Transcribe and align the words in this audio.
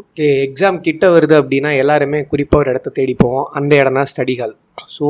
Okay 0.00 0.24
exam 0.46 0.78
கிட்ட 0.86 1.04
வருது 1.14 1.34
அப்படின்னா 1.40 1.70
எல்லாருமே 1.82 2.18
குறிப்பாக 2.30 2.60
ஒரு 2.62 2.68
இடத்த 2.72 2.88
தேடி 2.98 3.14
போவோம். 3.22 3.46
அந்த 3.58 3.72
இடம் 3.80 3.96
தான் 3.98 4.08
ஸ்டடி 4.10 4.34
ஹால் 4.40 4.52
ஸோ 4.96 5.06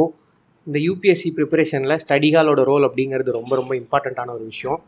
இந்த 0.67 0.79
யூபிஎஸ்சி 0.85 1.31
ப்ரிப்பரேஷனில் 1.39 1.95
ஸ்டடி 2.03 2.29
ஹாலோட 2.35 2.61
ரோல் 2.69 2.85
அப்படிங்கிறது 2.89 3.33
ரொம்ப 3.39 3.53
ரொம்ப 3.61 3.73
இம்பார்ட்டண்ட்டான 3.81 4.31
ஒரு 4.37 4.45
விஷயம். 4.53 4.79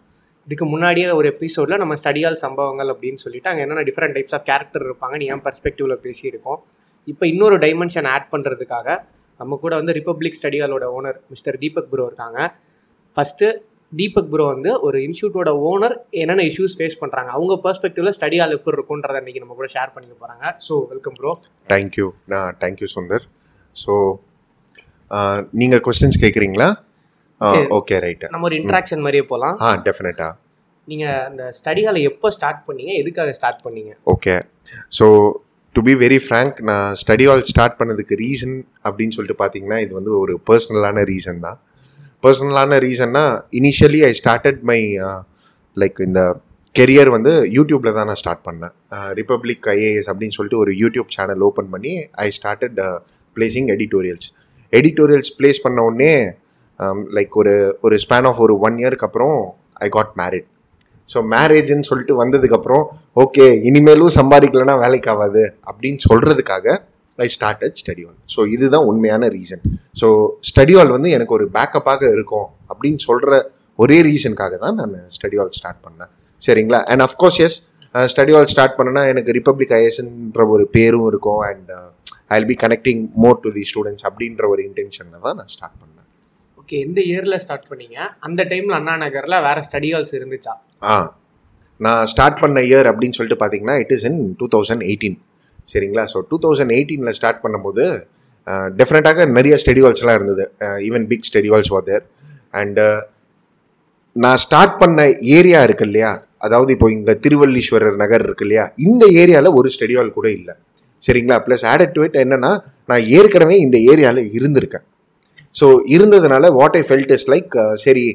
இதுக்கு 0.46 0.66
முன்னாடியே 0.74 1.06
ஒரு 1.20 1.28
எபிசோடில் 1.34 1.80
நம்ம 1.82 1.96
ஸ்டடி 2.02 2.22
ஹால் 2.26 2.38
சம்பவங்கள் 2.44 2.90
அப்படின்னு 2.92 3.20
சொல்லிட்டு 3.24 3.50
அங்கே 3.52 3.62
என்னென்ன 3.64 3.84
டிஃப்ரெண்ட் 3.88 4.14
டைப்ஸ் 4.18 4.36
ஆஃப் 4.38 4.46
கேரக்டர் 4.50 4.84
இருப்பாங்க 4.88 5.16
நீ 5.22 5.26
என் 5.34 5.44
பர்ஸ்பெக்டிவில் 5.46 5.96
பேசியிருக்கோம். 6.06 6.60
இப்போ 7.12 7.26
இன்னொரு 7.32 7.58
டைமென்ஷன் 7.64 8.08
ஆட் 8.14 8.30
பண்ணுறதுக்காக 8.34 8.88
நம்ம 9.40 9.58
கூட 9.64 9.74
வந்து 9.80 9.94
ரிப்பப்ளிக் 10.00 10.38
ஸ்டடி 10.40 10.60
ஹாலோட 10.64 10.86
ஓனர் 10.98 11.18
மிஸ்டர் 11.32 11.58
தீபக் 11.64 11.90
ப்ரோ 11.94 12.06
இருக்காங்க. 12.10 12.38
ஃபஸ்ட்டு 13.16 13.48
தீபக் 13.92 14.30
ப்ரோ 14.32 14.44
வந்து 14.46 14.70
ஒரு 14.86 14.98
இன்ஸ்டியூட்டோட 15.04 15.50
ஓனர் 15.68 15.94
என்னென்ன 16.22 16.42
இஷ்யூஸ் 16.50 16.74
ஃபேஸ் 16.78 16.98
பண்ணுறாங்க 17.02 17.30
அவங்க 17.36 17.54
பெர்ஸ்பெக்டிவ்ல 17.64 18.10
ஸ்டடி 18.16 18.38
ஹால் 18.40 18.56
எப்படி 18.56 18.76
இருக்குன்றதை 18.76 19.20
இன்றைக்கி 19.22 19.40
நம்ம 19.44 19.54
கூட 19.54 19.68
ஷேர் 19.74 19.92
பண்ணிக்க 19.94 20.14
போகிறாங்க 20.14 20.52
so 20.66 20.74
welcome 20.90 21.16
bro 21.20 21.32
thank you 21.68 22.06
நான் 22.32 22.56
தேங்க்யூ 22.62 22.88
சுந்தர் 22.96 23.24
ஸோ 23.76 23.94
நீங்கள் 25.60 25.82
கொஸ்டின்ஸ் 25.86 26.20
கேட்குறீங்களா 26.24 26.68
ஓகே 27.78 27.98
ரைட்டு 28.04 28.32
நம்ம 28.34 28.46
ஒரு 28.50 28.58
இன்ட்ராக்ஷன் 28.60 29.02
மாதிரியே 29.06 29.24
போகலாம் 29.32 29.56
ஆ 29.60 29.70
டெஃபினட்டாக 29.86 30.34
நீங்கள் 30.88 31.18
அந்த 31.28 31.42
ஸ்டடி 31.58 31.82
ஹாலை 31.86 32.02
எப்போ 32.10 32.28
ஸ்டார்ட் 32.36 32.60
பண்ணீங்க? 32.68 32.92
எதுக்காக 33.00 33.32
ஸ்டார்ட் 33.32 33.62
பண்ணீங்க? 33.64 33.90
Okay 34.12 34.34
so 34.98 35.06
to 35.74 35.80
be 35.88 35.94
very 36.02 36.18
frank 36.24 36.58
நான் 36.70 36.94
ஸ்டடி 37.02 37.24
ஹால் 37.28 37.44
ஸ்டார்ட் 37.50 37.76
பண்ணதுக்கு 37.80 38.14
ரீசன் 38.22 38.54
அப்படின்னு 38.84 39.16
சொல்லிட்டு 39.16 39.40
பார்த்தீங்கன்னா 39.42 39.78
இது 39.84 39.92
வந்து 39.94 40.12
ஒரு 40.20 40.34
பர்சனலான 40.50 41.04
ரீசன் 41.12 41.40
தான். 41.46 41.58
பர்சனலான 42.24 42.78
ரீசன்னா 42.84 43.24
initially 43.52 44.00
I 44.06 44.12
started 44.20 44.60
my 44.70 44.80
like 45.76 45.98
இந்த 46.00 46.20
கெரியர் 46.74 47.10
வந்து 47.14 47.32
யூடியூப்பில் 47.54 47.96
தான் 47.96 48.08
நான் 48.10 48.20
ஸ்டார்ட் 48.20 48.42
பண்ணேன். 48.48 48.72
Uh, 48.94 49.08
ரிப்பப்ளிக் 49.18 49.64
ஐஏஎஸ் 49.72 50.08
அப்படின்னு 50.10 50.36
சொல்லிட்டு 50.36 50.60
ஒரு 50.64 50.72
யூடியூப் 50.82 51.08
சேனல் 51.16 51.42
ஓப்பன் 51.48 51.70
பண்ணி 51.72 51.92
I 52.24 52.26
started 52.36 52.78
placing 53.36 53.70
editorials 53.74 54.28
editorials 54.72 55.32
place 55.38 55.64
பண்ண 55.64 55.84
உடனே 55.88 56.12
um, 56.80 57.00
லைக் 57.16 57.34
ஒரு 57.42 57.54
ஒரு 57.86 57.96
ஸ்பேன் 58.04 58.28
ஆஃப் 58.30 58.42
ஒரு 58.46 58.56
ஒன் 58.66 58.78
இயருக்கு 58.82 59.08
அப்புறம் 59.08 59.36
ஐ 59.80 59.88
காட் 59.88 60.12
மேரிட் 60.20 60.48
ஸோ 61.10 61.18
மேரேஜ்னு 61.32 61.88
சொல்லிட்டு 61.90 62.14
வந்ததுக்கப்புறம் 62.22 62.84
ஓகே 63.16 63.46
இனிமேலும் 63.68 64.16
சம்பாதிக்கலன்னா 64.18 64.76
வேலைக்கு 64.82 65.10
ஆகாது 65.12 65.44
அப்படின்னு 65.66 66.00
சொல்கிறதுக்காக 66.08 66.66
I 67.24 67.28
started 67.36 67.76
study 67.82 68.02
hall 68.06 68.18
so 68.34 68.40
இதுதான் 68.54 68.86
உண்மையான 68.90 69.28
ரீசன் 69.36 69.62
ஸோ 70.00 70.08
ஸ்டடி 70.50 70.74
ஹால் 70.78 70.92
வந்து 70.96 71.10
எனக்கு 71.16 71.34
ஒரு 71.38 71.46
பேக்கப்பாக 71.56 72.02
இருக்கும் 72.16 72.48
அப்படின்னு 72.70 73.00
சொல்கிற 73.08 73.32
ஒரே 73.78 73.98
ரீசனுக்காக 74.08 74.54
தான் 74.64 74.76
நான் 74.80 74.94
ஸ்டடி 75.16 75.36
ஹால் 75.40 75.52
ஸ்டார்ட் 75.58 75.82
பண்ணேன். 75.86 76.10
சரிங்களா? 76.40 76.80
And 76.90 77.02
of course 77.06 77.38
yes 77.46 77.58
study 77.94 78.32
hall 78.34 78.50
start 78.52 78.76
பண்ணனா 78.78 79.02
எனக்கு 79.12 79.30
ரிப்பப்ளிக் 79.38 79.74
ஐஎஸ்ன்ற 79.78 80.42
ஒரு 80.54 80.64
பேரும் 80.76 81.06
இருக்கும் 81.12 81.42
and 81.50 81.70
I 82.32 82.36
will 82.36 82.50
be 82.52 82.56
connecting 82.64 83.02
more 83.24 83.38
to 83.44 83.50
the 83.58 83.64
students 83.70 84.04
அப்படின்ற 84.08 84.44
ஒரு 84.54 84.62
இன்டென்ஷனில் 84.68 85.22
தான் 85.26 85.38
நான் 85.40 85.50
ஸ்டார்ட் 85.54 85.78
பண்ணேன். 85.82 86.08
ஓகே 86.60 86.76
எந்த 86.86 87.00
இயரில் 87.10 87.40
ஸ்டார்ட் 87.44 87.68
பண்ணீங்க? 87.70 87.98
அந்த 88.26 88.40
டைமில் 88.50 88.76
அண்ணா 88.78 88.96
நகரில் 89.04 89.36
வேறு 89.46 89.62
ஸ்டடி 89.68 89.90
ஹால்ஸ் 89.94 90.14
இருந்துச்சா? 90.18 90.54
ஆ 90.90 90.96
நான் 91.80 92.04
ஸ்டார்ட் 92.12 92.40
பண்ண 92.42 92.60
இயர் 92.68 92.88
அப்படின்னு 92.90 93.16
சொல்லிட்டு 93.18 93.40
பார்த்தீங்கன்னா 93.42 93.76
it 93.84 93.94
is 93.96 94.06
in 94.10 94.20
two 94.40 94.48
thousand 94.54 94.84
eighteen 94.88 95.18
சரிங்களா? 95.72 96.04
ஸோ 96.12 96.20
டூ 96.30 96.36
தௌசண்ட் 96.44 96.74
எயிட்டீனில் 96.76 97.16
ஸ்டார்ட் 97.18 97.42
பண்ணும்போது 97.44 97.84
டெஃபினட்டாக 98.78 99.26
நிறைய 99.38 99.54
ஸ்டெடியூல்ஸ்லாம் 99.62 100.16
இருந்தது. 100.18 100.44
Even 100.88 101.06
big 101.10 101.26
schedules 101.30 101.72
whether 101.74 102.04
and 102.60 102.86
நான் 104.22 104.40
ஸ்டார்ட் 104.44 104.78
பண்ண 104.82 105.00
ஏரியா 105.38 105.60
இருக்கு 105.66 105.84
இல்லையா? 105.88 106.12
அதாவது 106.46 106.70
இப்போ 106.76 106.88
இங்கே 106.94 107.14
திருவல்லீஸ்வரர் 107.24 107.98
நகர் 108.02 108.24
இருக்கு 108.26 108.44
இல்லையா? 108.46 108.64
இந்த 108.86 109.04
ஏரியாவில் 109.22 109.56
ஒரு 109.58 109.68
ஸ்டெடியூல் 109.74 110.16
கூட 110.16 110.26
இல்லை. 110.38 110.54
சரிங்களா? 111.02 111.36
ப்ளஸ் 111.46 111.64
ஆடட் 111.72 111.94
டு 111.96 112.02
இட் 112.06 112.16
என்னன்னா 112.22 112.52
நான் 112.90 113.04
ஏற்கனவே 113.18 113.56
இந்த 113.64 113.76
ஏரியாவில் 113.90 114.30
இருந்திருக்கேன். 114.38 114.84
ஸோ 115.58 115.66
இருந்ததுனால 115.96 116.50
what 116.58 116.76
I 116.80 116.82
felt 116.88 117.12
is 117.16 117.28
like 117.34 117.54
சரி 117.84 118.06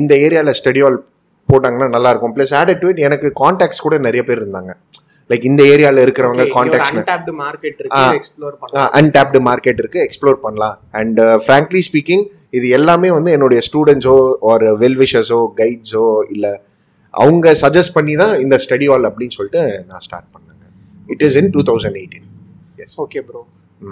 இந்த 0.00 0.12
ஏரியாவில் 0.24 0.58
ஸ்டெடியூல் 0.60 0.96
போட்டாங்கன்னா 1.48 1.88
நல்லாயிருக்கும் 1.96 2.34
ப்ளஸ் 2.36 2.54
ஆடட் 2.60 2.82
டு 2.82 2.88
இட் 2.92 3.00
எனக்கு 3.06 3.28
காண்டாக்ட்ஸ் 3.42 3.84
கூட 3.86 3.96
நிறைய 4.06 4.22
பேர் 4.28 4.42
இருந்தாங்க. 4.42 4.72
லைக் 5.30 5.44
இந்த 5.50 5.62
ஏரியாவில் 5.72 6.02
இருக்கிறவங்க 6.04 6.44
காண்டாக்ட்ஸ் 6.56 6.92
அன்டாப்டு 6.94 7.32
மார்க்கெட் 7.42 7.78
இருக்கு 7.82 8.02
எக்ஸ்ப்ளோர் 8.18 8.56
பண்ணலாம். 8.62 8.90
அன்டாப்டு 9.00 9.40
மார்க்கெட் 9.48 9.80
இருக்கு 9.82 10.00
எக்ஸ்ப்ளோர் 10.06 10.38
பண்ணலாம். 10.44 10.76
அண்ட் 11.00 11.20
ஃப்ராங்க்லி 11.44 11.82
ஸ்பீக்கிங் 11.88 12.24
இது 12.58 12.68
எல்லாமே 12.78 13.10
வந்து 13.18 13.32
என்னுடைய 13.36 13.62
ஸ்டூடெண்ட்ஸோ 13.68 14.16
ஒரு 14.52 14.68
வெல்விஷர்ஸோ 14.82 15.40
கைட்ஸோ 15.62 16.06
இல்லை 16.34 16.52
அவங்க 17.14 17.48
சஜஸ்ட் 17.64 17.96
பண்ணி 17.96 18.14
தான் 18.24 18.34
இந்த 18.44 18.58
ஸ்டடி 18.66 18.86
ஹால் 18.90 19.08
அப்படின்னு 19.08 19.36
சொல்லிட்டு 19.38 19.62
நான் 19.88 20.04
ஸ்டார்ட் 20.08 20.30
பண்ணேங்க. 20.34 20.66
It 21.14 21.24
is 21.28 21.38
in 21.40 21.50
two 21.56 21.62
thousand 21.70 21.98
eighteen 22.02 22.28
yes 22.84 23.00
okay 23.06 23.22
bro 23.30 23.42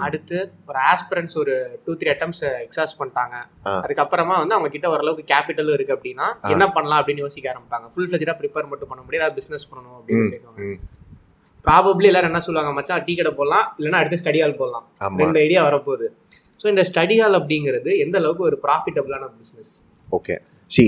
அடுத்து 0.05 0.37
ஒரு 0.69 0.79
ஆஸ்பிரன்ஸ் 0.91 1.33
ஒரு 1.41 1.53
டூ 1.85 1.93
த்ரீ 2.01 2.09
அட்டம்ஸ் 2.13 2.41
எக்ஸாஸ் 2.65 2.93
பண்ணிட்டாங்க. 2.99 3.35
அதுக்கப்புறமா 3.83 4.35
வந்து 4.41 4.55
அவங்க 4.57 4.69
கிட்ட 4.75 4.87
ஓரளவுக்கு 4.93 5.25
கேபிட்டலும் 5.33 5.75
இருக்கு 5.77 5.95
அப்படின்னா 5.97 6.27
என்ன 6.53 6.67
பண்ணலாம் 6.77 6.99
அப்படின்னு 7.01 7.25
யோசிக்க 7.25 7.53
ஆரம்பிப்பாங்க. 7.53 7.87
ஃபுல் 7.93 8.09
ஃபிளஜா 8.09 8.35
ப்ரிப்பேர் 8.41 8.71
மட்டும் 8.71 8.91
பண்ண 8.93 9.03
முடியாது 9.07 9.37
பிசினஸ் 9.39 9.69
பண்ணணும் 9.71 9.99
அப்படின்னு 9.99 10.77
ப்ராபப்ளி 11.67 12.07
எல்லாரும் 12.11 12.29
என்ன 12.31 12.41
சொல்லுவாங்க 12.47 12.71
மச்சான்? 12.77 13.03
டீ 13.07 13.13
கடை 13.19 13.31
போடலாம் 13.39 13.65
இல்லைன்னா 13.77 13.99
அடுத்து 14.01 14.19
ஸ்டடி 14.23 14.39
ஹால் 14.43 14.57
போடலாம். 14.61 14.85
ரெண்டு 15.23 15.39
ஐடியா 15.45 15.61
வரப்போகுது. 15.67 16.07
ஸோ 16.61 16.67
இந்த 16.73 16.83
ஸ்டடி 16.89 17.15
ஹால் 17.21 17.37
அப்படிங்கிறது 17.39 17.91
எந்த 18.05 18.15
அளவுக்கு 18.21 18.43
ஒரு 18.49 18.57
ப்ராஃபிட்டபிளான 18.65 19.29
business 19.39 19.73
okay 20.17 20.35
see 20.69 20.85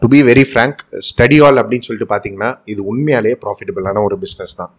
to 0.00 0.08
be 0.14 0.18
very 0.30 0.44
frank 0.50 0.80
study 1.10 1.38
hall 1.42 1.60
அப்படின்னு 1.62 1.86
சொல்லிட்டு 1.88 2.08
பார்த்தீங்கன்னா 2.14 2.50
இது 2.72 2.80
உண்மையாலேயே 2.92 3.36
ப்ராஃபிட்டபிளான 3.44 4.02
ஒரு 4.08 4.16
பிஸ்னஸ் 4.24 4.56
தான். 4.60 4.72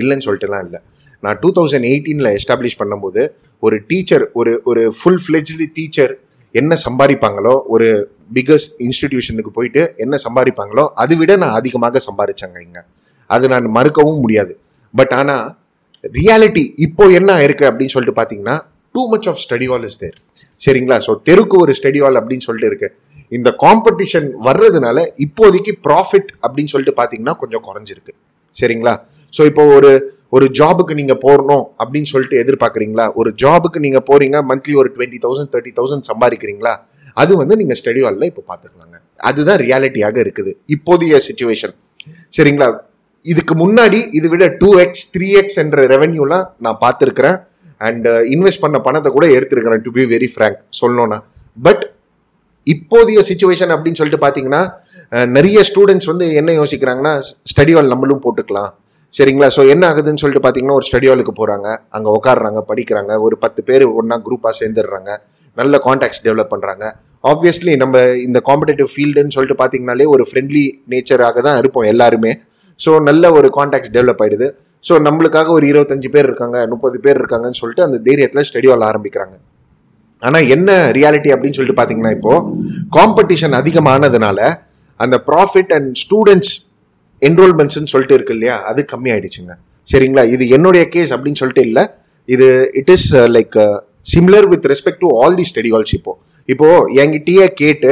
இல்லைன்னு 0.00 0.24
சொல்லிட்டுலாம் 0.26 0.64
இல்லை. 0.66 0.80
நான் 1.24 1.38
டூ 1.42 1.48
தௌசண்ட் 1.58 1.86
எயிட்டீனில் 1.90 2.30
எஸ்டாப்ளிஷ் 2.38 2.78
பண்ணும்போது 2.80 3.22
ஒரு 3.62 3.76
டீச்சர் 3.90 4.24
ஒரு 4.40 4.52
ஒரு 4.70 4.82
ஃபுல் 4.98 5.20
ஃப்ளெஜ்டு 5.24 5.66
டீச்சர் 5.78 6.12
என்ன 6.54 6.76
சம்பாதிப்பாங்களோ 6.86 7.54
ஒரு 7.74 7.88
பிகஸ்ட் 8.36 8.72
இன்ஸ்டிடியூஷனுக்கு 8.86 9.52
போயிட்டு 9.58 9.82
என்ன 10.04 10.14
சம்பாதிப்பாங்களோ 10.26 10.84
அதை 11.02 11.16
விட 11.20 11.32
நான் 11.42 11.56
அதிகமாக 11.60 12.00
சம்பாதிச்சேங்க 12.08 12.58
இங்கே. 12.66 12.82
அது 13.30 13.44
நான் 13.52 13.66
மறுக்கவும் 13.76 14.20
முடியாது. 14.24 14.52
பட் 14.94 15.14
ஆனால் 15.20 15.46
ரியாலிட்டி 16.18 16.64
இப்போ 16.86 17.04
என்ன 17.18 17.30
ஆயிருக்கு 17.38 17.64
அப்படின்னு 17.70 17.94
சொல்லிட்டு 17.96 18.18
பார்த்தீங்கன்னா 18.20 18.56
too 18.94 19.02
much 19.12 19.28
of 19.32 19.40
study 19.44 19.66
hall 19.72 19.86
is 19.88 19.98
there 20.02 20.16
சரிங்களா? 20.60 20.96
ஸோ 21.06 21.12
தெருக்கு 21.28 21.56
ஒரு 21.64 21.72
ஸ்டடி 21.78 21.98
ஹால் 22.02 22.18
அப்படின்னு 22.20 22.44
சொல்லிட்டு 22.46 22.70
இருக்கு. 22.70 22.88
இந்த 23.36 23.48
காம்படிஷன் 23.64 24.26
வர்றதுனால 24.46 24.98
இப்போதைக்கு 25.24 25.72
ப்ராஃபிட் 25.86 26.30
அப்படின்னு 26.44 26.72
சொல்லிட்டு 26.72 26.94
பார்த்தீங்கன்னா 27.00 27.34
கொஞ்சம் 27.42 27.64
குறைஞ்சிருக்கு. 27.68 28.12
சரிங்களா? 28.54 28.94
ஸோ 29.32 29.42
இப்போ 29.50 29.64
ஒரு 29.76 29.92
ஒரு 30.36 30.46
ஜாபுக்கு 30.58 30.94
நீங்க 30.98 31.14
போடணும் 31.24 31.64
அப்படின்னு 31.82 32.08
சொல்லிட்டு 32.12 32.36
எதிர்பார்க்குறீங்களா? 32.42 33.06
ஒரு 33.20 33.30
ஜாபுக்கு 33.42 33.78
நீங்க 33.86 34.00
போறீங்க 34.10 34.36
மந்த்லி 34.50 34.74
ஒரு 34.82 34.88
டுவெண்ட்டி 34.96 35.18
தௌசண்ட் 35.24 35.50
தேர்ட்டி 35.54 35.72
தௌசண்ட் 35.78 36.08
சம்பாதிக்கிறீங்களா? 36.10 36.74
அது 37.22 37.32
வந்து 37.40 37.54
நீங்க 37.60 37.76
ஸ்டடி 37.80 38.02
ஹாலில் 38.04 38.28
இப்போ 38.32 38.44
பார்த்துக்கலாங்க 38.50 38.96
அதுதான் 39.30 39.60
ரியாலிட்டியாக 39.64 40.18
இருக்குது 40.24 40.52
இப்போதைய 40.76 41.20
சுச்சுவேஷன் 41.28 41.74
சரிங்களா? 42.38 42.68
இதுக்கு 43.26 43.54
முன்னாடி 43.62 43.98
இது 44.18 44.26
விட 44.32 44.44
டூ 44.60 44.68
எக்ஸ் 44.84 45.06
த்ரீ 45.14 45.28
எக்ஸ் 45.40 45.58
என்ற 45.62 45.86
ரெவென்யூலாம் 45.94 46.44
நான் 46.64 46.78
பார்த்துருக்குறேன். 46.84 47.38
அண்ட் 47.80 48.06
இன்வெஸ்ட் 48.34 48.60
uh, 48.60 48.64
பண்ண 48.64 48.78
பணத்தை 48.86 49.10
கூட 49.16 49.26
எடுத்துருக்கிறேன் 49.36 49.82
டு 49.86 49.90
பி 49.96 50.02
வெரி 50.14 50.28
ஃப்ரேங்க் 50.32 50.58
சொல்லணும்னா. 50.80 51.18
பட் 51.58 51.82
இப்போதைய 52.66 53.20
சுச்சுவேஷன் 53.28 53.72
அப்படின்னு 53.74 53.98
சொல்லிட்டு 54.00 54.22
பார்த்தீங்கன்னா 54.24 54.62
நிறைய 55.36 55.58
ஸ்டூடெண்ட்ஸ் 55.68 56.08
வந்து 56.10 56.26
என்ன 56.40 56.50
யோசிக்கிறாங்கன்னா 56.60 57.12
ஸ்டடி 57.52 57.72
ஹால் 57.76 57.92
நம்மளும் 57.92 58.22
போட்டுக்கலாம். 58.24 58.70
சரிங்களா? 59.12 59.48
ஸோ 59.56 59.62
என்ன 59.74 59.84
ஆகுதுன்னு 59.90 60.20
சொல்லிட்டு 60.22 60.42
பார்த்தீங்கன்னா 60.44 60.76
ஒரு 60.80 60.86
ஸ்டடி 60.88 61.08
ஹாலுக்கு 61.10 61.32
போகிறாங்க 61.38 61.68
அங்கே 61.96 62.10
உட்காடுறாங்க 62.18 62.60
படிக்கிறாங்க. 62.70 63.12
ஒரு 63.26 63.36
பத்து 63.44 63.60
பேர் 63.68 63.84
ஒன்றா 64.00 64.18
குரூப்பாக 64.26 64.54
சேர்ந்துடுறாங்க. 64.60 65.10
நல்ல 65.56 65.80
காண்டாக்ட்ஸ் 65.86 66.22
டெவலப் 66.26 66.52
பண்ணுறாங்க 66.54 66.84
ஆப்வியஸ்லி 67.24 67.72
நம்ம 67.82 67.96
இந்த 68.26 68.38
காம்படேட்டிவ் 68.50 68.88
ஃபீல்டுன்னு 68.92 69.34
சொல்லிட்டு 69.36 69.58
பார்த்தீங்கனாலே 69.62 70.06
ஒரு 70.14 70.24
ஃப்ரெண்ட்லி 70.28 70.64
நேச்சராக 70.92 71.42
தான் 71.48 71.58
இருப்போம் 71.62 71.88
எல்லாருமே. 71.90 72.32
ஸோ 72.84 72.90
நல்ல 73.08 73.32
ஒரு 73.38 73.48
காண்டாக்ட்ஸ் 73.58 73.94
டெவலப் 73.96 74.22
ஆகிடுது 74.24 74.48
ஸோ 74.84 74.94
நம்மளுக்காக 75.06 75.48
ஒரு 75.56 75.64
இருபத்தஞ்சு 75.70 76.08
பேர் 76.14 76.28
இருக்காங்க 76.30 76.58
முப்பது 76.72 76.98
பேர் 77.04 77.18
இருக்காங்கன்னு 77.20 77.58
சொல்லிட்டு 77.60 77.86
அந்த 77.86 77.98
தைரியத்தில் 78.06 78.46
ஸ்டடி 78.48 78.68
ஆரம்பிக்கிறாங்க. 78.90 79.34
ஆனால் 80.22 80.46
என்ன 80.54 80.70
ரியாலிட்டி 80.98 81.30
அப்படின்னு 81.34 81.56
சொல்லிட்டு 81.58 81.78
பார்த்தீங்கன்னா 81.78 82.14
இப்போது 82.16 82.40
காம்படிஷன் 82.96 83.54
அதிகமானதுனால 83.60 84.38
அந்த 85.00 85.16
ப்ராஃபிட் 85.28 85.72
அண்ட் 85.76 85.90
ஸ்டூடெண்ட்ஸ் 86.02 86.52
என்ரோல்மெண்ட்ஸ்னு 87.28 87.92
சொல்லிட்டு 87.92 88.16
இருக்கு 88.18 88.34
இல்லையா 88.36 88.56
அது 88.70 88.80
கம்மி 88.92 89.10
ஆயிடுச்சுங்க 89.14 89.54
சரிங்களா? 89.92 90.22
இது 90.34 90.44
என்னுடைய 90.56 90.82
கேஸ் 90.94 91.12
அப்படின்னு 91.14 91.40
சொல்லிட்டு 91.42 91.64
இல்லை. 91.68 91.84
இது 92.28 92.46
it 92.80 92.92
is 92.94 93.08
like 93.36 93.56
similar 94.12 94.48
with 94.52 94.66
respect 94.72 95.02
to 95.04 95.08
all 95.20 95.36
the 95.40 95.46
study 95.50 95.70
halls 95.74 95.94
இப்போ. 95.98 96.12
இப்போ 96.52 96.68
என்கிட்டயே 97.02 97.46
கேட்டு 97.62 97.90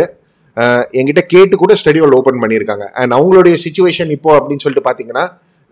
என்கிட்ட 0.99 1.22
கேட்டு 1.34 1.55
கூட 1.62 1.72
ஸ்டடி 1.81 2.00
ஹால் 2.02 2.16
ஓப்பன் 2.20 2.40
பண்ணியிருக்காங்க. 2.44 2.87
அண்ட் 3.00 3.12
அவங்களுடைய 3.19 3.56
சுச்சுவேஷன் 3.64 4.10
இப்போ 4.16 4.31
அப்படின்னு 4.38 4.64
சொல்லிட்டு 4.64 4.87
பார்த்தீங்கன்னா 4.88 5.25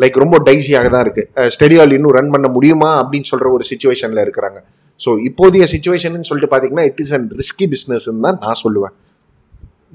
லைக் 0.02 0.16
ரொம்ப 0.22 0.36
டைஸியாக 0.48 0.88
தான் 0.94 1.04
இருக்கு. 1.06 1.22
ஸ்டடி 1.54 1.76
ஹால் 1.78 1.94
இன்னும் 1.96 2.14
ரன் 2.18 2.32
பண்ண 2.34 2.48
முடியுமா 2.56 2.90
அப்படின்னு 3.02 3.28
சொல்ற 3.32 3.48
ஒரு 3.56 3.64
சுச்சுவேஷன்ல 3.70 4.22
இருக்கிறாங்க. 4.26 4.58
ஸோ 5.00 5.10
இப்போதைய 5.28 5.64
சுச்சுவேஷன் 5.74 6.28
சொல்லிட்டு 6.30 6.50
பார்த்தீங்கன்னா 6.52 6.86
it 6.90 7.00
is 7.04 7.12
and 7.18 7.32
risky 7.40 7.66
business 7.74 8.06
தான் 8.26 8.38
நான் 8.44 8.60
சொல்லுவேன். 8.64 8.94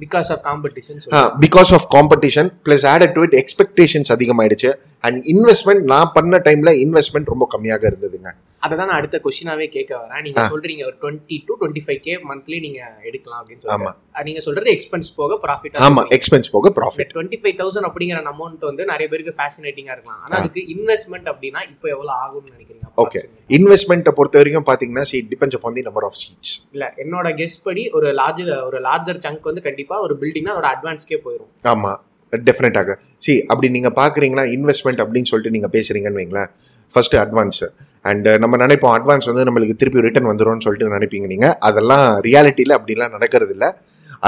Because 0.04 0.30
of 0.34 0.44
competition 0.50 1.00
because 1.46 1.72
of 1.78 1.88
competition 1.96 2.50
plus 2.66 2.86
added 2.94 3.14
to 3.18 3.24
it 3.28 3.36
expectations 3.42 4.12
அதிகமாயிடுச்சு. 4.16 4.70
அண்ட் 5.08 5.20
இன்வெஸ்ட்மெண்ட் 5.34 5.84
நான் 5.94 6.12
பண்ண 6.18 6.38
டைம்ல 6.48 6.72
இன்வெஸ்ட்மெண்ட் 6.86 7.32
ரொம்ப 7.34 7.48
கம்மியாக 7.54 7.84
இருந்ததுங்க. 7.92 8.32
அதை 8.62 8.74
தான் 8.74 8.90
நான் 8.90 9.00
அடுத்த 9.00 9.18
கொஸ்டினாவே 9.24 9.66
கேட்க 9.76 9.92
வரேன். 10.02 10.22
நீங்க 10.26 10.42
சொல்றீங்க 10.52 10.84
ஒரு 10.88 10.96
twenty 11.02 11.38
to 11.48 11.54
twenty 11.60 11.82
five 11.86 12.00
K 12.06 12.14
monthly 12.30 12.58
நீங்க 12.66 12.80
எடுக்கலாம் 13.10 13.40
அப்படின்னு 13.42 13.72
ஆமா. 13.76 13.92
சொல்லுங்க 13.92 14.26
நீங்க 14.28 14.42
சொல்றது 14.46 14.70
எக்ஸ்பென்ஸ் 14.76 15.10
போக 15.20 15.38
ப்ராஃபிட் 15.46 15.78
ஆமா 15.88 16.04
எக்ஸ்பென்ஸ் 16.18 16.52
போக 16.56 16.72
ப்ராஃபிட் 16.78 17.12
டுவெண்ட்டி 17.14 17.40
ஃபைவ் 17.42 17.56
தௌசண்ட் 17.62 17.88
அப்படிங்கிற 17.90 18.22
அமௌண்ட் 18.34 18.66
வந்து 18.70 18.86
நிறைய 18.92 19.08
பேருக்கு 19.12 19.34
ஃபேசினேட்டிங்கா 19.40 19.94
இருக்கலாம். 19.96 20.22
ஆனா 20.26 20.36
அதுக்கு 20.42 20.64
இன்வெஸ்ட்மெண்ட் 20.76 21.30
அப்படின்னா 21.34 21.64
இப்போ 21.74 21.88
எவ்வளவு 21.96 22.14
ஆகும்னு 22.24 22.54
நினைக்கிறீங்க? 22.56 22.88
ஓகே? 23.04 23.22
இன்வெஸ்ட்மெண்ட்டை 23.50 24.14
பொறுத்த 24.18 24.42
வரைக்கும் 24.42 24.68
பார்த்தீங்கன்னா 24.70 25.06
see 25.12 25.20
depends 25.32 25.58
upon 25.60 25.78
the 25.78 25.86
number 25.90 26.08
of 26.10 26.20
seats 26.22 26.54
இல்ல 26.76 26.86
என்னோட 27.04 27.28
கெஸ் 27.40 27.60
படி 27.64 27.84
ஒரு 27.98 28.10
லார்ஜ் 28.22 28.40
ஒரு 28.70 28.80
லார்ஜர் 28.88 29.24
சங்க் 29.26 29.50
வந்து 29.50 29.68
கண்டிப்பா 29.68 29.98
ஒரு 30.06 30.16
பில்டிங்னா 30.22 30.54
அதோட 30.56 30.70
அட்வான்ஸ்க்கே 30.76 31.20
போயிடும் 31.26 31.52
ஆமாம் 31.74 32.00
டெஃபினட்டாக 32.48 32.96
சி 33.26 33.34
அப்படி 33.52 33.68
நீங்கள் 33.78 33.96
பார்க்குறீங்கன்னா 34.02 34.46
இன்வெஸ்ட்மெண்ட் 34.58 35.02
அப்படின்னு 35.04 35.30
சொல்லிட்டு 35.32 35.56
நீங்கள் 35.56 35.74
பேசுகிறீங்கன்னு 35.76 36.20
வைங்களேன். 36.22 36.50
ஃபஸ்ட்டு 36.92 37.20
அட்வான்ஸு 37.24 37.68
அண்ட் 38.10 38.28
நம்ம 38.44 38.58
நினைப்போம் 38.64 38.94
அட்வான்ஸ் 38.98 39.28
வந்து 39.32 39.46
நம்மளுக்கு 39.50 39.76
திருப்பி 39.82 40.06
ரிட்டர்ன் 40.08 40.30
வந்துடும்னு 40.32 40.66
சொல்லிட்டு 40.66 40.96
நினைப்பீங்க 40.98 41.28
நீங்கள் 41.34 41.56
அதெல்லாம் 41.70 42.06
ரியாலிட்டியில் 42.28 42.76
அப்படிலாம் 42.78 43.16
நடக்கிறது 43.18 43.54
இல்லை 43.56 43.70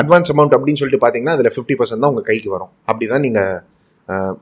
அட்வான்ஸ் 0.01 0.31
அமௌண்ட் 0.33 0.55
அப்படின்னு 0.57 0.81
சொல்லிட்டு 0.81 1.01
பார்த்தீங்கன்னா 1.03 1.35
அதில் 1.37 1.53
ஃபிஃப்டி 1.55 1.77
பர்சன்ட் 1.81 2.03
தான் 2.03 2.13
உங்கள் 2.13 2.27
கைக்கு 2.31 2.49
வரும். 2.55 2.71
அப்படி 2.89 3.07
தான் 3.13 3.23
நீங்கள் 3.27 4.33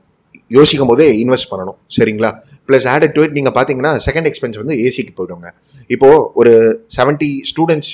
யோசிக்கும் 0.56 0.90
போதே 0.90 1.06
இன்வெஸ்ட் 1.22 1.50
பண்ணணும். 1.50 1.76
சரிங்களா? 1.96 2.30
ப்ளஸ் 2.68 2.86
ஆட் 2.92 3.04
டு 3.16 3.22
இட் 3.26 3.36
நீங்கள் 3.38 3.54
பார்த்தீங்கன்னா 3.56 3.92
செகண்ட் 4.06 4.28
எக்ஸ்பென்ஸ் 4.30 4.58
வந்து 4.62 4.74
ஏசிக்கு 4.86 5.12
போயிடுங்க. 5.18 5.50
இப்போது 5.94 6.24
ஒரு 6.40 6.52
செவன்ட்டி 6.96 7.30
ஸ்டூடெண்ட்ஸ் 7.50 7.92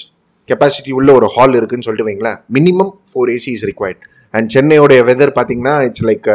கெப்பாசிட்டி 0.50 0.92
உள்ள 0.98 1.10
ஒரு 1.18 1.28
ஹால் 1.34 1.56
இருக்குன்னு 1.58 1.86
சொல்லிட்டு 1.86 2.08
வைங்களேன். 2.08 2.38
Minimum 2.56 2.92
four 3.10 3.30
AC 3.36 3.50
is 3.56 3.66
required 3.70 4.02
and 4.36 4.48
சென்னையோடைய 4.54 5.00
weather 5.08 5.32
பார்த்தீங்கன்னா 5.38 5.74
இட்ஸ் 5.88 6.06
லைக் 6.10 6.28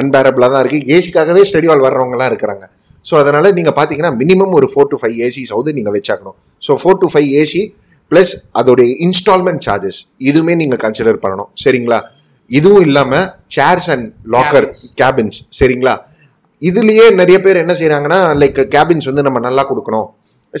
அன்பேரபிளாக 0.00 0.50
தான் 0.54 0.62
இருக்குது 0.64 0.88
ஏசிக்காகவே 0.96 1.44
ஸ்டடி 1.50 1.68
ஹால் 1.70 1.84
வர்றவங்கலாம் 1.86 2.30
இருக்கிறாங்க. 2.32 2.64
ஸோ 3.08 3.14
அதனால் 3.22 3.48
நீங்கள் 3.58 3.76
பார்த்தீங்கன்னா 3.78 4.12
மினிமம் 4.20 4.54
ஒரு 4.58 4.68
ஃபோர் 4.72 4.90
டு 4.92 4.98
ஃபைவ் 5.00 5.16
ஏசிஸாவது 5.26 5.72
நீங்கள் 5.78 5.94
வச்சாக்கணும். 5.96 6.36
So 6.66 6.74
four 6.82 7.00
to 7.02 7.08
five 7.14 7.30
AC 7.40 7.62
plus 8.10 8.32
அதோடைய 8.60 8.90
இன்ஸ்டால்மெண்ட் 9.06 9.62
சார்ஜஸ் 9.66 10.00
இதுவுமே 10.30 10.54
நீங்கள் 10.62 10.80
கன்சிடர் 10.84 11.18
பண்ணணும். 11.24 11.50
சரிங்களா? 11.64 11.98
இதுவும் 12.50 12.84
இல்லாமல் 12.88 13.26
chairs 13.56 13.88
and 13.94 14.06
locker 14.34 14.66
Cabins. 14.66 14.82
Cabins 15.00 15.38
சரிங்களா? 15.58 15.94
இதுலயே 16.62 17.06
நிறைய 17.20 17.38
பேர் 17.44 17.60
என்ன 17.62 17.74
செய்றாங்கன்னா 17.80 18.18
லைக் 18.40 18.60
கேபின்ஸ் 18.74 19.08
வந்து 19.10 19.24
நம்ம 19.26 19.38
நல்லா 19.46 19.62
கொடுக்கணும். 19.70 20.08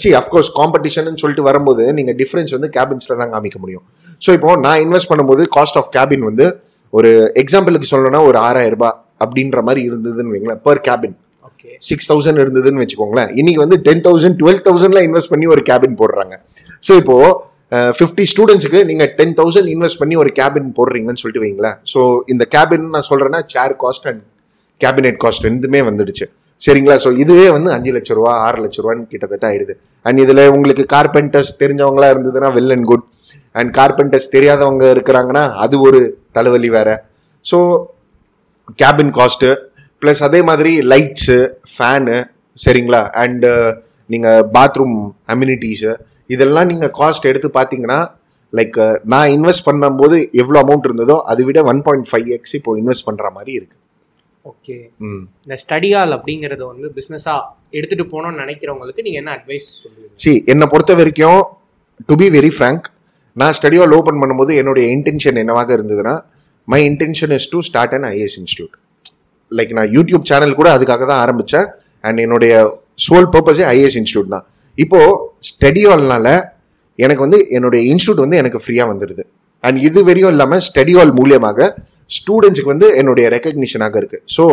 சி 0.02 0.10
அஃப்கோர்ஸ் 0.20 0.50
காம்படிஷன் 0.58 1.20
சொல்லிட்டு 1.22 1.44
வரும்போது 1.48 1.84
நீங்க 1.98 2.12
டிஃபரன்ஸ் 2.20 2.52
வந்து 2.56 2.70
கேபின்ஸ்ல 2.76 3.16
தான் 3.22 3.32
காமிக்க 3.34 3.58
முடியும். 3.64 3.84
ஸோ 4.24 4.30
இப்போ 4.36 4.56
நான் 4.66 4.80
இன்வெஸ்ட் 4.84 5.10
பண்ணும்போது 5.12 5.42
காஸ்ட் 5.56 5.78
ஆஃப் 5.80 5.90
கேபின் 5.96 6.24
வந்து 6.30 6.46
ஒரு 6.92 7.10
எக்ஸாம்பிளுக்கு 7.42 7.90
சொல்லணும்னா 7.92 8.22
ஒரு 8.30 8.38
ஆறாயிரம் 8.46 8.74
ரூபாய் 8.76 8.96
அப்படின்ற 9.24 9.60
மாதிரி 9.66 9.80
இருந்ததுன்னு 9.88 10.32
வைங்களேன் 10.34 10.60
per 10.66 10.76
cabin 10.88 11.16
okay 11.48 11.70
six 11.88 12.08
thousand 12.10 12.40
இருந்ததுன்னு 12.44 12.82
வச்சுக்கோங்களேன். 12.82 13.30
இன்னைக்கு 13.40 13.60
வந்து 13.64 13.76
டென் 13.88 14.04
தௌசண்ட் 14.06 14.36
டுவெல் 14.42 14.62
தௌசண்ட்ல 14.68 15.02
இன்வெஸ்ட் 15.08 15.32
பண்ணி 15.32 15.46
ஒரு 15.54 15.62
கேபின் 15.70 15.96
போடுறாங்க. 16.00 16.34
ஸோ 16.86 16.94
இப்போ 17.02 17.16
ஃபிஃப்டி 17.98 18.24
ஸ்டூடெண்ட்ஸுக்கு 18.32 18.80
நீங்க 18.90 19.04
டென் 19.18 19.34
தௌசண்ட் 19.38 19.68
இன்வெஸ்ட் 19.74 20.00
பண்ணி 20.00 20.16
ஒரு 20.22 20.30
கேபின் 20.40 20.68
போடுறீங்கன்னு 20.78 21.22
சொல்லிட்டு 21.22 21.44
வைங்களேன். 21.44 21.76
ஸோ 21.92 22.00
இந்த 22.32 22.44
கேபின் 22.54 22.86
நான் 22.94 23.06
சொல்றேன்னா 23.10 23.40
chair 23.54 23.74
cost 23.84 24.06
and 24.10 24.22
cabinet 24.80 25.18
cost 25.24 25.46
ரெண்டுமே 25.48 25.80
வந்துடுச்சு. 25.88 26.26
சரிங்களா? 26.60 26.96
ஸோ 27.04 27.10
இதுவே 27.22 27.46
வந்து 27.56 27.70
அஞ்சு 27.76 27.90
லட்ச 27.96 28.12
ரூபா 28.18 28.32
ஆறு 28.46 28.58
லட்ச 28.64 28.78
ரூபான்னு 28.82 29.10
கிட்டத்தட்ட 29.12 29.44
ஆயிடுது. 29.50 29.74
அண்ட் 30.06 30.18
இதில் 30.24 30.42
உங்களுக்கு 30.56 30.84
கார்பெண்டர்ஸ் 30.94 31.52
தெரிஞ்சவங்களா 31.62 32.08
இருந்ததுன்னா 32.14 32.50
well 32.58 32.74
and 32.76 32.88
good 32.90 33.06
and 33.60 33.70
carpenters 33.78 34.32
தெரியாதவங்க 34.36 34.84
இருக்கிறாங்கன்னா 34.94 35.44
அது 35.64 35.74
ஒரு 35.86 36.00
தலைவலி 36.38 36.70
வேற. 36.78 36.88
ஸோ 37.44 37.58
கேபின் 38.82 39.12
காஸ்ட்டு 39.18 39.50
ப்ளஸ் 40.02 40.22
அதே 40.28 40.40
மாதிரி 40.50 40.72
லைட்ஸு 40.92 41.38
ஃபேனு 41.74 42.16
சரிங்களா? 42.56 43.02
அண்டு 43.22 43.50
நீங்கள் 44.10 44.42
பாத்ரூம் 44.56 44.96
அம்யூனிட்டிஸு 45.32 45.92
இதெல்லாம் 46.34 46.68
நீங்கள் 46.72 46.92
காஸ்ட் 46.98 47.30
எடுத்து 47.30 47.48
பார்த்தீங்கன்னா 47.58 48.00
லைக் 48.52 48.76
நான் 49.12 49.32
இன்வெஸ்ட் 49.36 49.66
பண்ணும்போது 49.68 50.16
எவ்வளோ 50.40 50.58
அமௌண்ட் 50.64 50.86
இருந்ததோ 50.88 51.16
அதை 51.30 51.44
விட 51.48 51.62
ஒன் 51.70 51.80
பாயிண்ட் 51.86 52.08
ஃபைவ் 52.10 52.28
எக்ஸ் 52.36 52.54
இப்போ 52.58 52.72
இன்வெஸ்ட் 52.80 53.06
பண்ணுற 53.08 53.28
மாதிரி 53.36 53.52
இருக்குது 53.58 53.80
ஓகே 54.50 54.76
இந்த 55.44 55.56
ஸ்டடி 55.62 55.90
ஹால் 55.94 56.14
அப்படிங்கறத 56.16 56.62
வந்து 56.72 56.88
பிசினஸா 56.96 57.34
எடுத்துட்டு 57.78 58.04
போகணும்னு 58.12 58.40
நினைக்கிறவங்களுக்கு 58.44 59.04
நீங்க 59.06 59.18
என்ன 59.22 59.32
அட்வைஸ் 59.36 59.68
சொல்லுவீங்க? 59.82 60.14
சி 60.24 60.32
என்னை 60.52 60.66
பொறுத்த 60.72 60.94
வரைக்கும் 61.00 61.40
டு 62.08 62.16
பி 62.22 62.28
வெரி 62.36 62.50
ஃப்ரேங்க் 62.56 62.86
நான் 63.36 63.54
ஸ்டடி 63.58 63.78
ஹால் 63.80 63.94
ஓப்பன் 63.98 64.20
பண்ணும்போது 64.22 64.52
என்னுடைய 64.60 64.86
இன்டென்ஷன் 64.96 65.38
என்னவாக 65.42 65.70
இருந்ததுன்னா 65.78 66.14
my 66.68 66.80
intention 66.90 67.32
is 67.38 67.48
to 67.54 67.60
start 67.68 67.94
an 67.98 68.06
IAS 68.12 68.38
institute 68.42 68.74
like 69.52 69.72
நான் 69.78 69.90
யூடியூப் 69.96 70.26
சேனல் 70.30 70.58
கூட 70.60 70.68
அதுக்காக 70.76 71.02
தான் 71.12 71.22
ஆரம்பித்தேன் 71.24 71.66
அண்ட் 72.04 72.20
என்னுடைய 72.24 72.54
சோல் 73.06 73.28
பர்பஸே 73.34 73.64
ஐஏஎஸ் 73.72 73.98
இன்ஸ்டியூட் 74.00 74.30
தான். 74.34 74.44
இப்போது 74.78 75.10
ஸ்டடி 75.48 75.82
ஹால்னால 75.88 76.28
எனக்கு 76.98 77.22
வந்து 77.26 77.38
என்னுடைய 77.56 77.80
இன்ஸ்டியூட் 77.92 78.22
வந்து 78.24 78.38
எனக்கு 78.42 78.58
ஃப்ரீயாக 78.62 78.88
வந்துடுது. 78.92 79.22
அண்ட் 79.64 79.78
இது 79.88 80.00
வரையும் 80.08 80.32
இல்லாமல் 80.34 80.62
ஸ்டடி 80.68 80.94
ஹால் 80.96 81.12
மூலியமாக 81.20 81.68
ஸ்டூடெண்ட்ஸுக்கு 82.18 82.72
வந்து 82.74 82.88
என்னுடைய 83.00 83.26
ரெக்கக்னிஷனாக 83.36 83.96
இருக்குது 84.00 84.24
ஸோ 84.36 84.44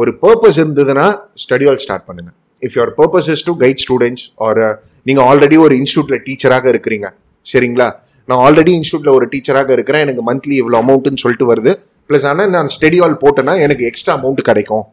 ஒரு 0.00 0.10
பர்பஸ் 0.24 0.58
இருந்ததுன்னா 0.62 1.06
ஸ்டடியால் 1.44 1.80
ஸ்டார்ட் 1.84 2.06
பண்ணுங்க. 2.08 2.30
If 2.62 2.76
your 2.78 2.92
purpose 3.00 3.28
is 3.34 3.44
to 3.48 3.52
guide 3.62 3.82
students 3.84 4.26
or 4.46 4.60
நீங்கள் 5.08 5.26
ஆல்ரெடி 5.30 5.56
ஒரு 5.66 5.74
இன்ஸ்டியூட்டில் 5.80 6.22
டீச்சராக 6.28 6.66
இருக்கிறீங்க. 6.72 7.08
சரிங்களா? 7.46 7.88
நான் 8.28 8.40
ஆல்ரெடி 8.46 8.72
இன்ஸ்டியூட்டில் 8.78 9.14
ஒரு 9.18 9.26
டீச்சராக 9.32 9.70
இருக்கிறேன். 9.76 10.02
எனக்கு 10.06 10.22
மந்த்லி 10.30 10.54
இவ்வளோ 10.62 10.78
அமௌண்ட்டுன்னு 10.82 11.22
சொல்லிட்டு 11.24 11.48
வருது. 11.52 11.72
ப்ளஸ் 12.10 12.26
ஆனால் 12.30 12.54
நான் 12.56 12.70
ஸ்டடி 12.76 13.00
போட்டேன்னா 13.24 13.54
எனக்கு 13.66 13.84
எக்ஸ்ட்ரா 13.90 14.14
அமௌண்ட் 14.18 14.42
கிடைக்கும். 14.50 14.86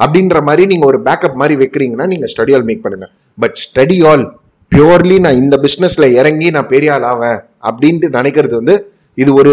அப்படின்ற 0.00 0.38
மாதிரி 0.48 0.64
நீங்கள் 0.72 0.88
ஒரு 0.90 0.98
பேக்கப் 1.06 1.38
மாதிரி 1.40 1.54
வைக்கிறீங்கன்னா 1.62 2.06
நீங்கள் 2.12 2.30
ஸ்டடியால் 2.32 2.66
மேக் 2.68 2.84
பண்ணுங்கள் 2.84 3.12
பட் 3.38 3.56
ஸ்டடி 3.64 3.98
ஹால் 4.04 4.24
பியூர்லி 4.72 5.16
நான் 5.24 5.40
இந்த 5.42 5.56
பிஸ்னஸில் 5.64 6.06
இறங்கி 6.20 6.48
நான் 6.56 6.68
பெரிய 6.72 6.92
ஆள் 6.96 7.06
ஆவேன் 7.12 7.38
அப்படின்ட்டு 7.68 8.08
நினைக்கிறது 8.18 8.54
வந்து 8.60 8.74
இது 9.22 9.30
ஒரு 9.40 9.52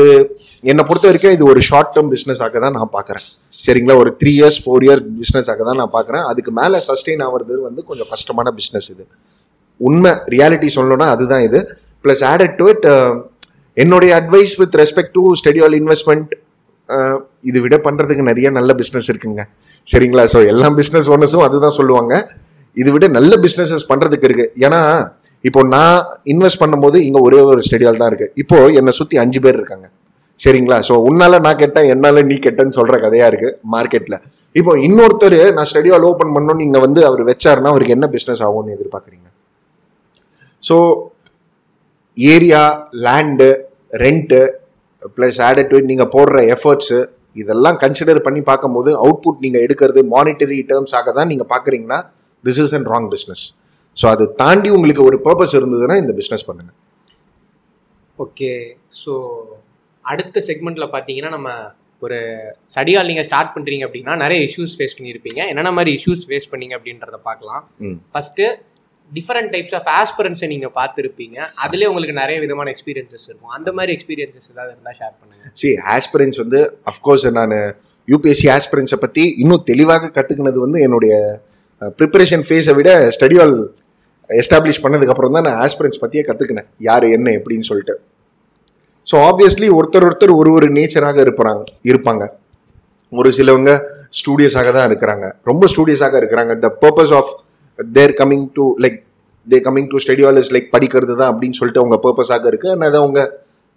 என்னை 0.71 0.83
பொறுத்த 0.87 1.05
வரைக்கும் 1.09 1.35
இது 1.35 1.43
ஒரு 1.51 1.61
ஷார்ட் 1.69 1.91
டேர்ம் 1.95 2.09
பிஸ்னஸாக 2.13 2.59
தான் 2.63 2.75
நான் 2.77 2.91
பார்க்குறேன். 2.97 3.25
சரிங்களா? 3.65 3.95
ஒரு 4.01 4.09
த்ரீ 4.21 4.31
இயர்ஸ் 4.39 4.59
ஃபோர் 4.63 4.83
இயர் 4.87 5.01
பிஸ்னஸாக 5.21 5.63
தான் 5.69 5.79
நான் 5.81 5.93
பார்க்குறேன். 5.97 6.25
அதுக்கு 6.31 6.51
மேலே 6.59 6.79
சஸ்டெயின் 6.89 7.23
ஆகிறது 7.27 7.55
வந்து 7.67 7.81
கொஞ்சம் 7.89 8.09
கஷ்டமான 8.13 8.51
பிஸ்னஸ் 8.59 8.89
இது. 8.93 9.03
உண்மை 9.87 10.11
ரியாலிட்டி 10.33 10.69
சொல்லணும்னா 10.77 11.07
அதுதான் 11.15 11.45
இது. 11.47 11.61
ப்ளஸ் 12.05 12.23
ஆடட் 12.31 12.55
டு 12.59 12.67
இட் 12.73 12.87
என்னுடைய 13.83 14.11
advice 14.21 14.55
with 14.61 14.75
respect 14.83 15.13
to 15.17 15.23
study 15.41 15.61
hall 15.65 15.77
investment 15.81 16.33
இது 17.49 17.59
விட 17.65 17.75
பண்ணுறதுக்கு 17.85 18.29
நிறைய 18.31 18.47
நல்ல 18.57 18.71
பிஸ்னஸ் 18.81 19.09
இருக்குங்க. 19.11 19.43
சரிங்களா? 19.87 20.23
ஸோ 20.33 20.39
எல்லா 20.51 20.67
பிஸ்னஸ் 20.79 21.07
ஓனர்ஸும் 21.15 21.45
அதுதான் 21.47 21.77
சொல்லுவாங்க. 21.79 22.13
இது 22.81 22.89
விட 22.93 23.05
நல்ல 23.17 23.33
பிஸ்னஸஸ் 23.45 23.85
பண்ணுறதுக்கு 23.91 24.27
இருக்குது 24.29 24.51
ஏன்னா 24.65 24.79
இப்போ 25.45 25.61
நான் 25.65 25.97
இன்வெஸ்ட் 26.33 26.61
பண்ணும்போது 26.61 26.97
இங்கே 27.07 27.19
ஒரே 27.19 27.39
ஒரு 27.49 27.61
ஸ்டெடியால் 27.61 28.01
தான் 28.01 28.09
இருக்குது 28.11 28.31
இப்போ 28.35 28.57
என்னை 28.79 28.91
சுற்றி 28.99 29.15
அஞ்சு 29.23 29.39
பேர் 29.45 29.57
இருக்காங்க. 29.59 29.87
சரிங்களா? 30.39 30.77
ஸோ 30.81 30.93
உன்னால 31.09 31.39
நான் 31.39 31.59
கேட்டேன் 31.59 31.89
என்னால 31.93 32.21
நீ 32.21 32.35
கெட்டேன்னு 32.37 32.77
சொல்ற 32.77 32.95
கதையா 33.03 33.27
இருக்கு 33.27 33.49
மார்க்கெட்ல 33.73 34.15
இப்போ 34.55 34.71
இன்னொருத்தர் 34.77 35.37
நான் 35.57 35.69
ஸ்டடியால் 35.71 36.07
ஓப்பன் 36.09 36.33
பண்ணணும்னு 36.35 36.61
நீங்கள் 36.63 36.83
வந்து 36.85 37.01
அவர் 37.05 37.23
வச்சாருன்னா 37.23 37.71
அவருக்கு 37.73 37.95
என்ன 37.97 38.07
பிஸ்னஸ் 38.15 38.41
ஆகும்னு 38.41 38.75
எதிர்பார்க்குறீங்க? 38.75 39.27
So 40.63 40.75
area 42.17 42.61
land 43.05 43.49
rent 44.03 44.39
plus 45.17 45.39
added 45.41 45.69
to 45.69 45.79
நீங்கள் 45.81 46.11
போடுற 46.15 46.39
எஃபர்ட்ஸு 46.55 46.99
இதெல்லாம் 47.35 47.77
கன்சிடர் 47.77 48.21
பண்ணி 48.21 48.41
பார்க்கும்போது 48.41 48.91
அவுட்புட் 48.97 49.41
நீங்கள் 49.41 49.63
எடுக்கிறது 49.65 50.01
மானிட்டரி 50.15 50.59
டேர்ம்ஸாக 50.69 51.13
தான் 51.13 51.27
நீங்கள் 51.27 51.49
பார்க்குறீங்கன்னா 51.53 51.99
this 52.43 52.61
is 52.63 52.73
and 52.73 52.89
wrong 52.93 53.09
business 53.09 53.43
so 53.97 54.05
அதை 54.13 54.25
தாண்டி 54.41 54.69
உங்களுக்கு 54.77 55.03
ஒரு 55.09 55.17
பர்பஸ் 55.27 55.55
இருந்ததுன்னா 55.59 55.95
இந்த 56.03 56.13
பிஸ்னஸ் 56.19 56.47
பண்ணுங்க. 56.49 56.71
ஓகே 58.19 58.51
ஸோ 59.03 59.13
அடுத்த 60.05 60.41
செக்மெண்ட்டில் 60.49 60.93
பார்த்தீங்கன்னா 60.95 61.31
நம்ம 61.37 61.49
ஒரு 62.01 62.17
ஸ்டடியால் 62.73 63.09
நீங்கள் 63.11 63.27
ஸ்டார்ட் 63.27 63.53
பண்ணுறீங்க 63.55 63.83
அப்படின்னா 63.87 64.13
நிறைய 64.23 64.39
இஷ்யூஸ் 64.47 64.75
ஃபேஸ் 64.77 64.95
பண்ணியிருப்பீங்க. 64.97 65.41
என்னென்ன 65.51 65.71
மாதிரி 65.77 65.91
இஷ்யூஸ் 65.99 66.23
ஃபேஸ் 66.29 66.49
பண்ணீங்க 66.51 66.73
அப்படின்றத 66.77 67.17
பார்க்கலாம். 67.29 67.63
ம். 67.87 67.97
ஃபஸ்ட்டு 68.13 68.47
டிஃபரெண்ட் 69.11 69.49
டைப்ஸ் 69.53 69.75
ஆஃப் 69.79 69.89
ஆஸ்பிரன்ஸை 69.99 70.47
நீங்கள் 70.53 70.73
பார்த்துருப்பீங்க. 70.79 71.37
அதுலேயே 71.63 71.89
உங்களுக்கு 71.91 72.15
நிறைய 72.21 72.37
விதமான 72.43 72.69
எக்ஸ்பீரியன்சஸ் 72.75 73.25
இருக்கும். 73.29 73.53
அந்த 73.57 73.69
மாதிரி 73.77 73.93
எக்ஸ்பீரியன்சஸ் 73.97 74.49
ஏதாவது 74.53 74.71
இருந்தால் 74.75 74.97
ஷேர் 74.99 75.15
பண்ணுங்கள் 75.19 75.53
சி 75.61 75.71
ஆஸ்பிரன்ஸ் 75.95 76.39
வந்து 76.43 76.59
அஃப்கோர்ஸ் 76.91 77.25
நான் 77.39 77.55
யூபிஎஸ்சி 78.07 78.49
ஆஸ்பிரன்ஸை 78.57 78.99
பற்றி 79.05 79.25
இன்னும் 79.43 79.65
தெளிவாக 79.71 80.11
கற்றுக்கினது 80.17 80.59
வந்து 80.65 80.79
என்னுடைய 80.87 81.13
ப்ரிப்பரேஷன் 81.99 82.45
ஃபேஸை 82.47 82.73
விட 82.79 82.91
ஸ்டடியால் 83.17 83.55
எஸ்டாப்ளிஷ் 84.41 84.81
பண்ணதுக்கப்புறம் 84.83 85.35
தான் 85.37 85.45
நான் 85.47 85.59
ஆஸ்பிரன்ஸ் 85.65 86.01
பற்றியே 86.03 86.23
கற்றுக்கினேன் 86.27 86.67
யார் 86.87 87.05
என்ன 87.17 87.27
எப்படின்னு 87.39 87.67
சொல்லிட்டு. 87.69 87.95
ஸோ 89.07 89.15
ஆப்வியஸ்லி 89.29 89.67
ஒருத்தர் 89.77 90.05
ஒருத்தர் 90.07 90.33
ஒரு 90.41 90.51
ஒரு 90.57 90.67
நேச்சராக 90.77 91.19
இருப்பாங்க 91.25 91.63
இருப்பாங்க. 91.91 92.23
ஒரு 93.11 93.29
சிலவங்க 93.37 93.71
ஸ்டூடியஸாக 94.19 94.69
தான் 94.77 94.87
இருக்கிறாங்க. 94.89 95.25
ரொம்ப 95.49 95.67
ஸ்டூடியஸாக 95.73 96.15
இருக்கிறாங்க. 96.21 96.53
The 96.63 96.69
purpose 96.83 97.13
of 97.19 97.31
their 97.97 98.13
coming 98.21 98.47
to 98.57 98.65
like 98.83 98.97
they 99.47 99.57
coming 99.67 99.89
to 99.91 99.97
study hall 100.03 100.39
is 100.41 100.53
like 100.55 100.69
படிக்கிறது 100.75 101.13
தான் 101.21 101.31
அப்படின்னு 101.31 101.57
சொல்லிட்டு 101.59 101.81
அவங்க 101.83 101.97
பர்பஸாக 102.05 102.49
இருக்குது 102.51 102.73
அண்ட் 102.75 102.87
அதை 102.89 102.99
அவங்க 103.03 103.21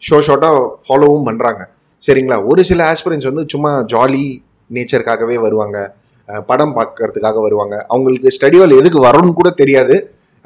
ஷோ 0.03 0.19
ஷார்ட்டாக 0.27 0.59
ஃபாலோவும் 0.85 1.27
பண்ணுறாங்க 1.29 1.63
சரிங்களா? 2.03 2.37
ஒரு 2.51 2.63
சில 2.69 2.81
ஆஸ்பிரன்ஸ் 2.93 3.27
வந்து 3.31 3.45
சும்மா 3.53 3.71
ஜாலி 3.93 4.25
நேச்சருக்காகவே 4.71 5.37
வருவாங்க. 5.45 5.79
படம் 6.51 6.75
பார்க்கறதுக்காக 6.77 7.41
வருவாங்க. 7.47 7.75
அவங்களுக்கு 7.93 8.29
ஸ்டடியோல் 8.37 8.79
எதுக்கு 8.81 9.01
வரணும்னு 9.07 9.39
கூட 9.41 9.51
தெரியாது. 9.61 9.97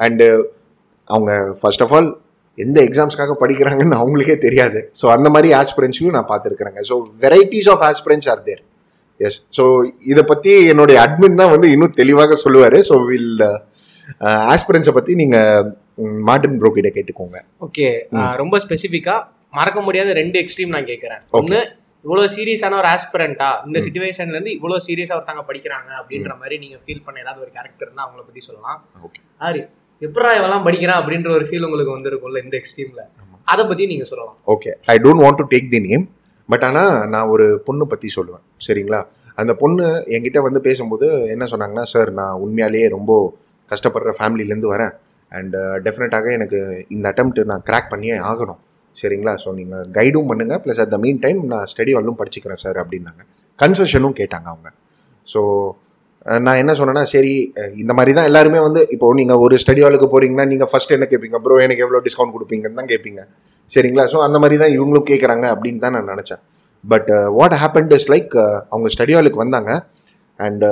அண்டு 0.07 0.29
அவங்க 1.11 1.33
ஃபர்ஸ்ட் 1.61 1.85
ஆஃப் 1.87 1.95
ஆல் 1.99 2.11
எந்த 2.59 2.79
எக்ஸாம்ஸ்க்காக 2.89 3.35
படிக்கிறாங்கன்னு 3.43 3.99
அவங்களுக்கே 4.01 4.37
தெரியாது. 4.47 4.81
ஸோ 5.01 5.07
அந்த 5.17 5.29
மாதிரி 5.35 5.49
ஆஸ்பிரன்ஸையும் 5.61 6.17
நான் 6.17 6.31
பார்த்துருக்குறேங்க. 6.33 6.81
So 6.91 6.97
varieties 7.25 7.71
of 7.75 7.85
aspirants 7.91 8.29
are 8.33 8.43
there 8.49 8.63
yes 9.21 9.39
so 9.59 9.65
இதை 10.13 10.23
பற்றி 10.33 10.53
என்னுடைய 10.73 10.97
அட்மின் 11.07 11.39
தான் 11.43 11.53
வந்து 11.55 11.69
இன்னும் 11.75 11.95
தெளிவாக 12.01 12.37
சொல்லுவார். 12.45 12.79
ஸோ 12.89 12.97
வில் 13.11 13.45
ஆஸ்பிரன்ஸை 14.55 14.95
பற்றி 14.97 15.13
நீங்கள் 15.23 15.69
மார்டின் 16.29 16.59
ப்ரோ 16.61 16.71
கிட்ட 16.79 16.91
கேட்டுக்கோங்க. 16.97 17.39
ஓகே 17.67 17.87
ரொம்ப 18.43 18.59
ஸ்பெசிஃபிக்கா 18.65 19.17
மறக்க 19.59 19.79
முடியாத 19.87 20.11
ரெண்டு 20.23 20.37
எக்ஸ்ட்ரீம் 20.43 20.75
நான் 20.75 20.91
கேட்கறேன். 20.91 21.23
ஒன்னு 21.39 21.61
இவ்வளோ 22.05 22.23
சீரியஸான 22.37 22.77
ஒரு 22.81 22.89
ஆஸ்பிரண்டா 22.95 23.51
இந்த 23.67 23.79
சுச்சுவேஷன்ல 23.85 24.37
இருந்து 24.37 24.55
இவ்வளோ 24.57 24.79
சீரியஸா 24.87 25.17
ஒருத்தவங்க 25.19 25.45
படிக்கிறாங்க 25.51 25.91
அப்படின்ற 26.01 26.33
மாதிரி 26.41 26.57
நீங்க 26.65 26.77
ஃபீல் 26.85 27.05
பண்ண 27.07 27.23
ஏதாவது 27.25 27.43
ஒரு 27.45 27.53
கேரக்டர் 27.57 27.87
இருந்தா 27.87 28.05
அவங்கள 28.07 28.23
பத்தி 28.29 28.43
சொல்லலாம். 28.49 28.81
ஆரி 29.49 29.63
எப்படா 30.07 30.31
இவெல்லாம் 30.39 30.65
படிக்கிறான் 30.67 31.01
அப்படின்ற 31.01 31.29
ஒரு 31.37 31.45
ஃபீல் 31.49 31.67
உங்களுக்கு 31.69 31.95
வந்திருக்கும்ல 31.97 32.41
இந்த 32.47 32.55
எக்ஸ்ட்ரீம்ல 32.61 33.03
அதை 33.53 33.63
பத்தி 33.71 33.85
நீங்க 33.93 34.05
சொல்லலாம். 34.11 34.37
Okay 34.55 34.71
I 34.93 34.97
don't 35.05 35.23
want 35.25 35.41
to 35.41 35.47
take 35.53 35.71
the 35.75 35.81
name 35.87 36.05
but 36.53 36.65
ஆனால் 36.69 36.95
நான் 37.13 37.31
ஒரு 37.35 37.47
பொண்ணு 37.67 37.85
பற்றி 37.93 38.09
சொல்லுவேன். 38.17 38.45
சரிங்களா? 38.67 39.01
அந்த 39.41 39.53
பொண்ணு 39.63 39.85
என்கிட்ட 40.15 40.41
வந்து 40.47 40.61
பேசும்போது 40.67 41.07
என்ன 41.35 41.45
சொன்னாங்கன்னா 41.53 41.85
சார் 41.93 42.11
நான் 42.21 42.41
உண்மையாலேயே 42.45 42.89
ரொம்ப 42.97 43.13
கஷ்டப்படுற 43.71 44.13
ஃபேமிலிலேருந்து 44.19 44.73
வரேன். 44.75 44.93
அண்ட் 45.33 45.57
டெஃபினட்டாக 45.85 46.27
எனக்கு 46.39 46.59
இந்த 46.95 47.07
attempt 47.13 47.39
நான் 47.53 47.65
கிராக் 47.69 47.91
பண்ணியே 47.93 48.17
ஆகணும். 48.31 48.61
சரிங்களா? 48.97 49.33
ஸோ 49.43 49.51
நீங்கள் 49.59 49.87
கைடும் 49.99 50.29
பண்ணுங்கள் 50.31 50.61
plus 50.65 50.81
at 50.85 50.93
the 50.95 50.99
mean 51.05 51.21
time 51.25 51.41
நான் 51.53 51.69
ஸ்டடி 51.73 51.93
ஹாலும் 51.97 52.19
படிச்சுக்கிறேன் 52.21 52.63
சார் 52.65 52.81
அப்படின்னாங்க. 52.83 53.23
கன்செஷனும் 53.63 54.17
கேட்டாங்க 54.21 54.49
அவங்க. 54.53 54.69
ஸோ 55.33 55.41
நான் 56.47 56.59
என்ன 56.63 56.73
சொன்னேன்னா 56.79 57.05
சரி 57.13 57.33
இந்த 57.83 57.93
மாதிரி 57.99 58.13
தான் 58.19 58.29
எல்லாருமே 58.31 58.61
வந்து 58.67 58.81
இப்போ 58.95 59.07
நீங்கள் 59.21 59.41
ஒரு 59.45 59.55
ஸ்டடி 59.63 59.83
ஹாலுக்கு 59.85 60.09
போகிறீங்கன்னா 60.13 60.47
நீங்கள் 60.53 60.71
ஃபர்ஸ்ட் 60.73 60.95
என்ன 60.97 61.07
கேட்பீங்க 61.13 61.39
ப்ரோ 61.45 61.57
எனக்கு 61.67 61.85
எவ்வளோ 61.87 62.01
டிஸ்கவுண்ட் 62.07 62.35
கொடுப்பீங்கன்னு 62.37 62.79
தான் 62.81 62.91
கேட்பீங்க 62.93 63.23
சரிங்களா? 63.71 64.05
ஸோ 64.13 64.19
அந்த 64.27 64.37
மாதிரி 64.43 64.57
தான் 64.63 64.73
இவங்களும் 64.77 65.09
கேட்குறாங்க 65.11 65.45
அப்படின்னு 65.55 65.83
தான் 65.85 65.95
நான் 65.97 66.11
நினச்சேன். 66.13 66.41
But 66.85 67.11
what 67.39 67.57
happened 67.63 67.93
is 67.99 68.09
like 68.15 68.33
அவங்க 68.73 68.89
ஸ்டடி 68.95 69.15
ஹாலுக்கு 69.17 69.43
வந்தாங்க 69.45 69.71
அண்ட் 70.39 70.65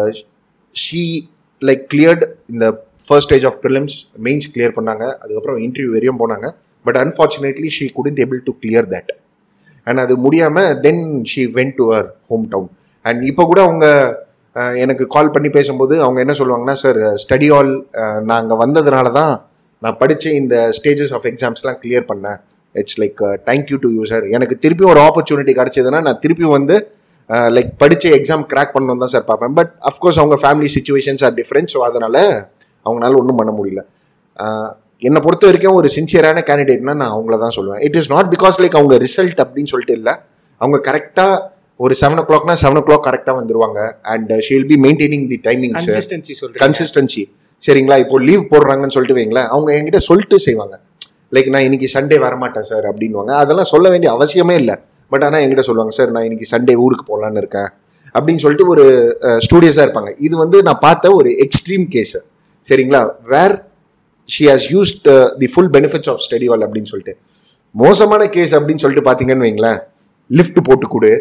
ஷீ 0.76 1.02
லைக் 1.62 1.85
கிளியர்ட் 1.92 2.25
இந்த 2.52 2.66
first 3.07 3.28
stage 3.28 3.47
of 3.50 3.59
prelims 3.64 3.97
mains 4.26 4.49
clear 4.54 4.76
பண்ணாங்க. 4.78 5.04
அதுக்கப்புறம் 5.23 5.59
இன்டர்வியூ 5.66 5.92
வரையும் 5.97 6.21
போனாங்க. 6.23 6.49
But 6.87 6.99
unfortunately 7.04 7.71
she 7.76 7.87
couldn't 7.99 8.21
able 8.25 8.40
to 8.49 8.52
clear 8.62 8.88
that 8.95 9.11
and 9.87 10.00
அது 10.04 10.14
முடியாமல் 10.25 10.71
then 10.87 11.04
she 11.33 11.42
went 11.59 11.76
to 11.78 11.85
her 11.90 12.09
hometown 12.54 12.71
and 13.04 13.21
இப்போ 13.30 13.45
கூட 13.50 13.61
அவங்க 13.66 13.87
எனக்கு 14.85 15.04
கால் 15.14 15.33
பண்ணி 15.35 15.50
பேசும்போது 15.57 15.95
அவங்க 16.04 16.19
என்ன 16.25 16.35
சொல்லுவாங்கன்னா 16.40 16.76
சார் 16.85 17.00
ஸ்டடி 17.23 17.49
ஆல் 17.57 17.73
நாங்கள் 18.30 18.61
வந்ததுனால 18.62 19.11
தான் 19.19 19.33
நான் 19.83 19.99
படித்த 20.00 20.33
இந்த 20.40 20.54
ஸ்டேஜஸ் 20.78 21.12
ஆஃப் 21.16 21.26
எக்ஸாம்ஸ்லாம் 21.30 21.78
கிளியர் 21.83 22.09
பண்ணேன். 22.11 22.38
It's 22.75 22.99
like 23.02 23.21
thank you 23.49 23.76
to 23.85 23.90
you 23.99 24.02
sir 24.11 24.25
எனக்கு 24.37 24.57
திருப்பி 24.64 24.85
ஒரு 24.92 25.00
ஆப்பர்ச்சுனிட்டி 25.09 25.54
கிடச்சதுன்னா 25.61 26.00
நான் 26.07 26.21
திருப்பி 26.25 26.47
வந்து 26.57 26.76
லைக் 27.57 27.71
படித்த 27.83 28.11
எக்ஸாம் 28.19 28.45
கிராக் 28.52 28.75
பண்ணணும் 28.75 29.02
தான் 29.02 29.12
சார் 29.14 29.26
பார்ப்பேன். 29.30 29.54
பட் 29.59 29.73
அஃப்கோர்ஸ் 29.90 30.19
அவங்க 30.23 30.37
family 30.42 30.69
situations 30.76 31.23
are 31.26 31.35
different 31.40 31.73
so 31.75 31.80
அதனால் 31.88 32.23
அவங்களால 32.87 33.19
ஒன்றும் 33.23 33.40
பண்ண 33.40 33.52
முடியல. 33.59 33.83
என்னை 35.09 35.21
பொறுத்த 35.26 35.45
வரைக்கும் 35.49 35.78
ஒரு 35.80 35.88
சின்சியரான 35.97 36.42
கேண்டிடேட்னா 36.49 36.95
நான் 37.02 37.14
அவங்கள 37.14 37.37
தான் 37.45 37.54
சொல்லுவேன். 37.59 37.80
It 37.87 37.97
is 38.00 38.11
not 38.14 38.30
because 38.35 38.59
like 38.62 38.76
அவங்க 38.80 38.97
ரிசல்ட் 39.07 39.40
அப்படின்னு 39.45 39.73
சொல்லிட்டு 39.73 39.97
இல்லை. 40.00 40.14
அவங்க 40.61 40.78
கரெக்டாக 40.88 41.37
ஒரு 41.84 41.94
செவன் 42.00 42.20
ஓ 42.22 42.25
கிளாக்னா 42.28 42.54
செவன் 42.62 42.78
ஓ 42.80 42.82
கிளாக் 42.87 43.04
கரெக்டாக 43.08 43.34
வந்துருவாங்க 43.40 43.80
and 44.12 44.32
she'll 44.46 44.66
be 44.70 44.76
maintaining 44.87 45.26
the 45.32 45.38
timings 45.46 45.87
consistency 45.88 46.34
consistency 46.62 47.22
சரிங்களா? 47.66 47.96
இப்போ 48.04 48.16
லீவ் 48.28 48.42
போடுறாங்கன்னு 48.52 48.94
சொல்லிட்டு 48.96 49.16
வைங்களேன். 49.18 49.49
அவங்க 49.54 49.70
என்கிட்ட 49.78 50.00
சொல்லிட்டு 50.08 50.37
செய்வாங்க. 50.46 50.75
லைக் 51.34 51.49
நான் 51.54 51.66
இன்னைக்கு 51.68 51.88
சண்டே 51.94 52.16
வரமாட்டேன் 52.26 52.66
சார் 52.70 52.87
அப்படின்வாங்க 52.90 53.32
அதெல்லாம் 53.42 53.70
சொல்ல 53.72 53.87
வேண்டிய 53.92 54.10
அவசியமே 54.16 54.54
இல்லை. 54.62 54.76
பட் 55.12 55.25
ஆனால் 55.26 55.42
என்கிட்ட 55.44 55.64
சொல்லுவாங்க 55.68 55.94
சார் 55.99 56.12
நான் 56.14 56.26
இன்னைக்கு 56.28 56.46
சண்டே 56.52 56.75
ஊருக்கு 56.84 57.04
போகலான்னு 57.10 57.40
இருக்கேன். 57.42 57.70
அப்படின்னு 58.14 58.42
சொல்லிட்டு 58.44 58.66
ஒரு 58.75 58.84
ஸ்டூடியஸாக 59.46 59.84
இருப்பாங்க. 59.87 60.12
இது 60.26 60.34
வந்து 60.44 60.60
நான் 60.68 60.80
பார்த்த 60.87 61.14
ஒரு 61.18 61.32
எக்ஸ்ட்ரீம் 61.46 61.87
கேஸ் 61.96 62.16
சரிங்களா? 62.66 63.02
Where 63.34 63.54
she 64.28 64.44
has 64.52 64.68
used 64.76 65.08
the 65.42 65.50
full 65.52 65.72
benefits 65.76 66.10
of 66.12 66.22
study 66.28 66.49
hall 66.52 66.64
அப்படின்னு 66.68 66.92
சொல்லிட்டு. 66.92 67.14
மோசமான 67.84 68.22
கேஸ் 68.38 68.54
அப்படின்னு 68.58 68.82
சொல்லிட்டு 68.84 69.06
பார்த்தீங்கன்னு 69.10 69.46
வைங்களேன். 69.49 69.80
லிஃப்ட் 70.30 70.60
போட்டு 70.70 70.88
கொடு. 70.94 71.12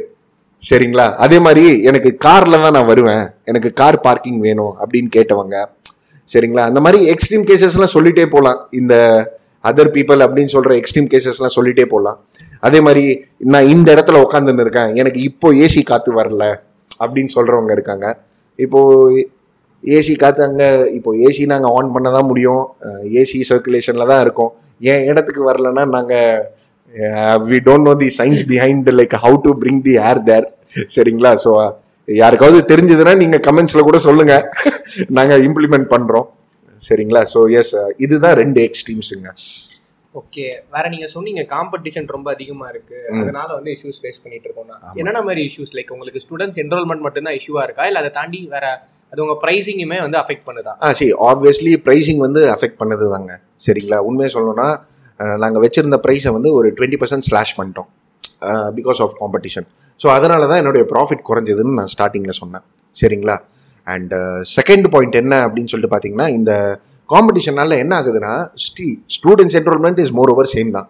சரிங்களா? 0.61 1.07
அதே 1.23 1.37
மாதிரி 1.45 1.65
எனக்கு 1.89 2.09
காரில் 2.25 2.63
தான் 2.63 2.75
நான் 2.77 2.89
வருவேன். 2.91 3.25
எனக்கு 3.49 3.69
கார் 3.81 3.97
பார்க்கிங் 4.07 4.39
வேணும் 4.47 4.73
அப்படின்னு 4.81 5.09
கேட்டவங்க 5.17 5.57
சரிங்களா? 6.33 6.63
அந்த 6.69 6.79
மாதிரி 6.85 6.99
எக்ஸ்ட்ரீம் 7.13 7.45
கேசஸ்லாம் 7.49 7.95
சொல்லிட்டே 7.95 8.25
போகலாம் 8.33 8.59
இந்த 8.79 8.95
அதர் 9.69 9.93
பீப்புள் 9.95 10.23
அப்படின்னு 10.25 10.53
சொல்கிற 10.55 10.73
எக்ஸ்ட்ரீம் 10.81 11.09
கேசஸ்லாம் 11.13 11.55
சொல்லிட்டே 11.55 11.85
போகலாம் 11.93 12.19
அதே 12.67 12.79
மாதிரி 12.87 13.05
நான் 13.53 13.69
இந்த 13.73 13.87
இடத்துல 13.95 14.19
உட்காந்துன்னு 14.25 14.63
இருக்கேன். 14.65 14.91
எனக்கு 15.01 15.19
இப்போ 15.29 15.47
ஏசி 15.63 15.81
காற்று 15.89 16.11
வரல 16.19 16.43
அப்படின்னு 17.03 17.31
சொல்கிறவங்க 17.37 17.71
இருக்காங்க. 17.77 18.05
இப்போது 18.65 19.25
ஏசி 19.83 20.13
காற்று 20.21 20.41
அங்கே 20.47 20.69
இப்போ 20.97 21.11
ஏசி 21.27 21.43
நாங்கள் 21.51 21.73
ஆன் 21.77 21.91
பண்ண 21.95 22.07
தான் 22.15 22.29
முடியும். 22.29 22.63
ஏசி 23.21 23.39
சர்க்குலேஷனில் 23.51 24.09
தான் 24.11 24.23
இருக்கோம். 24.25 24.51
என் 24.93 25.05
இடத்துக்கு 25.11 25.43
வரலன்னா 25.49 25.85
நாங்கள் 25.97 26.41
we 27.50 27.60
don't 27.67 27.88
know 27.89 27.93
the 28.03 28.10
science 28.19 28.43
behind 28.51 28.89
like 29.00 29.15
how 29.24 29.38
to 29.46 29.51
bring 29.63 29.81
the 29.88 29.96
air 30.10 30.22
there 30.29 30.48
சரிங்களா? 30.96 31.31
ஸோ 31.43 31.51
யாருக்காவது 32.08 32.60
தெரிஞ்சதுன்னா 32.72 33.13
நீங்கள் 33.22 33.43
கமெண்ட்ஸில் 33.48 33.88
கூட 33.88 33.98
சொல்லுங்கள் 34.08 34.43
நாங்கள் 35.17 35.43
இம்ப்ளிமெண்ட் 35.48 35.89
பண்ணுறோம் 35.93 36.27
சரிங்களா? 36.81 37.22
ஸோ 37.34 37.39
எஸ் 37.60 37.74
இதுதான் 38.05 38.38
ரெண்டு 38.41 38.60
எக்ஸ்ட்ரீம்ஸுங்க 38.67 39.29
ஓகே 40.15 40.46
வேற 40.75 40.86
நீங்க 40.93 41.08
சொன்னீங்க 41.15 41.41
காம்படிஷன் 41.51 42.08
ரொம்ப 42.13 42.27
அதிகமா 42.36 42.67
இருக்கு. 42.74 42.98
அதனால 43.19 43.48
வந்து 43.58 43.72
இஷ்யூஸ் 43.75 44.00
ஃபேஸ் 44.01 44.22
பண்ணிட்டு 44.24 44.48
இருக்கோம்னா 44.48 44.77
என்னென்ன 45.00 45.19
மாதிரி 45.27 45.41
இஷ்யூஸ் 45.50 45.74
லைக் 45.77 45.91
உங்களுக்கு 45.96 46.22
ஸ்டூடெண்ட்ஸ் 46.25 46.62
என்ரோல்மெண்ட் 46.63 47.05
மட்டும்தான் 47.08 47.38
இஷ்யூவா 47.39 47.63
இருக்கா? 47.67 47.84
இல்ல 47.89 48.00
அதை 48.03 48.12
தாண்டி 48.17 48.39
வேற 48.55 48.65
அது 49.13 49.22
உங்க 49.25 49.36
ப்ரைஸிங்குமே 49.43 50.00
வந்து 50.05 50.17
அஃபெக்ட் 50.24 50.48
பண்ணுதா? 50.48 50.74
ஆ 50.86 50.89
சரி 51.00 51.12
ஆப்வியஸ்லி 51.29 51.74
ப்ரைஸிங் 51.88 52.22
வந்து 52.25 52.41
அஃபெக்ட் 52.55 52.79
பண்ணது 52.81 53.05
தாங்க 53.15 53.31
சரிங்களா? 53.65 54.00
உண்மையை 54.10 54.31
சொல்லணும்னா 54.36 54.67
நாங்கள் 55.43 55.61
வச்சுருந்த 55.65 55.97
ப்ரைஸை 56.05 56.31
வந்து 56.38 56.49
ஒரு 56.57 56.67
டுவெண்ட்டி 56.77 56.99
பர்சன்ட் 57.01 57.27
ஸ்லாஷ் 57.29 57.55
பண்ணிட்டோம். 57.59 57.89
பிகாஸ் 58.77 58.99
ஆஃப் 59.05 59.15
காம்படிஷன் 59.21 59.65
ஸோ 60.01 60.07
அதனால 60.17 60.41
தான் 60.51 60.59
என்னுடைய 60.61 60.83
ப்ராஃபிட் 60.91 61.23
குறைஞ்சதுன்னு 61.29 61.73
நான் 61.79 61.91
ஸ்டார்டிங்கில் 61.93 62.38
சொன்னேன். 62.41 62.63
சரிங்களா? 62.99 63.35
அண்ட் 63.93 64.13
செகண்ட் 64.57 64.88
பாயிண்ட் 64.93 65.17
என்ன 65.21 65.33
அப்படின்னு 65.45 65.71
சொல்லிட்டு 65.71 65.93
பார்த்தீங்கன்னா 65.93 66.27
இந்த 66.38 66.51
காம்படிஷனால் 67.13 67.75
என்ன 67.83 67.93
ஆகுதுன்னா 67.99 68.33
ஸ்டி 68.65 68.88
students 69.15 69.57
enrollment 69.59 69.99
is 70.03 70.13
more 70.19 70.31
over 70.33 70.51
same 70.55 70.71
தான். 70.77 70.88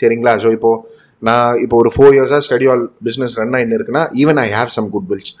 சரிங்களா? 0.00 0.32
ஸோ 0.44 0.50
இப்போது 0.56 0.80
நான் 1.28 1.56
இப்போ 1.64 1.76
ஒரு 1.82 1.90
ஃபோர் 1.94 2.14
இயர்ஸாக 2.16 2.42
ஸ்டடி 2.46 2.66
ஆல் 2.72 2.84
பிஸ்னஸ் 3.06 3.34
ரன் 3.40 3.58
என்ன 3.64 3.74
இருக்குன்னா 3.78 4.02
even 4.22 4.40
I 4.44 4.48
have 4.58 4.72
some 4.76 4.88
good 4.94 5.08
wills 5.12 5.32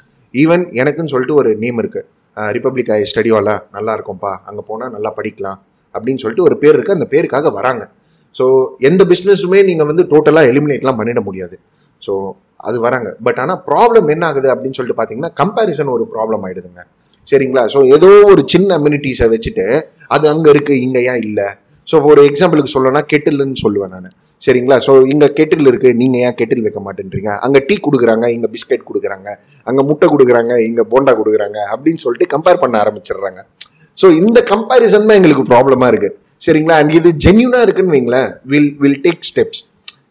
even 0.42 0.64
எனக்குன்னு 0.80 1.12
சொல்லிட்டு 1.14 1.36
ஒரு 1.42 1.50
நேம் 1.62 1.80
இருக்குது 1.82 2.06
ரிப்பப்ளிக் 2.56 2.90
ஐ 2.96 2.98
ஸ்டடி 3.12 3.30
ஆலா 3.38 3.56
நல்லா 3.76 3.94
இருக்கும்ப்பா 3.96 4.32
அங்கே 4.48 4.62
போனால் 4.68 4.92
நல்லா 4.96 5.10
படிக்கலாம். 5.18 5.58
அப்படின்னு 5.94 6.20
சொல்லிட்டு 6.22 6.46
ஒரு 6.48 6.56
பேர் 6.62 6.74
இருக்குது 6.76 6.98
அந்த 6.98 7.08
பேருக்காக 7.14 7.50
வராங்க. 7.58 7.82
ஸோ 8.38 8.44
எந்த 8.88 9.02
பிஸ்னஸுமே 9.12 9.60
நீங்கள் 9.70 9.88
வந்து 9.90 10.04
டோட்டலாக 10.12 10.50
எலிமினேட்லாம் 10.52 10.98
பண்ணிட 11.00 11.20
முடியாது. 11.28 11.56
ஸோ 12.06 12.12
அது 12.68 12.78
வராங்க. 12.86 13.08
பட் 13.26 13.38
ஆனால் 13.42 13.60
ப்ராப்ளம் 13.68 14.08
என்ன 14.14 14.24
ஆகுது 14.30 14.48
அப்படின்னு 14.54 14.76
சொல்லிட்டு 14.78 14.98
பார்த்தீங்கன்னா 14.98 15.32
கம்பேரிசன் 15.40 15.94
ஒரு 15.96 16.04
ப்ராப்ளம் 16.14 16.44
ஆயிடுதுங்க. 16.46 16.82
சரிங்களா? 17.26 17.62
ஸோ 17.74 17.80
ஏதோ 17.96 18.10
ஒரு 18.32 18.42
சின்ன 18.52 18.68
அம்யூனிட்டிஸை 18.78 19.26
வச்சுட்டு 19.34 19.66
அது 20.14 20.24
அங்கே 20.32 20.50
இருக்குது 20.54 20.82
இங்கே 20.86 21.00
ஏன் 21.10 21.20
இல்லை? 21.28 21.48
ஸோ 21.90 21.96
ஒரு 22.10 22.20
எக்ஸாம்பிளுக்கு 22.30 22.72
சொல்லணும்னா 22.74 23.02
கெட்டில்னு 23.12 23.62
சொல்லுவேன் 23.64 23.92
நான். 23.94 24.12
சரிங்களா? 24.42 24.76
ஸோ 24.86 24.92
இங்கே 25.12 25.28
கெட்டில் 25.38 25.68
இருக்குது 25.70 25.96
நீங்கள் 26.00 26.22
ஏன் 26.26 26.36
கெட்டில் 26.40 26.64
வைக்க 26.66 26.80
மாட்டேன்றீங்க? 26.86 27.32
அங்கே 27.46 27.60
டீ 27.68 27.74
கொடுக்குறாங்க 27.86 28.26
இங்கே 28.36 28.48
பிஸ்கட் 28.54 28.86
கொடுக்குறாங்க 28.88 29.28
அங்கே 29.68 29.82
முட்டை 29.88 30.06
கொடுக்குறாங்க 30.14 30.52
இங்கே 30.68 30.84
போண்டா 30.92 31.12
கொடுக்குறாங்க 31.20 31.58
அப்படின்னு 31.74 32.00
சொல்லிட்டு 32.04 32.28
கம்பேர் 32.34 32.62
பண்ண 32.62 32.76
ஆரம்பிச்சிடுறாங்க. 32.82 33.42
ஸோ 34.00 34.08
இந்த 34.20 34.38
கம்பேரிசன் 34.52 35.08
தான் 35.08 35.18
எங்களுக்கு 35.20 35.44
ப்ராப்ளமாக 35.52 35.90
இருக்குது 35.92 36.16
சரிங்களா? 36.46 36.76
அண்ட் 36.82 36.94
இது 36.98 37.08
ஜென்யூனாக 37.24 37.66
இருக்குன்னு 37.66 37.94
வைங்களேன். 37.96 38.30
வில் 38.52 38.70
வில் 38.82 39.00
டேக் 39.06 39.28
ஸ்டெப்ஸ் 39.30 39.60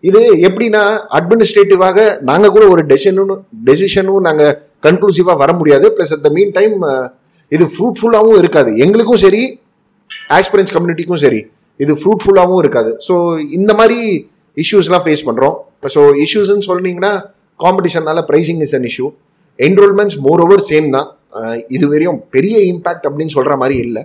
இது 0.10 0.22
எப்படின்னா 0.48 0.84
அட்மினிஸ்ட்ரேட்டிவாக 1.18 1.98
நாங்கள் 2.30 2.54
கூட 2.56 2.66
ஒரு 2.74 2.84
டெசிஷனும் 2.92 3.42
டெசிஷனும் 3.68 4.24
நாங்கள் 4.28 4.54
கன்க்ளூசிவாக 4.86 5.38
வர 5.42 5.52
முடியாது. 5.60 5.88
Plus 5.96 6.14
at 6.16 6.24
the 6.28 6.30
mean 6.38 6.54
time 6.60 6.76
இது 7.56 7.66
ஃப்ரூட்ஃபுல்லாகவும் 7.74 8.40
இருக்காது. 8.44 8.72
எங்களுக்கும் 8.86 9.22
சரி 9.26 9.42
ஆஸ்பிரன்ஸ் 10.38 10.74
கம்யூனிட்டிக்கும் 10.76 11.22
சரி 11.26 11.42
இது 11.84 11.94
ஃப்ரூட்ஃபுல்லாகவும் 12.02 12.62
இருக்காது. 12.64 12.92
ஸோ 13.08 13.14
இந்த 13.58 13.72
மாதிரி 13.80 14.00
இஷ்யூஸ்லாம் 14.64 15.04
ஃபேஸ் 15.06 15.26
பண்ணுறோம் 15.28 15.56
ஸோ 15.96 16.02
இஷ்யூஸ்ன்னு 16.26 16.68
சொன்னீங்கன்னா 16.70 17.14
காம்படிஷனால 17.64 18.20
pricing 18.30 18.62
is 18.66 18.76
an 18.78 18.88
issue 18.90 19.08
enrollments 19.68 20.18
more 20.26 20.44
over 20.46 20.64
same 20.72 20.88
தான் 20.96 21.08
இது 21.76 21.86
வரையும் 21.92 22.20
பெரிய 22.36 22.58
இம்பேக்ட் 22.72 23.06
அப்படின்னு 23.10 23.34
சொல்கிற 23.38 23.56
மாதிரி 23.62 23.76
இல்லை. 23.88 24.04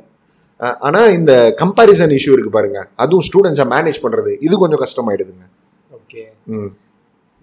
ஆனால் 0.60 1.12
இந்த 1.12 1.54
கம்பேரிசன் 1.58 2.12
இஷ்யூ 2.18 2.32
இருக்குது 2.34 2.48
பாருங்க. 2.48 2.88
அதுவும் 2.96 3.25
ஸ்டூடெண்ட்ஸை 3.28 3.66
மேனேஜ் 3.75 4.02
பண்ணுறது 4.02 4.36
இது 4.40 4.56
கொஞ்சம் 4.56 4.82
கஷ்டமாயிடுதுங்க. 4.84 5.44
ஓகே 5.90 6.22
ம். 6.46 6.70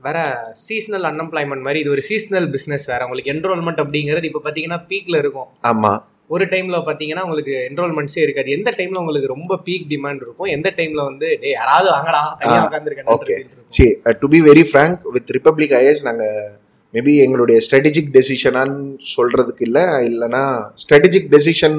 வேற 0.02 0.52
சீசனல் 0.54 1.04
அன்எம்ப்ளாய்மெண்ட் 1.04 1.62
மாதிரி 1.62 1.80
இது 1.80 1.90
ஒரு 1.90 2.02
சீசனல் 2.02 2.48
பிஸ்னஸ் 2.52 2.86
வேற. 2.86 3.04
உங்களுக்கு 3.04 3.34
என்ரோல்மெண்ட் 3.34 3.84
அப்படிங்கிறது 3.84 4.24
இப்போ 4.24 4.42
பார்த்தீங்கன்னா 4.44 4.80
பீக்ல 4.90 5.18
இருக்கும். 5.18 5.48
ஆமா. 5.64 5.92
ஒரு 6.28 6.46
டைம்ல 6.46 6.78
பார்த்தீங்கன்னா 6.88 7.22
உங்களுக்கு 7.22 7.54
என்ரோல்மெண்ட்ஸே 7.70 8.22
இருக்காது. 8.22 8.50
எந்த 8.52 8.74
டைம்ல 8.78 8.96
உங்களுக்கு 8.96 9.28
ரொம்ப 9.28 9.60
பீக் 9.66 9.86
டிமாண்ட் 9.90 10.16
இருக்கும்? 10.16 10.48
எந்த 10.48 10.74
டைம்ல 10.78 11.04
வந்து 11.04 11.38
டே 11.42 11.50
யாராவது 11.50 11.90
வாங்கடா 11.92 12.36
தனியாக 12.40 12.60
ஓகே 12.60 12.70
உட்காந்துருக்கேன் 12.70 13.68
see 13.68 13.86
to 14.20 14.28
be 14.28 14.42
very 14.42 14.64
frank 14.72 15.02
with 15.12 15.32
Republic 15.32 15.76
IS 15.82 16.04
நாங்கள் 16.04 16.52
மேபி 16.94 17.14
எங்களுடைய 17.18 17.60
ஸ்ட்ராட்டஜிக் 17.70 18.12
டெசிஷனான்னு 18.14 18.80
சொல்கிறதுக்கு 19.18 19.62
இல்லை 19.62 19.82
இல்லைன்னா 19.82 20.44
ஸ்ட்ராட்டஜிக் 20.84 21.30
டெசிஷன் 21.32 21.78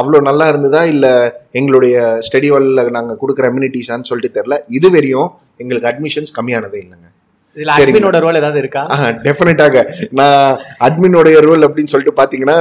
அவ்வளோ 0.00 0.18
நல்லா 0.28 0.46
இருந்ததா? 0.52 0.82
இல்லை 0.92 1.12
எங்களுடைய 1.58 1.96
ஸ்டடி 2.26 2.48
ஹாலில் 2.52 2.90
நாங்கள் 2.96 3.18
கொடுக்குற 3.22 3.46
அம்யூனிட்டிஸான்னு 3.50 4.08
சொல்லிட்டு 4.10 4.36
தெரில 4.38 4.56
இது 4.78 4.88
வரையும் 4.94 5.28
எங்களுக்கு 5.62 5.90
அட்மிஷன்ஸ் 5.92 6.34
கம்மியானதே 6.38 6.78
இல்லைங்க. 6.84 7.08
அட்மினோட 7.56 8.18
ரோல் 8.24 8.38
ஏதாவது 8.40 8.60
இருக்கா? 8.62 8.82
டெஃபினட்டாக 9.26 9.82
நான் 10.18 10.46
அட்மினுடைய 10.86 11.36
ரோல் 11.48 11.66
அப்படின்னு 11.66 11.92
சொல்லிட்டு 11.92 12.18
பார்த்தீங்கன்னா 12.20 12.58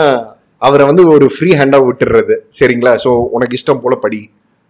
அவரை 0.68 0.84
வந்து 0.90 1.04
ஒரு 1.14 1.26
ஃப்ரீ 1.36 1.52
ஹேண்டாக 1.60 1.88
விட்டுறது. 1.88 2.36
சரிங்களா? 2.58 2.92
ஸோ 3.04 3.10
உனக்கு 3.38 3.58
இஷ்டம் 3.60 3.82
போல 3.86 3.96
படி. 4.04 4.22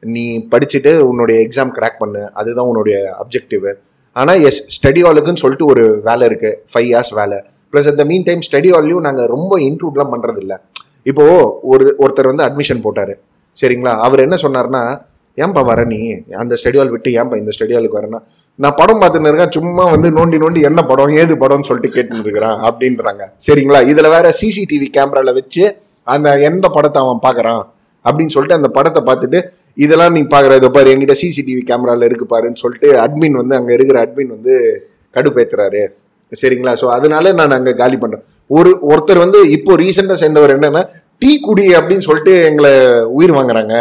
நீ 0.04 0.24
படிச்சுட்டு 0.54 0.92
உன்னுடைய 1.10 1.38
எக்ஸாம் 1.48 1.74
கிராக் 1.78 2.00
பண்ணு. 2.04 2.22
அதுதான் 2.40 2.70
உன்னுடைய 2.72 2.96
அப்ஜெக்டிவ் 3.24 3.68
ஆனால் 4.16 4.42
எஸ் 4.48 4.62
ஸ்டடி 4.78 5.02
ஹாலுக்குன்னு 5.06 5.44
சொல்லிட்டு 5.44 5.68
ஒரு 5.74 5.84
வேலை 6.08 6.24
இருக்கு. 6.30 6.52
ஃபைவ் 6.72 6.88
இயர்ஸ் 6.90 7.14
வேலை. 7.20 7.38
ப்ளஸ் 7.74 7.90
அந்த 7.92 8.04
மீன் 8.10 8.26
டைம் 8.30 8.42
ஸ்டடி 8.48 8.72
ஹால்லையும் 8.74 9.06
நாங்கள் 9.08 9.30
ரொம்ப 9.36 9.54
இன்க்ளூட்லாம் 9.68 10.12
பண்ணுறது 10.14 10.42
இப்போது 11.06 11.32
இப்போ 11.32 11.58
ஒரு 11.62 11.96
ஒருத்தர் 12.00 12.30
வந்து 12.32 12.44
அட்மிஷன் 12.44 12.82
போட்டார். 12.82 13.14
சரிங்களா? 13.58 13.94
அவர் 14.00 14.20
என்ன 14.20 14.36
சொன்னார்னா 14.44 14.84
ஏன்பா 15.38 15.62
வர 15.66 15.84
நீ? 15.84 16.00
அந்த 16.42 16.56
ஸ்டெடியால் 16.60 16.92
விட்டு 16.94 17.10
ஏன்பா 17.20 17.36
இந்த 17.38 17.52
ஸ்டெடியாலுக்கு 17.56 18.00
வரேன்னா? 18.00 18.20
நான் 18.60 18.76
படம் 18.80 19.00
பார்த்துன்னு 19.02 19.30
இருக்கேன் 19.30 19.52
சும்மா 19.52 19.84
வந்து 19.84 20.10
நோண்டி 20.18 20.38
நோண்டி 20.44 20.62
என்ன 20.62 20.84
படம் 20.84 21.14
ஏது 21.22 21.36
படம்னு 21.38 21.68
சொல்லிட்டு 21.70 21.96
கேட்டுன்னு 21.96 22.24
இருக்கிறான் 22.26 22.60
அப்படின்றாங்க. 22.70 23.24
சரிங்களா? 23.48 23.82
இதுல 23.92 24.10
வேற 24.10 24.30
சிசிடிவி 24.42 24.90
கேமரால 24.98 25.34
வச்சு 25.34 25.64
அந்த 26.08 26.30
எந்த 26.50 26.70
படத்தை 26.70 27.02
அவன் 27.02 27.24
பார்க்குறான் 27.28 27.64
அப்படின்னு 28.06 28.34
சொல்லிட்டு 28.36 28.60
அந்த 28.60 28.70
படத்தை 28.70 29.02
பார்த்துட்டு 29.04 29.40
இதெல்லாம் 29.74 30.12
நீ 30.12 30.22
பார்க்குற 30.22 30.70
பாரு 30.70 30.92
என்கிட்ட 30.94 31.16
சிசிடிவி 31.22 31.62
கேமரால 31.72 32.06
இருக்கு 32.06 32.26
பாருன்னு 32.36 32.62
சொல்லிட்டு 32.64 32.90
அட்மின் 33.06 33.40
வந்து 33.42 33.56
அங்க 33.56 33.74
இருக்கிற 33.74 34.00
அட்மின் 34.06 34.34
வந்து 34.38 34.56
கடுப்பேத்துறாரு. 35.16 35.84
சரிங்களா? 36.42 36.74
ஸோ 36.82 36.88
அதனால 36.98 37.34
நான் 37.40 37.58
அங்கே 37.58 37.74
காலி 37.82 37.98
பண்ணுறேன் 38.04 38.24
ஒரு 38.58 38.72
ஒருத்தர் 38.92 39.24
வந்து 39.26 39.40
இப்போ 39.58 39.76
ரீசெண்டாக 39.84 40.18
சேர்ந்தவர் 40.24 40.54
என்னன்னா 40.56 40.84
டீ 41.22 41.32
குடி 41.48 41.66
அப்படின்னு 41.80 42.06
சொல்லிட்டு 42.08 42.34
எங்களை 42.50 42.72
உயிர் 43.18 43.36
வாங்குறாங்க. 43.40 43.76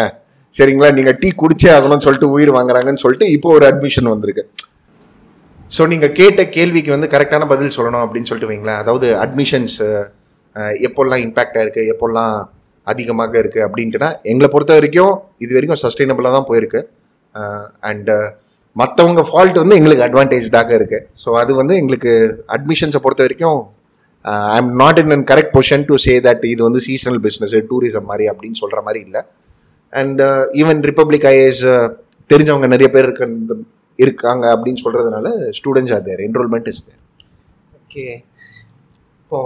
சரிங்களா? 0.54 0.88
நீங்கள் 0.98 1.16
டீ 1.20 1.28
குடிச்சே 1.42 1.68
ஆகணும்னு 1.76 2.06
சொல்லிட்டு 2.06 2.32
உயிர் 2.36 2.52
வாங்குறாங்கன்னு 2.56 3.02
சொல்லிட்டு 3.04 3.28
இப்போ 3.36 3.50
ஒரு 3.58 3.64
அட்மிஷன் 3.70 4.12
வந்திருக்கு. 4.14 4.44
ஸோ 5.76 5.82
நீங்கள் 5.92 6.14
கேட்ட 6.18 6.40
கேள்விக்கு 6.56 6.90
வந்து 6.94 7.08
கரெக்டான 7.14 7.46
பதில் 7.52 7.76
சொல்லணும் 7.76 8.04
அப்படின்னு 8.06 8.28
சொல்லிட்டு 8.30 8.50
வைங்களேன். 8.50 8.80
அதாவது 8.82 9.06
அட்மிஷன்ஸ் 9.24 9.78
எப்போல்லாம் 10.86 11.22
இம்பேக்ட் 11.26 11.56
ஆயிருக்கு 11.58 11.84
எப்போல்லாம் 11.92 12.34
அதிகமாக 12.92 13.34
இருக்குது 13.42 13.64
அப்படின்ட்டுனா 13.66 14.08
எங்களை 14.30 14.48
பொறுத்த 14.54 14.72
வரைக்கும் 14.78 15.14
இது 15.44 15.52
வரைக்கும் 15.56 15.80
சஸ்டைனபிளாக 15.84 16.34
தான் 16.36 16.48
போயிருக்கு. 16.50 16.80
அண்டு 17.90 18.16
மற்றவங்க 18.76 19.22
ஃபால்ட் 19.28 19.58
வந்து 19.62 19.76
எங்களுக்கு 19.78 20.04
அட்வான்டேஜாக 20.08 20.72
இருக்குது 20.78 21.06
ஸோ 21.22 21.30
அது 21.42 21.52
வந்து 21.60 21.74
எங்களுக்கு 21.80 22.12
அட்மிஷன்ஸை 22.56 23.00
பொறுத்த 23.04 23.24
வரைக்கும் 23.26 23.60
I 24.54 24.56
am 24.62 24.72
not 24.82 25.00
in 25.02 25.14
an 25.16 25.26
correct 25.30 25.52
position 25.56 25.84
to 25.90 25.96
say 26.06 26.14
that 26.26 26.44
இது 26.52 26.62
வந்து 26.68 26.80
சீசனல் 26.88 27.20
பிஸ்னஸ் 27.26 27.56
டூரிசம் 27.70 28.08
மாதிரி 28.10 28.26
அப்படின்னு 28.32 28.60
சொல்கிற 28.62 28.80
மாதிரி 28.88 29.00
இல்லை. 29.06 29.22
அண்ட் 30.00 30.20
ஈவன் 30.60 30.80
ரிப்பப்ளிக் 30.90 31.26
ஐஏஎஸ் 31.32 31.62
தெரிஞ்சவங்க 32.30 32.68
நிறைய 32.74 32.88
பேர் 32.94 33.06
இருக்க 33.08 33.24
இருக்காங்க 33.98 34.44
அப்படின்னு 34.54 34.82
சொல்கிறதுனால 34.84 35.26
students 35.58 35.94
are 35.96 36.04
there 36.08 36.22
enrollment 36.28 36.68
is 36.72 36.82
there 36.86 37.00
okay 37.80 38.04
இப்போ 39.22 39.38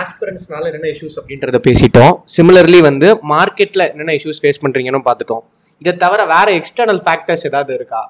ஆஸ்பிரன்ஸ்னால 0.00 0.68
என்னென்ன 0.70 0.90
இஷ்யூஸ் 0.94 1.18
அப்படின்றத 1.20 1.58
பேசிட்டோம். 1.68 2.14
சிமிலர்லி 2.36 2.80
வந்து 2.90 3.08
மார்க்கெட்டில் 3.32 3.84
என்னென்ன 3.90 4.14
இஷ்யூஸ் 4.18 4.42
ஃபேஸ் 4.42 4.62
பண்ணுறீங்கன்னு 4.64 5.02
பார்த்துட்டோம். 5.08 5.44
இதை 5.84 5.92
தவிர 6.02 6.20
வேற 6.32 6.48
எக்ஸ்டர்னல் 6.58 7.00
ஃபேக்டர்ஸ் 7.06 7.42
ஏதாவது 7.48 7.72
இருக்கா? 7.78 8.00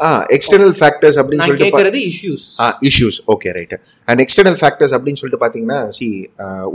ஆ 0.00 0.08
எக்ஸ்டர்னல் 0.36 0.74
ஃபேக்டர்ஸ் 0.80 1.18
அப்படின்னு 1.20 1.44
சொல்லிட்டு 1.44 1.66
கேட்கறது 1.68 2.00
issues 2.10 2.46
ah 2.64 2.66
issues 2.88 3.18
okay 3.34 3.52
right 3.58 3.76
and 4.08 4.22
external 4.24 4.58
factors 4.60 4.94
அப்படின்னு 4.96 5.20
சொல்லிட்டு 5.20 5.42
பார்த்தீங்கன்னா 5.44 5.80
சி 5.98 6.08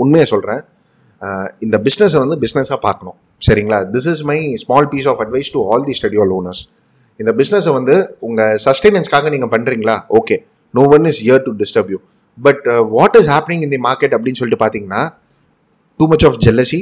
உண்மையை 0.04 0.28
சொல்கிறேன் 0.34 0.62
இந்த 1.62 1.78
பிஸ்னஸை 1.86 2.20
வந்து 2.24 2.36
பிஸ்னஸாக 2.43 2.80
பார்க்கணும். 2.88 3.15
சரிங்களா? 3.41 3.80
This 3.93 4.08
is 4.12 4.22
my 4.32 4.39
small 4.63 4.89
piece 4.91 5.08
of 5.12 5.22
advice 5.24 5.50
to 5.56 5.62
all 5.72 5.86
the 5.89 5.96
study 6.00 6.17
hall 6.24 6.34
owners 6.38 6.62
இந்த 7.20 7.32
பிஸ்னஸை 7.39 7.72
வந்து 7.78 7.96
உங்கள் 8.20 8.58
சஸ்டைனன்ஸ்க்காக 8.65 9.30
நீங்கள் 9.36 9.52
பண்ணுறீங்களா 9.54 9.96
okay 10.20 10.36
no 10.74 10.84
one 10.98 11.06
is 11.12 11.22
here 11.26 11.41
to 11.48 11.54
disturb 11.62 11.89
you 11.93 12.00
but 12.38 12.65
what 12.98 13.17
is 13.22 13.30
happening 13.34 13.63
in 13.67 13.74
the 13.76 13.82
market 13.88 14.13
அப்படின்னு 14.17 14.39
சொல்லிட்டு 14.41 14.62
பார்த்தீங்கன்னா 14.63 15.02
too 16.00 16.08
much 16.08 16.26
of 16.30 16.38
jealousy 16.46 16.80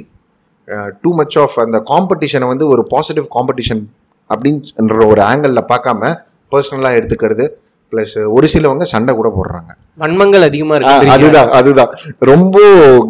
too 1.01 1.09
much 1.13 1.37
of 1.37 1.55
அந்த 1.63 1.77
காம்படிஷனை 1.89 2.47
வந்து 2.51 2.65
ஒரு 2.67 2.83
பாசிட்டிவ் 2.91 3.27
காம்படிஷன் 3.35 3.83
அப்படின்ற 4.29 5.05
ஒரு 5.11 5.21
ஆங்கிளில் 5.29 5.69
பார்க்காம 5.71 6.11
பர்சனலாக 6.51 6.97
எடுத்துக்கிறது 6.99 7.45
ப்ளஸ் 7.93 8.15
ஒரு 8.35 8.47
சிலவங்க 8.47 8.85
சண்டை 8.91 9.13
கூட 9.15 9.29
போடுறாங்க. 9.29 9.71
வன்மங்கள் 9.97 10.45
அதிகமா 10.47 10.73
ஆ, 10.75 10.77
இருக்கு 10.79 11.11
அதுதான் 11.15 11.49
அதுதான். 11.51 11.91
ரொம்ப 12.29 12.55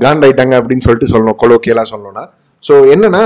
காண்டாயிட்டாங்க 0.04 0.56
அப்படின்னு 0.60 0.86
சொல்லிட்டு 0.86 1.12
சொல்லணும் 1.12 1.40
கொலோக்கியலாக 1.42 1.88
சொல்லணும்னா. 1.92 2.24
ஸோ 2.64 2.74
என்னன்னா 2.94 3.24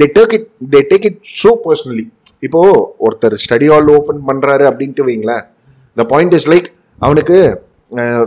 they 0.00 0.06
take 0.16 0.34
it 0.38 0.46
they 0.72 0.80
take 0.90 1.06
it 1.10 1.20
so 1.36 1.52
personally 1.64 2.04
இப்போ 2.42 2.60
ஒருத்தர் 3.06 3.36
ஸ்டடி 3.44 3.68
ஹால் 3.70 3.88
ஓப்பன் 3.94 4.20
பண்றாரு 4.28 4.64
அப்படின்ட்டு 4.70 5.06
வைங்களேன். 5.08 5.44
த 5.96 6.04
பாயிண்ட் 6.10 6.34
இஸ் 6.34 6.48
லைக் 6.52 6.68
அவனுக்கு 6.98 7.38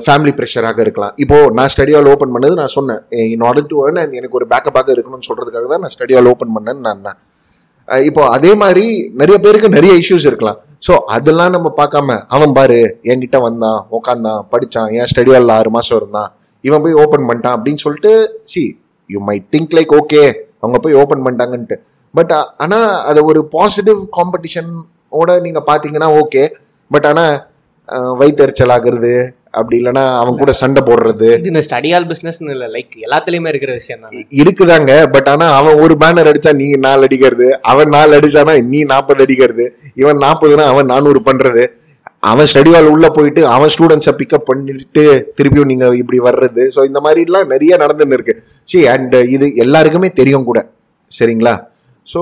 ஃபேமிலி 0.06 0.32
ப்ரெஷராக 0.38 0.80
இருக்கலாம். 0.86 1.14
இப்போது 1.24 1.52
நான் 1.58 1.72
ஸ்டடி 1.74 1.94
ஹால் 1.96 2.10
ஓப்பன் 2.12 2.34
பண்ணது 2.36 2.56
நான் 2.62 2.74
சொன்னேன். 2.76 3.02
In 3.34 3.44
order 3.50 3.68
to 3.72 3.80
earn 3.86 4.00
and 4.04 4.16
எனக்கு 4.20 4.38
ஒரு 4.40 4.48
பேக்கப்பாக 4.54 4.94
இருக்கணும்னு 4.96 5.28
சொல்கிறதுக்காக 5.30 5.68
தான் 5.74 5.84
நான் 5.84 5.94
ஸ்டடி 5.96 6.16
ஹால் 6.18 6.30
ஓப்பன் 6.32 6.54
பண்ணேன்னு 6.56 6.84
நான் 6.88 7.20
இப்போ 8.08 8.22
அதே 8.36 8.52
மாதிரி 8.62 8.86
நிறைய 9.22 9.38
பேருக்கு 9.46 9.70
நிறைய 9.76 9.94
இஷ்யூஸ் 10.02 10.26
இருக்கலாம். 10.30 10.60
ஸோ 10.88 10.94
அதெல்லாம் 11.16 11.54
நம்ம 11.56 11.68
பார்க்காம 11.80 12.18
அவன் 12.36 12.54
பாரு 12.58 12.80
என்கிட்ட 13.12 13.38
வந்தான் 13.48 13.80
உக்காந்தான் 13.98 14.42
படிச்சான் 14.54 14.92
என் 14.98 15.10
ஸ்டடி 15.12 15.32
ஹாலில் 15.36 15.54
ஆறு 15.58 15.72
மாதம் 15.76 15.98
இருந்தான் 16.02 16.30
இவன் 16.64 16.84
போய் 16.86 17.00
ஓப்பன் 17.04 17.28
பண்ணிட்டான் 17.30 17.56
அப்படின்னு 17.58 17.84
சொல்லிட்டு 17.86 18.14
see 18.54 18.64
you 19.10 19.20
my 19.30 19.38
think 19.56 19.76
like 19.78 19.94
okay 20.00 20.24
அவங்க 20.64 20.80
போய் 20.84 20.98
ஓப்பன் 21.02 21.24
பண்ணிட்டாங்கன்ட்டு. 21.26 21.78
பட் 22.14 22.34
ஆனால் 22.64 22.90
அதை 23.10 23.20
ஒரு 23.32 23.42
பாசிட்டிவ் 23.56 24.00
காம்படிஷனோட 24.18 25.30
நீங்கள் 25.46 25.68
பார்த்தீங்கன்னா 25.70 26.10
ஓகே 26.22 26.44
பட் 26.92 27.08
ஆனால் 27.12 27.36
வயிற்றுச்சல் 28.20 28.74
ஆகிறது 28.74 29.14
அப்படி 29.54 29.76
இல்லைன்னா 29.80 30.04
அவன் 30.22 30.40
கூட 30.42 30.52
சண்டை 30.60 30.82
போடுறது. 30.90 31.30
இந்த 31.52 31.62
ஸ்டடியால் 31.68 32.08
பிசினஸ்னு 32.12 32.54
இல்லை 32.56 32.68
லைக் 32.76 32.94
எல்லாத்துலயுமே 33.06 33.50
இருக்கிற 33.54 33.72
விஷயம் 33.80 34.04
தான். 34.04 34.14
இருக்குதாங்க 34.42 34.92
பட் 35.16 35.30
ஆனா 35.34 35.48
அவன் 35.60 35.80
ஒரு 35.86 35.96
பேனர் 36.04 36.30
அடிச்சா 36.32 36.54
நீ 36.62 36.68
நாலு 36.88 37.06
அடிக்கிறது 37.08 37.48
அவன் 37.72 37.92
நாலு 37.98 38.14
அடிச்சானா 38.20 38.56
நீ 38.74 38.82
நாற்பது 38.94 39.24
அடிக்கிறது 39.28 39.68
இவன் 40.04 40.22
நாற்பதுனா 40.26 40.68
அவன் 40.74 40.92
நானூறு 40.94 41.22
பண்றது. 41.30 41.66
அவன் 42.32 42.50
ஸ்டடி 42.50 42.72
ஹால் 42.74 42.90
உள்ள 42.94 43.06
போயிட்டு 43.18 43.42
அவன் 43.56 43.72
ஸ்டூடெண்ட்ஸை 43.76 44.12
பிக்கப் 44.18 44.48
பண்ணிட்டு 44.50 45.04
திருப்பியும் 45.38 45.70
நீங்க 45.72 45.86
இப்படி 46.02 46.20
வர்றது. 46.28 46.64
ஸோ 46.76 46.82
இந்த 46.90 47.00
மாதிரிலாம் 47.06 47.48
நிறைய 47.54 47.78
நடந்துன்னு 47.84 48.18
இருக்கு. 48.18 48.36
சி 48.72 48.80
அண்ட் 48.96 49.16
இது 49.36 49.48
எல்லாருக்குமே 49.64 50.10
தெரியும் 50.20 50.50
கூட. 50.50 50.60
சரிங்களா? 51.12 51.56
ஸோ 52.08 52.22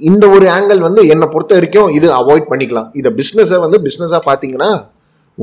இந்த 0.00 0.24
ஒரு 0.36 0.46
ஆங்கிள் 0.56 0.80
வந்து 0.88 1.02
என்னை 1.12 1.26
பொறுத்த 1.34 1.54
வரைக்கும் 1.58 1.88
இது 1.98 2.06
அவாய்ட் 2.20 2.50
பண்ணிக்கலாம். 2.50 2.90
இதை 3.00 3.12
பிஸ்னஸை 3.20 3.58
வந்து 3.64 3.80
பிஸ்னஸாக 3.86 4.22
பார்த்தீங்கன்னா 4.28 4.70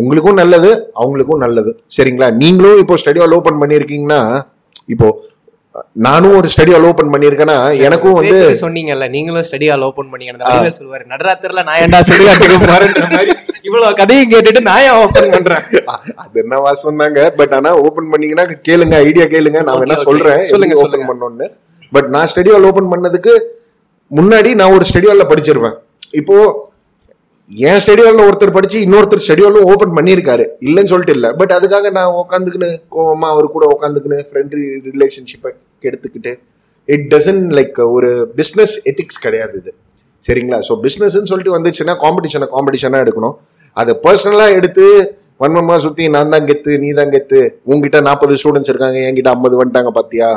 உங்களுக்கும் 0.02 0.40
நல்லது 0.42 0.72
அவங்களுக்கும் 1.02 1.44
நல்லது. 1.46 1.72
சரிங்களா? 1.98 2.30
நீங்களும் 2.42 2.82
இப்போ 2.84 2.98
ஸ்டடி 3.04 3.22
ஓப்பன் 3.38 3.62
பண்ணியிருக்கீங்கன்னா 3.62 4.22
இப்போ 4.94 5.08
நானும் 6.06 6.36
ஒரு 6.40 6.48
ஸ்டடி 6.54 6.72
ஹால் 6.74 6.88
ஓப்பன் 6.90 7.12
பண்ணியிருக்கேன்னா 7.14 7.56
எனக்கும் 7.86 8.18
வந்து 8.18 8.40
சொன்னீங்கல்ல 8.64 9.06
நீங்களும் 9.16 9.46
ஸ்டடியால் 9.48 9.86
ஓபன் 9.88 10.10
பண்ணீங்க 10.12 10.74
சொல்லுவாரு. 10.80 11.04
நடராத்திரில 11.14 11.64
நான் 11.68 11.80
ஏன்டா 11.84 12.02
ஸ்டடியாட்டுக்கு 12.10 12.58
போறேன்ற 12.64 13.08
மாதிரி 13.14 13.34
இவ்வளவு 13.68 13.98
கதையும் 14.02 14.32
கேட்டுட்டு 14.34 14.62
நான் 14.68 14.84
ஏன் 14.88 14.98
ஓபன் 15.04 15.34
பண்றேன்? 15.36 15.64
அது 16.24 16.42
என்ன 16.44 16.60
வாசம் 16.66 17.02
தாங்க. 17.04 17.22
பட் 17.40 17.54
ஆனா 17.58 17.72
ஓபன் 17.86 18.12
பண்ணீங்கன்னா 18.14 18.46
கேளுங்க 18.68 18.96
ஐடியா 19.08 19.26
கேளுங்க. 19.34 19.62
நான் 19.70 19.80
வேணா. 19.82 19.98
சொல்றேன் 20.08 20.44
சொல்லுங்க, 20.52 20.76
ஓபன். 20.84 21.08
பண்ணோன்னு 21.12 21.48
பட் 21.96 22.10
நான் 22.16 22.30
ஸ்டடி 22.34 22.52
ஹால் 22.56 22.68
ஓபன் 22.72 22.92
பண்ணதுக்கு 22.94 23.34
முன்னாடி 24.12 24.52
நான் 24.62 24.76
ஒரு 24.78 24.86
ஸ்டடி 24.90 25.10
ஹால்ல 25.12 25.26
படிச்சிருவேன். 25.32 25.76
இப்போ 26.22 26.38
என் 27.70 27.82
ஸ்டடி 27.84 28.02
ஒருத்தர் 28.28 28.56
படிச்சு 28.58 28.78
இன்னொருத்தர் 28.86 29.24
ஸ்டடி 29.24 29.44
ஓப்பன் 29.72 29.96
பண்ணியிருக்காரு. 29.98 30.46
இல்லைன்னு 30.68 30.92
சொல்லிட்டு 30.92 31.16
இல்லை. 31.18 31.30
பட் 31.40 31.54
அதுக்காக 31.58 31.92
நான் 31.98 32.18
உட்காந்துக்கின்னு 32.24 32.70
கோவமா 32.96 33.30
அவர் 33.34 33.48
கூட 33.56 33.66
உட்காந்துக்கின்னு 33.76 34.20
ஃப்ரெண்ட் 34.30 34.54
ரிலேஷன்ஷிப்பை 34.92 35.52
கெடுத்துக்கிட்டு 35.86 36.34
இட் 36.90 37.06
டசன் 37.14 37.42
லைக் 37.58 37.80
ஒரு 37.96 38.12
பிஸ்னஸ் 38.40 38.76
எத்திக்ஸ் 38.92 39.24
கிடையாது 39.26 39.58
இது. 39.62 39.74
சரிங்களா? 40.24 40.60
ஸோ 40.68 40.74
பிஸ்னஸ்ன்னு 40.86 41.30
சொல்லிட்டு 41.32 41.56
வந்துச்சுன்னா 41.58 41.96
காம்படிஷனை 42.06 42.48
காம்படிஷனாக 42.56 43.06
எடுக்கணும். 43.06 43.36
அதை 43.78 43.94
பர்சனலாக 44.06 44.58
எடுத்து 44.60 44.86
வன்மமாக 45.44 45.80
சுற்றி 45.84 46.04
நான் 46.16 46.34
தான் 46.34 46.48
கெத்து 46.50 46.72
நீ 46.82 46.90
தான் 46.98 47.14
கெத்து 47.14 47.40
உங்ககிட்ட 47.70 48.00
நாற்பது 48.08 48.34
ஸ்டூடெண்ட்ஸ் 48.42 48.72
இருக்காங்க 48.74 49.00
என்கிட்ட 49.08 49.32
ஐம்பது 49.36 49.56
வந்துட்டாங்க 49.60 49.92
பார்த்தியா 49.98 50.30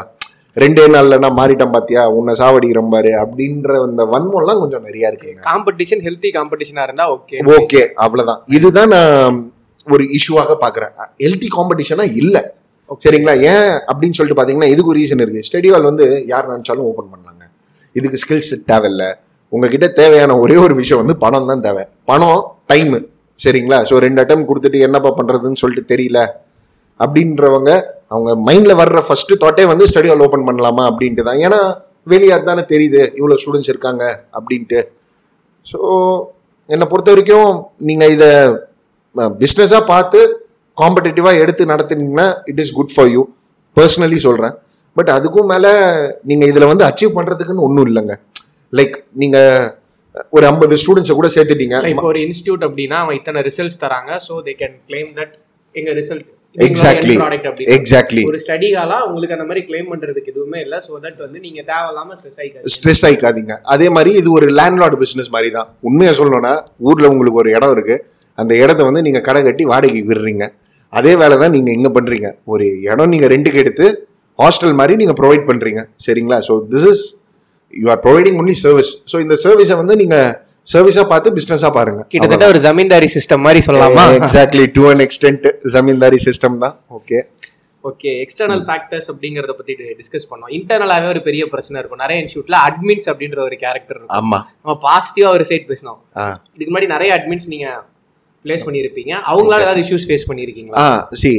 ரெண்டே 0.62 0.84
நாள்ல 0.94 1.14
நான் 1.22 1.36
மாறிட்டேன் 1.38 1.72
பாத்தியா? 1.74 2.02
உன்னை 2.18 2.32
சாவடிக்கிறேன் 2.40 2.92
பாரு. 2.94 3.10
அப்படின்ற 3.22 3.72
அந்த 3.86 4.02
வன்மம்லாம் 4.12 4.60
கொஞ்சம் 4.62 4.84
நிறைய 4.88 5.10
இருக்குங்க 5.10 5.42
காம்படிஷன் 5.50 6.02
ஹெல்த்தி 6.06 6.30
காம்படிஷனா 6.36 6.84
இருந்தா 6.88 7.06
ஓகே 7.16 7.40
ஓகே 7.56 7.82
அவ்வளவுதான். 8.04 8.40
இதுதான் 8.58 8.92
நான் 8.96 9.36
ஒரு 9.94 10.04
இஷ்யூவாக 10.18 10.54
பார்க்குறேன். 10.62 10.94
ஹெல்த்தி 11.24 11.50
காம்படிஷனாக 11.56 12.16
இல்லை. 12.22 12.42
சரிங்களா? 13.04 13.34
ஏன் 13.52 13.70
அப்படின்னு 13.90 14.16
சொல்லிட்டு 14.18 14.38
பார்த்தீங்கன்னா 14.38 14.70
இதுக்கு 14.72 14.92
ஒரு 14.92 15.00
ரீசன் 15.02 15.22
இருக்குது 15.24 15.46
ஸ்டடி 15.48 15.70
ஹால் 15.74 15.88
வந்து 15.90 16.06
யார் 16.32 16.50
நினச்சாலும் 16.52 16.88
ஓப்பன் 16.90 17.10
பண்ணலாங்க. 17.12 17.44
இதுக்கு 17.98 18.20
ஸ்கில்ஸ் 18.22 18.52
தேவையில்ல. 18.72 19.04
உங்ககிட்ட 19.52 19.86
தேவையான 20.00 20.32
ஒரே 20.44 20.56
ஒரு 20.64 20.74
விஷயம் 20.80 21.00
வந்து 21.02 21.16
பணம் 21.24 21.50
தான் 21.50 21.64
தேவை. 21.66 21.84
பணம் 22.10 22.40
டைமு 22.72 22.98
சரிங்களா? 23.38 23.78
ஸோ 23.88 23.94
ரெண்டு 24.04 24.20
அட்டம் 24.22 24.48
கொடுத்துட்டு 24.50 24.78
என்னப்பா 24.86 25.10
பண்ணுறதுன்னு 25.18 25.60
சொல்லிட்டு 25.62 25.90
தெரியல. 25.94 26.20
அப்படின்றவங்க 27.00 27.70
அவங்க 28.14 28.30
மைண்டில் 28.48 28.78
வர்ற 28.80 29.00
ஃபர்ஸ்ட் 29.06 29.32
தாட்டே 29.44 29.64
வந்து 29.72 29.86
ஸ்டடி 29.90 30.10
ஹால் 30.10 30.24
ஓப்பன் 30.26 30.46
பண்ணலாமா 30.48 30.84
அப்படின்ட்டு 30.90 31.26
தான் 31.28 31.40
ஏன்னா 31.46 31.60
வெளியார் 32.12 32.48
தானே 32.50 32.62
தெரியுது 32.72 33.02
இவ்வளோ 33.18 33.36
ஸ்டூடெண்ட்ஸ் 33.42 33.70
இருக்காங்க 33.72 34.04
அப்படின்ட்டு. 34.36 34.80
ஸோ 35.66 35.78
என்னை 36.68 36.86
பொறுத்த 36.90 37.10
வரைக்கும் 37.14 37.50
நீங்கள் 37.88 38.12
இதை 38.16 38.30
பிஸ்னஸாக 39.42 39.82
பார்த்து 39.92 40.20
காம்படிட்டிவாக 40.78 41.42
எடுத்து 41.44 41.72
நடத்துனீங்கன்னா 41.72 42.28
it 42.50 42.60
is 42.64 42.72
good 42.78 42.94
for 42.94 43.10
you 43.14 43.22
personally 43.76 44.18
சொல்கிறேன் 44.26 44.54
பட் 44.96 45.10
அதுக்கும் 45.16 45.50
மேலே 45.52 45.72
நீங்கள் 46.30 46.50
இதில் 46.52 46.70
வந்து 46.72 46.84
அச்சீவ் 46.88 47.16
பண்ணுறதுக்குன்னு 47.16 47.66
ஒன்றும் 47.66 47.86
இல்லைங்க. 47.88 48.14
லைக் 48.72 48.94
நீங்கள் 49.22 49.66
ஒரு 50.36 50.44
ஐம்பது 50.50 50.74
ஸ்டூடெண்ட்ஸை 50.82 51.14
கூட 51.18 51.28
சேர்த்துட்டீங்க. 51.34 51.76
இப்போ 51.92 52.08
ஒரு 52.12 52.20
இன்ஸ்டியூட் 52.26 52.62
அப்படின்னா 52.68 52.98
அவன் 53.04 53.16
இத்தனை 53.20 53.40
ரிசல்ட்ஸ் 53.48 53.80
தராங்க. 53.84 54.12
So 54.26 54.34
they 54.46 54.54
can 54.62 54.76
claim 54.88 55.10
that 55.18 55.34
எங்கள் 55.74 55.96
ரிசல்ட் 56.00 56.26
அப்படி 56.56 57.64
எக்ஸாக்ட்லி 57.76 58.22
ஒரு 58.30 58.38
ஸ்டடிகாலா 58.44 58.98
உங்களுக்கு 59.08 59.36
அந்த 59.36 59.46
மாதிரி 59.48 59.62
கிளைம் 59.68 59.88
பண்றதுக்கு 59.92 60.30
எதுவுமே 60.34 60.58
இல்ல. 60.64 60.76
சோ 60.86 60.92
தட் 61.04 61.20
வந்து 61.24 61.38
நீங்க 61.46 61.60
தேவையில்லாம 61.70 62.16
ஸ்ட்ரெஸ் 62.18 62.38
ஆயிக்காது 62.42 62.72
ஸ்ட்ரெஸ் 62.74 63.02
ஆயிக்காதீங்க. 63.08 63.54
அதே 63.74 63.88
மாதிரி 63.96 64.12
இது 64.20 64.30
ஒரு 64.38 64.48
லேண்ட்லார்டு 64.58 64.98
பிஸ்னஸ் 65.02 65.30
மாதிரி 65.36 65.50
தான். 65.58 65.68
உண்மையாக 65.88 66.16
சொல்லணும்னா 66.20 66.52
ஊரில் 66.88 67.10
உங்களுக்கு 67.12 67.40
ஒரு 67.42 67.52
இடம் 67.56 67.74
இருக்குது 67.76 68.02
அந்த 68.38 68.52
இடத்த 68.62 68.80
வந்து 68.88 69.02
நீங்கள் 69.08 69.26
கடை 69.28 69.42
கட்டி 69.48 69.66
வாடகைக்கு 69.72 70.10
விடுறீங்க. 70.12 70.46
அதே 70.92 71.12
வேலை 71.20 71.36
தான் 71.42 71.54
நீங்கள் 71.56 71.74
இங்கே 71.78 71.92
பண்ணுறீங்க 71.98 72.28
ஒரு 72.54 72.66
இடம் 72.90 73.12
நீங்கள் 73.14 73.32
ரெண்டுக்கு 73.34 73.62
எடுத்து 73.64 73.86
ஹாஸ்டல் 74.38 74.74
மாதிரி 74.80 74.94
நீங்கள் 75.02 75.18
ப்ரொவைட் 75.20 75.46
பண்ணுறீங்க 75.50 75.80
சரிங்களா? 76.06 76.38
So 76.48 76.54
this 76.72 76.88
is 76.92 77.04
you 77.74 77.86
are 77.94 78.02
providing 78.06 78.36
only 78.42 78.56
service 78.64 78.90
so 79.12 79.16
இந்த 79.24 79.36
சர்வீஸை 79.44 79.76
வந்து 79.82 79.96
நீங்கள் 80.02 80.28
சர்வீஸாக 80.66 81.06
பார்த்து 81.10 81.28
பிஸ்னஸாக 81.36 81.70
பாருங்க. 81.76 82.00
கிட்டத்தட்ட 82.12 82.46
ஒரு 82.52 82.60
ஜமீன்தாரி 82.66 83.08
சிஸ்டம் 83.16 83.42
மாதிரி 83.46 83.60
சொல்லலாமா? 83.66 84.04
Exactly 84.18 84.64
to 84.76 84.84
an 84.92 85.02
extent 85.06 85.46
zamindari 85.74 86.18
system 86.26 86.58
தான். 86.64 86.74
ஓகே 86.98 87.18
ஓகே 87.84 88.12
எக்ஸ்டர்னல் 88.22 88.62
ஃபேக்டர்ஸ் 88.68 89.08
அப்படிங்கறத 89.12 89.52
பத்தி 89.58 89.72
டிஸ்கஸ் 90.00 90.28
பண்ணோம். 90.30 90.50
இன்டர்னலாவே 90.56 91.06
ஒரு 91.12 91.20
பெரிய 91.26 91.42
பிரச்சனை 91.52 91.76
இருக்கும். 91.80 92.00
நிறைய 92.04 92.16
இன்ஸ்டியூட்ல 92.22 92.56
அட்மின்ஸ் 92.68 93.08
அப்படின்ற 93.12 93.38
ஒரு 93.48 93.56
கேரக்டர் 93.64 93.96
இருக்கும். 93.96 94.16
ஆமாம் 94.20 94.44
நம்ம 94.62 94.74
பாசிட்டிவா 94.86 95.28
ஒரு 95.36 95.44
சைட் 95.50 95.68
பேசணும் 95.70 96.00
ஆ. 96.22 96.24
இதுக்கு 96.56 96.70
முன்னாடி 96.72 96.88
நிறைய 96.94 97.10
அட்மின்ஸ் 97.18 97.48
நீங்க 97.54 97.68
பிளேஸ் 98.44 98.66
பண்ணியிருப்பீங்க. 98.66 99.12
அவங்களால 99.30 99.64
ஏதாவது 99.66 99.82
இஷ்யூஸ் 99.84 100.06
ஃபேஸ் 100.08 100.28
பண்ணியிருக்கீங்களா? 100.30 100.80
ஆ 100.82 100.88
சி 101.20 101.30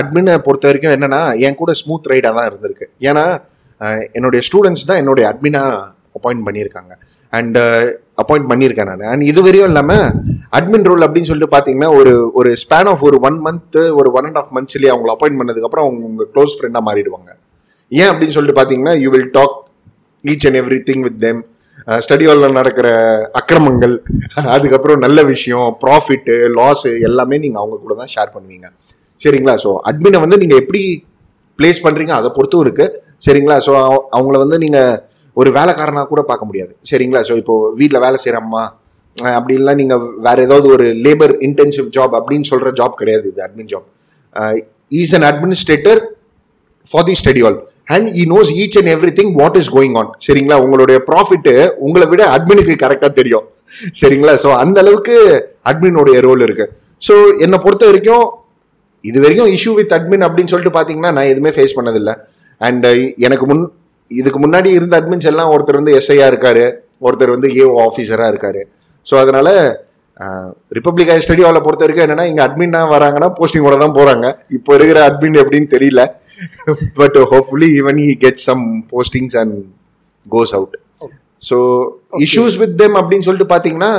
அட்மினை 0.00 0.34
பொறுத்த 0.46 0.68
வரைக்கும் 0.70 0.94
என்னன்னா 0.96 1.22
என் 1.46 1.60
கூட 1.62 1.72
ஸ்மூத் 1.80 2.10
ரைடாக 2.12 2.34
தான் 2.38 2.48
இருந்திருக்கு. 2.50 2.86
ஏன்னா 3.10 3.24
என்னுடைய 4.16 4.42
ஸ்டூடெண்ட்ஸ் 4.48 4.88
தான் 4.90 5.00
என்னுடைய 5.02 5.24
அட்மினா 5.32 5.62
அப்பாயிண்ட் 6.18 6.44
பண்ணியிருக்காங்க. 6.48 6.92
அண்ட் 7.32 7.58
அப்பாயிண்ட் 8.22 8.46
uh, 8.46 8.52
பண்ணியிருக்கேன் 8.52 8.88
நான். 8.90 9.04
அண்ட் 9.12 9.24
இது 9.30 9.40
வரையும் 9.46 9.68
இல்லாமல் 9.70 10.06
அட்மின் 10.58 10.88
ரோல் 10.90 11.04
அப்படின்னு 11.06 11.30
சொல்லிட்டு 11.30 11.54
பார்த்தீங்கன்னா 11.54 11.90
ஒரு 11.98 12.12
ஒரு 12.40 12.50
ஸ்பேன் 12.62 12.88
ஆஃப் 12.92 13.04
ஒரு 13.08 13.18
ஒன் 13.28 13.38
மந்த் 13.46 13.78
ஒரு 14.00 14.10
ஒன் 14.18 14.26
அண்ட் 14.28 14.40
ஆஃப் 14.42 14.50
மந்த்ஸ்லேயே 14.56 14.92
அவங்கள 14.94 15.12
அப்பாயிண்ட் 15.14 15.40
பண்ணதுக்கப்புறம் 15.40 15.86
அவங்க 15.86 16.02
உங்கள் 16.10 16.30
க்ளோஸ் 16.34 16.56
ஃப்ரெண்டாக 16.58 16.86
மாறிடுவாங்க. 16.88 17.30
ஏன் 17.92 18.10
அப்படின்னு 18.12 18.36
சொல்லிட்டு 18.36 18.58
பார்த்தீங்கன்னா 18.60 18.94
you 19.02 19.10
will 19.14 19.30
talk 19.38 19.56
each 20.24 20.46
and 20.48 20.60
every 20.62 20.80
thing 20.90 21.04
with 21.08 21.20
them 21.26 21.40
study 22.04 22.24
ஹாலில் 22.28 22.56
நடக்கிற 22.60 22.88
அக்கிரமங்கள் 23.40 23.94
அதுக்கப்புறம் 24.54 25.02
நல்ல 25.04 25.18
விஷயம் 25.32 25.68
ப்ராஃபிட்டு 25.82 26.34
லாஸு 26.58 26.90
எல்லாமே 27.08 27.36
நீங்கள் 27.44 27.62
அவங்க 27.62 27.76
கூட 27.84 27.94
தான் 28.00 28.10
ஷேர் 28.14 28.32
பண்ணுவீங்க. 28.34 28.66
சரிங்களா? 29.20 29.54
ஸோ 29.64 29.70
அட்மினை 29.90 30.18
வந்து 30.24 30.38
நீங்கள் 30.42 30.60
எப்படி 30.62 30.82
ப்ளேஸ் 31.58 31.84
பண்ணுறீங்க 31.84 32.12
அதை 32.20 32.28
பொறுத்தும் 32.36 32.64
இருக்குது 32.64 32.92
சரிங்களா? 33.26 33.56
ஸோ 33.66 33.72
அவங்கள 34.16 34.36
வந்து 34.44 34.58
நீங்கள் 34.64 34.92
ஒரு 35.40 35.50
வேலைக்காரனாக 35.56 36.06
கூட 36.12 36.20
பார்க்க 36.28 36.48
முடியாது. 36.50 36.72
சரிங்களா? 36.90 37.20
ஸோ 37.28 37.34
இப்போ 37.42 37.54
வீட்டில் 37.80 38.04
வேலை 38.06 38.18
செய்கிறம்மா 38.24 38.62
அப்படி 39.38 39.54
இல்லை 39.60 39.72
நீங்கள் 39.80 40.02
வேறு 40.26 40.40
ஏதாவது 40.46 40.66
ஒரு 40.74 40.86
லேபர் 41.04 41.32
இன்டென்சிவ் 41.46 41.86
ஜாப் 41.96 42.14
அப்படின்னு 42.18 42.46
சொல்கிற 42.50 42.70
ஜாப் 42.80 42.94
கிடையாது 43.00 43.26
இது 43.32 43.42
admin 43.46 43.70
job 43.72 43.86
is 45.00 45.14
an 45.18 45.26
administrator 45.30 46.00
for 46.86 47.06
the 47.08 47.14
schedule 47.22 47.56
and 47.94 48.08
he 48.20 48.24
knows 48.34 48.50
each 48.62 48.76
and 48.80 48.90
every 48.94 49.12
thing 49.20 49.32
what 49.40 49.56
is 49.60 49.70
going 49.76 49.96
on 50.00 50.10
சரிங்களா? 50.26 50.56
உங்களுடைய 50.64 50.98
ப்ராஃபிட்டு 51.08 51.54
உங்களை 51.86 52.06
விட 52.12 52.22
அட்மினுக்கு 52.36 52.74
கரெக்டாக 52.84 53.12
தெரியும். 53.20 53.46
சரிங்களா? 54.00 54.34
ஸோ 54.44 54.48
அந்த 54.62 54.78
அளவுக்கு 54.84 55.16
அட்மினுடைய 55.70 56.18
ரோல் 56.26 56.42
இருக்கு. 56.46 56.66
ஸோ 57.06 57.14
என்னை 57.44 57.58
பொறுத்த 57.64 57.86
வரைக்கும் 57.90 58.26
இது 59.04 59.18
வரைக்கும் 59.24 59.50
இஷ்யூ 59.56 59.72
வித் 59.80 59.94
அட்மின் 59.96 60.24
அப்படின்னு 60.26 60.52
சொல்லிட்டு 60.52 60.74
பார்த்தீங்கன்னா 60.76 61.12
நான் 61.16 61.30
எதுவுமே 61.32 61.52
ஃபேஸ் 61.56 61.76
பண்ணதில்லை. 61.78 62.14
அண்ட் 62.60 62.86
எனக்கு 63.26 63.44
முன் 63.50 63.64
இதுக்கு 64.10 64.38
முன்னாடி 64.44 64.70
இருந்த 64.78 64.94
அட்மின்ஸ் 65.00 65.28
எல்லாம் 65.30 65.52
ஒருத்தர் 65.54 65.80
வந்து 65.80 65.94
எஸ்ஐயா 66.00 66.26
இருக்காரு 66.32 66.64
ஒருத்தர் 67.06 67.34
வந்து 67.34 67.48
ஏஓ 67.60 67.72
ஆஃபீஸராக 67.86 68.32
இருக்காரு. 68.32 68.62
ஸோ 69.06 69.14
அதனால 69.22 69.48
ரிப்பப்ளிக் 70.76 71.10
ஐ 71.14 71.18
ஸ்டடி 71.24 71.42
ஹாலை 71.46 71.60
பொறுத்த 71.64 71.84
வரைக்கும் 71.84 72.06
என்னன்னா 72.06 72.24
இங்கே 72.30 72.42
அட்மின்னா 72.46 72.80
வராங்கன்னா 72.94 73.28
போஸ்டிங்கோட 73.38 73.76
தான் 73.82 73.96
போகிறாங்க 73.98 74.26
இப்போ 74.56 74.70
இருக்கிற 74.78 75.00
அட்மின் 75.08 75.38
எப்படின்னு 75.42 75.68
தெரியல. 75.74 76.02
But 77.00 77.18
hopefully 77.32 77.68
even 77.80 78.00
he 78.04 78.10
get 78.24 78.42
some 78.48 78.64
postings 78.92 79.36
and 79.42 79.56
goes 80.26 80.54
out 80.58 80.76
so 81.42 81.56
issues 82.26 82.56
with 82.62 82.74
them 82.82 82.96
அப்படின்னு 83.00 83.26
சொல்லிட்டு 83.28 83.52
பார்த்தீங்கன்னா 83.52 83.92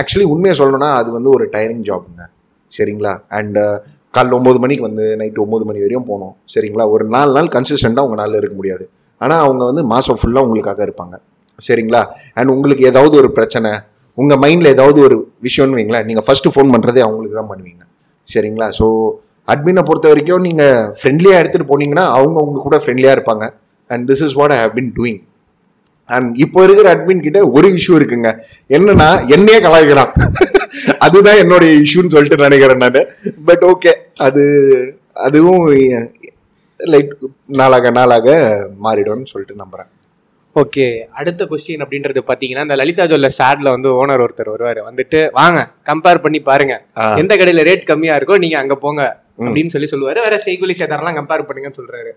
ஆக்சுவலி 0.00 0.26
உண்மையை 0.34 0.54
சொல்லணும்னா 0.60 0.90
அது 1.00 1.08
வந்து 1.16 1.30
ஒரு 1.36 1.44
டயரிங் 1.54 1.84
ஜாப்ங்க 1.88 2.24
சரிங்களா? 2.72 3.12
அண்ட் 3.38 3.58
காலைல 4.16 4.36
ஒம்பது 4.38 4.58
மணிக்கு 4.64 4.84
வந்து 4.88 5.04
நைட்டு 5.20 5.42
ஒம்பது 5.44 5.64
மணி 5.68 5.80
வரையும் 5.84 6.06
போகணும் 6.10 6.34
சரிங்களா? 6.54 6.84
ஒரு 6.94 7.04
நாலு 7.14 7.30
நாள் 7.36 7.50
கன்சிஸ்டண்ட்டாக 7.56 8.18
நாளில் 8.22 8.40
இருக்க 8.40 8.54
முடியாது. 8.60 8.84
ஆனால் 9.20 9.42
அவங்க 9.46 9.62
வந்து 9.70 9.82
மாதம் 9.92 10.18
ஃபுல்லாக 10.20 10.46
உங்களுக்காக 10.46 10.80
இருப்பாங்க. 10.88 11.14
சரிங்களா? 11.66 12.00
அண்ட் 12.38 12.50
உங்களுக்கு 12.54 12.84
ஏதாவது 12.92 13.14
ஒரு 13.22 13.28
பிரச்சனை 13.36 13.70
உங்கள் 14.18 14.40
மைண்டில் 14.42 14.72
ஏதாவது 14.76 14.98
ஒரு 15.06 15.16
விஷயம்னு 15.46 15.78
வைங்களேன் 15.78 16.06
நீங்கள் 16.08 16.26
ஃபஸ்ட்டு 16.26 16.52
ஃபோன் 16.54 16.72
பண்ணுறதே 16.74 17.00
அவங்களுக்கு 17.06 17.38
தான் 17.40 17.50
பண்ணுவீங்க. 17.52 17.82
சரிங்களா? 18.26 18.68
ஸோ 18.78 18.86
அட்மினை 19.48 19.82
பொறுத்த 19.88 20.06
வரைக்கும் 20.12 20.44
நீங்கள் 20.48 20.78
ஃப்ரெண்ட்லியாக 20.98 21.40
எடுத்துகிட்டு 21.42 21.70
போனீங்கன்னா 21.72 22.04
அவங்க 22.18 22.38
உங்க 22.46 22.60
கூட 22.66 22.78
ஃப்ரெண்ட்லியாக 22.82 23.16
இருப்பாங்க. 23.18 23.46
And 23.90 24.04
this 24.10 24.22
is 24.26 24.36
what 24.40 24.54
I 24.56 24.58
have 24.64 24.74
been 24.80 24.92
doing 24.98 25.20
and 26.08 26.28
இப்போ 26.44 26.60
இருக்கிற 26.64 26.88
அட்மின் 26.94 27.24
கிட்ட 27.26 27.38
ஒரு 27.58 27.68
இஷ்யூ 27.78 27.94
இருக்குங்க. 28.00 28.30
என்னன்னா 28.70 29.08
என்னையே 29.36 29.60
கலாய்க்கிறான். 29.66 30.12
அதுதான் 31.06 31.40
என்னுடைய 31.42 31.72
இஷ்யூன்னு 31.82 32.14
சொல்லிட்டு 32.14 32.44
நினைக்கிறேன் 32.44 32.82
நான். 32.84 33.02
பட் 33.48 33.64
ஓகே 33.72 33.92
அது 34.26 34.44
அதுவும் 35.26 35.66
லைட் 36.80 37.12
நாளாக 37.60 37.90
நாளாக 37.98 38.26
மாறிடும்னு 38.86 39.30
சொல்லிட்டு 39.32 39.60
நம்புறேன். 39.62 39.90
ஓகே 40.56 40.84
அடுத்த 41.20 41.44
கொஸ்டின் 41.50 41.82
அப்படின்றது 41.84 42.20
பாத்தீங்கன்னா 42.28 42.64
இந்த 42.66 42.76
லலிதா 42.80 43.04
ஜுவல்ல 43.10 43.28
ஷேட்ல 43.38 43.68
வந்து 43.74 43.88
ஓனர் 44.00 44.22
ஒருத்தர் 44.24 44.52
வருவாரு. 44.54 44.80
வந்துட்டு 44.88 45.18
வாங்க 45.40 45.60
கம்பேர் 45.90 46.22
பண்ணி 46.24 46.40
பாருங்க. 46.50 46.74
எந்த 47.22 47.32
கடையில 47.36 47.64
ரேட் 47.70 47.90
கம்மியா 47.90 48.16
இருக்கோ 48.18 48.38
நீங்க 48.44 48.58
அங்க 48.62 48.76
போங்க. 48.84 49.02
அப்படின்னு 49.44 49.72
சொல்லி 49.74 49.88
சொல்லுவாரு. 49.92 50.18
வேற 50.26 50.36
செய்குலி 50.44 50.74
சேதாரெல்லாம் 50.80 51.16
கம்பேர் 51.18 51.44
பண்ணுங்கன்னு 51.48 51.78
சொல்றாரு. 51.80 52.10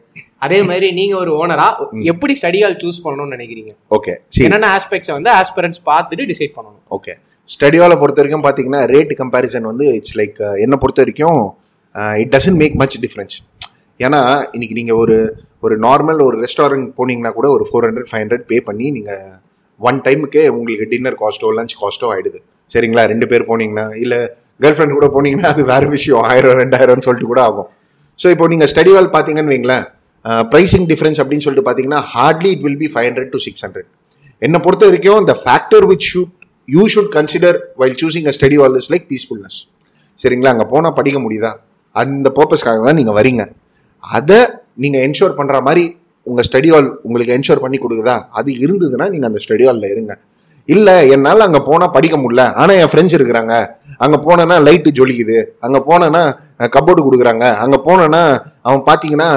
அதே 0.46 0.60
மாதிரி 0.70 0.88
நீங்க 1.00 1.16
ஒரு 1.24 1.32
ஓனரா 1.42 1.68
எப்படி 2.12 2.36
ஸ்டடியால் 2.42 2.78
சூஸ் 2.84 3.00
பண்ணணும்னு 3.06 3.36
நினைக்கிறீங்க? 3.38 3.72
ஓகே 3.98 4.14
என்னென்ன 4.46 4.70
ஆஸ்பெக்ட்ஸ் 4.78 5.14
வந்து 5.18 5.32
ஆஸ்பிரன்ஸ் 5.40 5.82
பார்த்துட்டு 5.90 6.30
டிசைட் 6.32 6.56
பண்ணணும்? 6.58 6.84
ஓகே 6.98 7.16
ஸ்டடியால 7.56 7.94
பொறுத்த 8.04 8.22
வரைக்கும் 8.22 8.46
பார்த்தீங்கன்னா 8.48 8.82
ரேட் 8.94 9.14
கம்பேரிசன் 9.22 9.68
வந்து 9.72 9.88
இட்ஸ் 10.00 10.18
லைக் 10.22 10.40
என்னை 10.66 10.80
பொறுத்த 10.84 11.02
வரைக்கும் 11.04 11.42
it 12.24 12.34
doesn't 12.38 12.60
make 12.64 12.76
much 12.84 12.98
difference 13.06 13.38
ஏன்னா 14.06 14.22
இன்னைக்கு 14.56 14.76
நீங்கள் 14.80 15.00
ஒரு 15.04 15.18
ஒரு 15.66 15.76
நார்மல் 15.86 16.20
ஒரு 16.26 16.36
ரெஸ்டாரண்ட் 16.44 16.88
போனீங்கன்னா 16.98 17.32
கூட 17.38 17.48
ஒரு 17.56 17.64
four 17.70 17.86
hundred 17.88 18.10
five 18.10 18.22
hundred 18.24 18.46
pay 18.52 18.58
பண்ணி 18.68 18.86
நீங்கள் 18.98 19.26
ஒன் 19.88 19.98
டைமுக்கே 20.06 20.44
உங்களுக்கு 20.58 20.86
டின்னர் 20.94 21.18
காஸ்ட்டோ 21.24 21.50
லஞ்ச் 21.58 21.76
காஸ்ட்டோ 21.82 22.08
ஆயிடுது. 22.14 22.40
சரிங்களா? 22.74 23.04
ரெண்டு 23.12 23.26
பேர் 23.32 23.50
போனீங்கன்னா 23.50 23.86
இல்லை 24.04 24.20
கேர்ள் 24.64 24.76
ஃப்ரெண்ட் 24.78 24.98
கூட 24.98 25.08
போனீங்கன்னா 25.16 25.52
அது 25.54 25.64
வேறு 25.72 25.88
விஷயம். 25.96 26.24
ஆயிரம் 26.32 26.58
ரெண்டாயிரம்னு 26.64 27.06
சொல்லிட்டு 27.08 27.30
கூட 27.32 27.42
ஆகும். 27.50 27.70
ஸோ 28.22 28.28
இப்போ 28.34 28.46
நீங்கள் 28.54 28.70
ஸ்டடி 28.74 28.92
ஹால் 28.96 29.10
பார்த்தீங்கன்னு 29.16 29.54
வைங்களேன் 29.56 29.86
ப்ரைசிங் 30.54 30.88
டிஃப்ரென்ஸ் 30.92 31.20
அப்படின்னு 31.22 31.46
சொல்லிட்டு 31.46 31.68
பார்த்தீங்கன்னா 31.68 32.02
hardly 32.14 32.50
it 32.56 32.64
will 32.66 32.80
be 32.84 32.90
five 32.94 33.08
hundred 33.10 33.32
to 33.36 33.40
six 33.46 33.64
hundred 33.66 33.90
என்னை 34.46 34.60
பொறுத்த 34.66 34.84
வரைக்கும் 34.90 35.22
இந்த 35.24 35.34
factor 35.44 35.86
which 35.92 36.08
should 36.12 36.34
you 36.76 36.84
should 36.94 37.12
consider 37.18 37.58
while 37.82 37.96
choosing 38.02 38.28
a 38.32 38.34
study 38.38 38.58
hall 38.62 38.76
is 38.82 38.90
like 38.94 39.06
peacefulness 39.12 39.58
சரிங்களா? 40.20 40.52
அங்கே 40.54 40.66
போனால் 40.74 40.96
படிக்க 41.00 41.18
முடியுதா? 41.26 41.52
அந்த 41.96 42.28
பர்பஸ்க்காக 42.38 42.82
தான் 42.88 42.98
நீங்கள் 43.00 43.18
வரீங்க. 43.20 43.44
அதை 44.04 44.40
நீங்கள் 44.84 45.04
என்ஷோர் 45.08 45.34
பண்ணுற 45.40 45.58
மாதிரி 45.68 45.84
உங்கள் 46.30 46.46
ஸ்டடி 46.48 46.70
ஹால் 46.74 46.90
உங்களுக்கு 47.08 47.34
என்ஷோர் 47.38 47.62
பண்ணி 47.66 47.78
கொடுக்குதா? 47.84 48.16
அது 48.40 48.50
இருந்ததுன்னா 48.66 49.08
நீங்கள் 49.14 49.30
அந்த 49.32 49.40
ஸ்டடி 49.46 49.66
ஹாலில் 49.68 49.88
இருங்க. 49.94 50.14
இல்லை 50.76 50.96
என்னால் 51.16 51.46
அங்கே 51.48 51.62
போனால் 51.68 51.94
படிக்க 51.96 52.16
முடியல. 52.22 52.44
ஆனால் 52.62 52.78
என் 52.82 52.92
ஃப்ரெண்ட்ஸ் 52.92 53.16
இருக்கிறாங்க. 53.18 53.54
அங்கே 54.04 54.18
போனேன்னா 54.26 54.58
லைட்டு 54.68 54.90
ஜொலிக்குது. 55.00 55.38
அங்கே 55.66 55.80
போனேன்னா 55.90 56.24
கப்போர்டு 56.76 57.02
கொடுக்குறாங்க. 57.08 57.46
அங்கே 57.64 57.80
போனேன்னா 57.88 58.24
அவன் 58.68 58.84
பார்த்தீங்கன்னா 58.90 59.30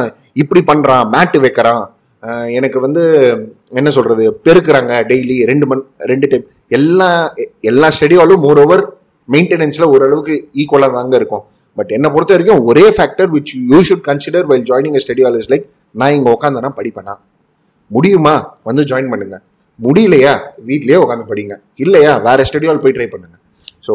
இப்படி 0.42 0.62
பண்ணுறான் 0.70 1.04
மேட்டு 1.14 1.40
வைக்கிறான். 1.44 1.82
எனக்கு 2.58 2.78
வந்து 2.86 3.02
என்ன 3.78 3.88
சொல்கிறது 3.96 4.24
பெருக்கிறாங்க 4.46 4.92
டெய்லி 5.10 5.36
ரெண்டு 5.50 5.66
மண் 5.70 5.82
ரெண்டு 6.10 6.26
டைம் 6.32 6.44
எல்லா 6.78 7.08
எல்லா 7.70 7.88
ஸ்டடியாலும் 7.96 8.44
மோர் 8.46 8.60
ஓவர் 8.64 8.82
மெயின்டெனன்ஸில் 9.28 9.90
ஓரளவுக்கு 9.94 10.34
ஈக்குவலாக 10.60 10.96
தாங்க 10.98 11.16
இருக்கும். 11.20 11.44
பட் 11.78 11.92
என்னை 11.96 12.08
பொறுத்த 12.14 12.32
வரைக்கும் 12.34 12.64
ஒரே 12.70 12.84
factor 12.96 13.30
which 13.34 13.52
you 13.70 13.78
should 13.88 14.04
consider 14.08 14.48
while 14.50 14.66
joining 14.70 14.98
a 14.98 15.02
study 15.04 15.22
hall 15.28 15.38
is 15.40 15.50
like 15.52 15.66
நான் 16.00 16.14
இங்கே 16.16 16.30
உட்காந்தனா 16.36 16.70
படிப்பேனா? 16.78 17.14
முடியுமா? 17.90 18.34
வந்து 18.68 18.82
ஜாயின் 18.90 19.10
பண்ணுங்கள் 19.12 19.42
முடியலையா? 19.78 20.32
வீட்லயே 20.68 20.98
உட்காந்து 21.04 21.28
படிங்க. 21.30 21.54
இல்லையா? 21.85 22.12
வேற 22.26 22.44
ஸ்டடி 22.48 22.66
ஆல் 22.70 22.82
போய் 22.87 22.96
ட்ரை 22.96 23.08
பண்ணுங்க. 23.12 23.37
ஸோ 23.87 23.94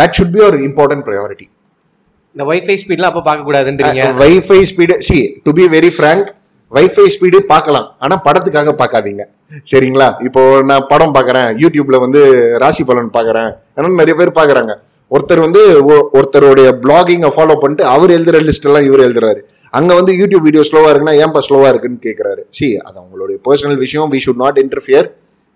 தட் 0.00 0.14
ஷுட் 0.18 0.34
பி 0.36 0.40
ஒரு 0.50 0.58
இம்பார்ட்டன்ட் 0.68 1.04
ப்ரையாரிட்டி 1.08 1.48
இந்த 2.34 2.44
வைஃபை 2.50 2.74
ஸ்பீட்லாம் 2.82 3.10
அப்போ 3.12 3.22
பார்க்கக்கூடாதுன்றீங்க. 3.26 4.04
Wifi 4.22 4.60
speed 4.70 4.94
see 5.08 5.18
to 5.46 5.50
be 5.58 5.64
very 5.74 5.90
frank 5.96 6.28
wifi 6.72 7.04
speed 7.14 7.38
பார்க்கலாம். 7.50 7.88
ஆனா 8.04 8.14
படத்துக்காக 8.26 8.72
பார்க்காதீங்க. 8.78 9.22
சரிங்களா? 9.70 10.06
இப்போ 10.28 10.42
நான் 10.70 10.86
படம் 10.92 11.12
பார்க்கறேன். 11.16 11.48
யூடியூப்ல 11.62 11.96
வந்து 12.04 12.20
ராசி 12.62 12.82
பலன் 12.90 13.10
பார்க்கறேன். 13.16 13.50
ஏன்னா 13.76 13.88
நிறைய 14.00 14.14
பேர் 14.20 14.38
பார்க்கறாங்க. 14.38 14.74
ஒருத்தர் 15.14 15.40
வந்து 15.40 15.84
ஒ- 15.84 16.08
ஒருத்தருடைய 16.12 16.68
பிளாகிங்கை 16.82 17.30
ஃபாலோ 17.36 17.54
பண்ணிட்டு 17.60 17.84
அவர் 17.84 18.10
எழுதுற 18.10 18.48
லிஸ்ட்டெல்லாம் 18.48 18.84
இவர் 18.84 19.00
எழுதுறாரு. 19.00 19.40
அங்கே 19.70 19.94
வந்து 19.94 20.12
யூடியூப் 20.12 20.44
வீடியோ 20.46 20.62
ஸ்லோவாக 20.70 20.92
இருக்குன்னா 20.92 21.14
ஏன்பா 21.24 21.40
ஸ்லோவாக 21.48 21.68
இருக்குன்னு 21.68 21.98
கேட்கறாரு 22.02 22.42
சி 22.50 22.76
அது 22.76 23.00
அவங்களுடைய 23.00 23.38
பர்சனல் 23.48 23.76
விஷயம். 23.76 24.12
வி 24.12 24.18
ஷுட் 24.26 24.34
நாட் 24.34 24.58
இன்டர்ஃபியர் 24.58 25.08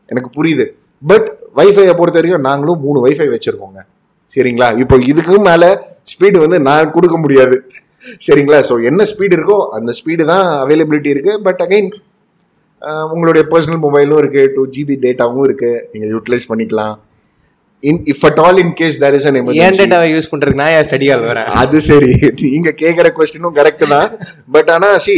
எனக்கு 0.07 0.31
புரியுது. 0.37 0.67
பட் 1.07 1.27
வைஃபையை 1.57 1.95
பொறுத்த 1.97 2.19
வரைக்கும் 2.19 2.41
நாங்களும் 2.41 2.81
மூணு 2.81 3.07
வைஃபை 3.07 3.29
வச்சுருக்கோங்க. 3.35 3.81
சரிங்களா? 4.31 4.79
இப்போ 4.79 4.97
இதுக்கு 4.97 5.41
மேலே 5.41 5.79
ஸ்பீடு 6.13 6.39
வந்து 6.39 6.61
நான் 6.61 6.91
கொடுக்க 6.91 7.19
முடியாது. 7.19 7.57
சரிங்களா? 8.27 8.63
ஸோ 8.69 8.85
என்ன 8.85 9.05
ஸ்பீடு 9.05 9.35
இருக்கோ 9.39 9.69
அந்த 9.69 9.93
ஸ்பீடு 9.99 10.25
தான் 10.25 10.67
அவைலபிலிட்டி 10.67 11.11
இருக்குது 11.15 11.37
பட் 11.37 11.63
அகைன் 11.67 11.89
உங்களுடைய 13.13 13.49
பர்சனல் 13.51 13.83
மொபைலும் 13.85 14.21
இருக்குது 14.23 14.55
டூ 14.55 14.67
ஜிபி 14.67 14.97
டேட்டாவும் 15.05 15.47
இருக்குது 15.49 15.81
நீங்கள் 15.93 16.11
யூட்டிலைஸ் 16.11 16.49
பண்ணிக்கலாம். 16.49 16.95
In 17.83 18.01
if 18.13 18.25
at 18.29 18.41
all 18.45 18.59
in 18.65 18.73
case 18.81 18.97
there 19.05 19.15
is 19.19 19.27
an 19.29 19.37
an 19.39 19.43
emergency 19.45 19.81
டேட்டாவை 19.83 20.09
யூஸ் 20.15 20.29
பண்றதுக்கு 20.33 20.61
நான் 20.63 20.75
ஏன் 20.77 20.87
ஸ்டடி 20.89 21.09
ஹால் 21.13 21.25
வரேன்? 21.31 21.49
அது 21.63 21.79
சரி. 21.89 22.13
நீங்க 22.55 22.71
கேக்குற 22.83 23.09
கொஸ்டினும் 23.19 23.57
கரெக்ட் 23.59 23.85
தான். 23.95 24.09
பட் 24.57 24.71
ஆனா 24.75 24.91
see 25.07 25.15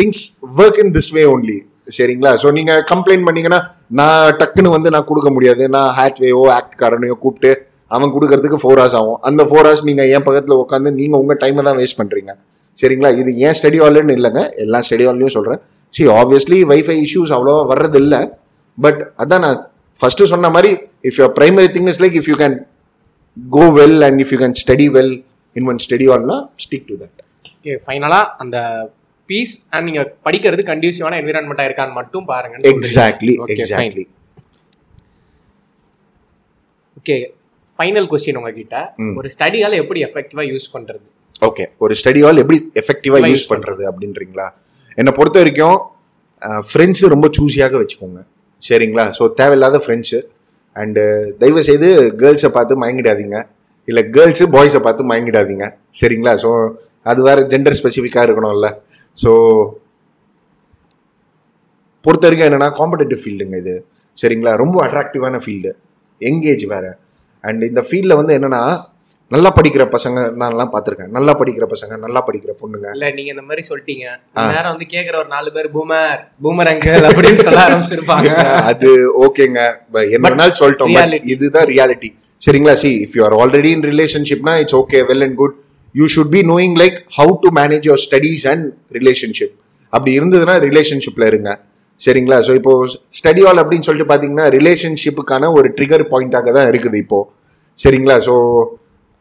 things 0.00 0.22
work 0.60 0.80
in 0.84 0.92
this 0.96 1.10
way 1.16 1.24
only 1.34 1.58
சரிங்களா? 1.96 2.32
ஸோ 2.42 2.48
நீங்க 2.58 2.72
கம்ப்ளைண்ட் 2.92 3.26
பண்ணீங்கன்னா 3.28 3.60
நான் 4.00 4.36
டக்குன்னு 4.40 4.74
வந்து 4.76 4.92
நான் 4.94 5.08
கொடுக்க 5.10 5.30
முடியாது. 5.36 5.62
நான் 5.76 5.90
ஹேட்வேயோ 5.98 6.42
ஆக்ட் 6.58 6.76
காரனையோ 6.82 7.16
கூப்பிட்டு 7.24 7.50
அவன் 7.90 8.12
கொடுக்கறதுக்கு 8.14 8.58
ஃபோர் 8.62 8.80
ஹவர்ஸ் 8.80 8.96
ஆகும். 9.00 9.18
அந்த 9.28 9.42
ஃபோர் 9.48 9.66
ஹவர்ஸ் 9.66 9.84
நீங்க 9.88 10.02
என் 10.16 10.26
பக்கத்துல 10.28 10.56
உட்காந்து 10.62 10.90
நீங்க 11.00 11.16
உங்க 11.22 11.34
டைமை 11.42 11.64
தான் 11.68 11.78
வேஸ்ட் 11.80 11.98
பண்றீங்க. 12.00 12.32
சரிங்களா? 12.78 13.10
இது 13.22 13.30
ஏன் 13.46 13.56
ஸ்டடி 13.58 13.78
ஹால்னு 13.82 14.14
இல்லைங்க. 14.18 14.42
எல்லா 14.64 14.78
ஸ்டடி 14.86 15.04
ஹால்லையும் 15.08 15.34
சொல்றேன். 15.36 15.60
சி 15.94 16.04
ஆப்வியஸ்லி 16.20 16.58
வைஃபை 16.70 16.96
இஷ்யூஸ் 17.06 17.32
அவ்வளோவா 17.36 17.62
வர்றது 17.72 17.98
இல்லை 18.04 18.20
பட் 18.78 19.00
அதான் 19.22 19.44
நான் 19.46 19.58
ஃபர்ஸ்ட் 20.00 20.22
சொன்ன 20.32 20.50
மாதிரி 20.56 20.70
if 21.10 21.18
your 21.22 21.34
primary 21.40 21.70
thing 21.76 21.90
is 21.94 22.00
like 22.04 22.18
if 22.22 22.30
you 22.32 22.36
can 22.44 22.56
go 23.36 23.64
well 23.76 23.94
and 24.06 24.16
if 24.22 24.30
you 24.32 24.38
can 24.40 24.54
study 24.62 24.86
well 24.96 25.10
in 25.56 25.62
one 25.70 25.78
study 25.84 26.06
or 26.14 26.18
not 26.30 26.42
stick 26.64 26.82
to 26.88 26.94
that. 27.02 27.14
Okay 27.56 27.74
ஃபைனலாக 27.84 28.24
அந்த 28.42 28.56
peace 29.28 29.52
and 29.74 29.86
நீங்க 29.88 30.02
படிக்கிறது 30.26 30.62
கண்டியூசிவான 30.70 31.18
என்விரான்மெண்ட்டாக 31.22 31.68
இருக்கான்னு 31.68 31.94
மட்டும் 32.00 32.26
பாருங்க 32.32 32.56
exactly 32.72 33.34
exactly. 33.54 34.04
Okay 37.00 37.16
final 37.78 38.08
question 38.10 38.38
உங்ககிட்ட. 38.40 38.76
ஒரு 39.20 39.28
ஸ்டடியால 39.34 39.78
எப்படி 39.82 40.00
எஃபெக்டிவா 40.08 40.42
யூஸ் 40.52 40.66
பண்றது? 40.74 41.06
ஓகே 41.48 41.64
ஒரு 41.84 41.94
ஸ்டடி 42.00 42.20
ஹால் 42.24 42.40
எப்படி 42.42 42.58
எஃபெக்டிவா 42.80 43.18
யூஸ் 43.30 43.46
பண்றது 43.52 43.82
அப்படின்றீங்களா? 43.90 44.46
என்னை 45.00 45.12
பொறுத்த 45.18 45.38
வரைக்கும் 45.42 45.78
ஃப்ரெண்ட்ஸு 46.70 47.12
ரொம்ப 47.14 47.26
சூஸியாக 47.38 47.74
வச்சுக்கோங்க. 47.82 48.20
சரிங்களா 48.68 49.04
ஸோ 49.18 49.24
தேவையில்லாத 49.40 49.78
ஃப்ரெண்ட்ஸு 49.84 50.20
அண்டு 50.76 51.02
தயவு 51.40 51.62
செய்து 51.68 51.88
கேர்ள்ஸை 52.20 52.50
பார்த்து 52.56 52.74
மயங்கிடாதீங்க. 52.82 53.36
இல்லை 53.88 54.02
கேர்ள்ஸு 54.16 54.44
பாய்ஸை 54.54 54.80
பார்த்து 54.86 55.02
மயங்கிடாதீங்க. 55.10 55.64
சரிங்களா? 56.00 56.32
ஸோ 56.42 56.50
அது 57.10 57.20
வேறு 57.28 57.42
ஜெண்டர் 57.52 57.76
ஸ்பெசிஃபிக்காக 57.78 58.26
இருக்கணும்ல. 58.26 58.68
ஸோ 59.22 59.30
பொறுத்த 62.04 62.24
வரைக்கும் 62.26 62.48
என்னென்னா 62.48 62.68
காம்படேட்டிவ் 62.78 63.20
ஃபீல்டுங்க 63.22 63.56
இது. 63.62 63.74
சரிங்களா? 64.16 64.52
ரொம்ப 64.62 64.76
அட்ராக்டிவான 64.86 65.40
ஃபீல்டு 65.44 65.72
எங்கேஜ் 66.20 66.64
வேறு. 66.74 66.90
அண்ட் 67.44 67.62
இந்த 67.70 67.82
ஃபீல்டில் 67.88 68.18
வந்து 68.20 68.32
என்னென்னா 68.38 68.62
நல்லா 69.34 69.50
படிக்கிற 69.56 69.84
பசங்க 69.94 70.18
நான்லாம் 70.40 70.70
பார்த்துருக்கேன். 70.72 71.10
நல்லா 71.16 71.32
படிக்கிற 71.40 71.64
பசங்க 71.72 71.96
நல்லா 72.04 72.20
படிக்கிற 72.28 72.52
பொண்ணுங்க. 72.62 72.86
இல்ல 72.96 73.06
நீங்க 73.16 73.30
இந்த 73.34 73.44
மாதிரி 73.48 73.62
சொல்லிட்டீங்க. 73.68 74.06
நேரம் 74.52 74.72
வந்து 74.74 74.86
கேக்குற 74.94 75.14
ஒரு 75.22 75.30
நாலு 75.34 75.50
பேர் 75.56 75.68
பூமர் 75.76 76.20
பூமர் 76.44 76.70
அங்கிள் 76.72 77.06
அப்படின்னு 77.10 77.42
சொல்ல 77.46 77.60
ஆரம்பிச்சிருப்பாங்க. 77.66 78.30
அது 78.70 78.90
ஓகேங்க. 79.26 79.60
என்ன 80.16 80.24
வேணாலும் 80.28 80.60
சொல்லிட்டோம். 80.62 80.94
இதுதான் 81.34 81.68
ரியாலிட்டி 81.72 82.10
சரிங்களா? 82.42 82.74
See 82.82 82.90
if 83.04 83.14
you 83.18 83.24
are 83.28 83.36
already 83.42 83.70
in 83.76 83.86
ரிலேஷன்ஷிப்னா 83.90 84.54
it's 84.62 84.78
okay 84.82 85.00
well 85.10 85.24
and 85.26 85.38
good 85.42 85.56
you 85.94 86.06
should 86.14 86.32
be 86.36 86.42
knowing 86.52 86.76
like 86.82 86.96
how 87.18 87.34
to 87.44 87.50
manage 87.60 87.86
your 87.90 88.02
studies 88.06 88.44
and 88.52 88.66
relationship 88.98 89.54
அப்படி 89.92 90.12
இருந்ததுன்னா 90.18 90.54
ரிலேஷன்ஷிப்ல 90.68 91.24
இருங்க. 91.32 91.50
சரிங்களா? 92.00 92.36
ஸோ 92.46 92.52
இப்போ 92.58 92.72
ஸ்டடி 93.18 93.42
ஹால் 93.46 93.60
அப்படின்னு 93.62 93.86
சொல்லிட்டு 93.88 94.10
பார்த்தீங்கன்னா 94.10 94.46
ரிலேஷன்ஷிப்புக்கான 94.58 95.50
ஒரு 95.58 95.68
ட்ரிகர் 95.78 96.04
பாயிண்டாக 96.12 96.52
தான் 96.58 96.68
இருக்குது 96.72 96.98
இப்போ. 97.04 97.20
சரிங்களா? 97.78 98.16
ஸோ 98.28 98.34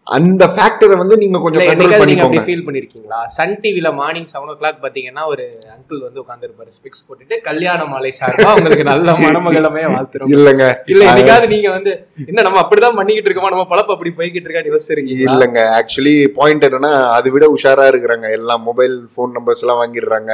அந்த 0.08 0.44
ஃபேக்டரை 0.54 0.96
வந்து 1.02 1.16
நீங்க 1.22 1.38
கொஞ்சம் 1.42 1.64
கண்ட்ரோல் 1.68 1.92
பண்ணிக்கோங்க 2.02 2.26
அப்படி 2.28 2.40
ஃபீல் 2.48 2.64
பண்ணிருக்கீங்களா? 2.68 3.20
சன் 3.36 3.54
டிவில 3.64 3.90
மார்னிங் 4.00 4.28
செவன் 4.32 4.52
ஓ 4.52 4.56
கிளாக் 4.62 4.80
பாத்தீங்கன்னா 4.86 5.24
ஒரு 5.34 5.44
அங்கிள் 5.76 6.00
வந்து 6.06 6.20
உட்காந்துருப்பாரு 6.24 6.72
ஸ்பிக்ஸ் 6.78 7.04
போட்டுட்டு 7.08 7.36
கல்யாண 7.48 7.82
மாலை 7.92 8.12
சார்பா 8.20 8.48
உங்களுக்கு 8.58 8.86
நல்ல 8.92 9.16
மணமகளமே 9.22 9.84
வாழ்த்துறோம். 9.94 10.32
இல்லைங்க. 10.36 10.66
இல்ல 10.94 11.04
என்னைக்காவது 11.12 11.50
நீங்க 11.54 11.70
வந்து 11.78 11.94
என்ன 12.30 12.46
நம்ம 12.48 12.60
அப்படிதான் 12.64 12.98
பண்ணிக்கிட்டு 13.00 13.30
இருக்கோமா? 13.30 13.54
நம்ம 13.56 13.68
பழப்ப 13.74 13.96
அப்படி 13.96 14.14
போய்கிட்டு 14.18 14.48
இருக்கான்னு 14.48 14.74
யோசிச்சிருக்கீங்க 14.74 15.28
இல்லைங்க. 15.30 15.62
ஆக்சுவலி 15.80 16.16
பாயிண்ட் 16.40 16.68
என்னன்னா 16.70 16.94
அதை 17.18 17.32
விட 17.36 17.48
உஷாரா 17.58 17.86
இருக்கிறாங்க. 17.94 18.28
எல்லாம் 18.40 18.66
மொபைல் 18.70 18.98
ஃபோன் 19.14 19.34
நம்பர்ஸ் 19.38 19.64
எல்லாம் 19.66 19.82
வாங்கிடுறாங்க 19.84 20.34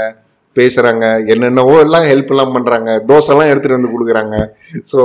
பேசுறாங்க. 0.56 1.06
என்னென்னவோ 1.34 1.78
எல்லாம் 1.86 2.08
ஹெல்ப் 2.12 2.34
எல்லாம் 2.36 2.56
பண்றாங்க. 2.58 2.92
தோசை 3.10 3.32
எல்லாம் 3.34 3.52
எடுத்துட்டு 3.52 3.80
வந்து 3.80 3.94
கொடுக்குறாங்க. 3.96 4.36
ஸோ 4.92 5.02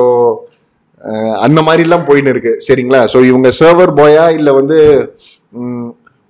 அந்த 1.44 1.60
மாதிரிலாம் 1.66 2.06
போயின்னு 2.08 2.32
இருக்கு 2.34 2.52
சரிங்களா? 2.66 3.00
ஸோ 3.12 3.18
இவங்க 3.30 3.48
சர்வர் 3.60 3.92
பாயா 4.00 4.24
இல்லை 4.38 4.52
வந்து 4.60 4.76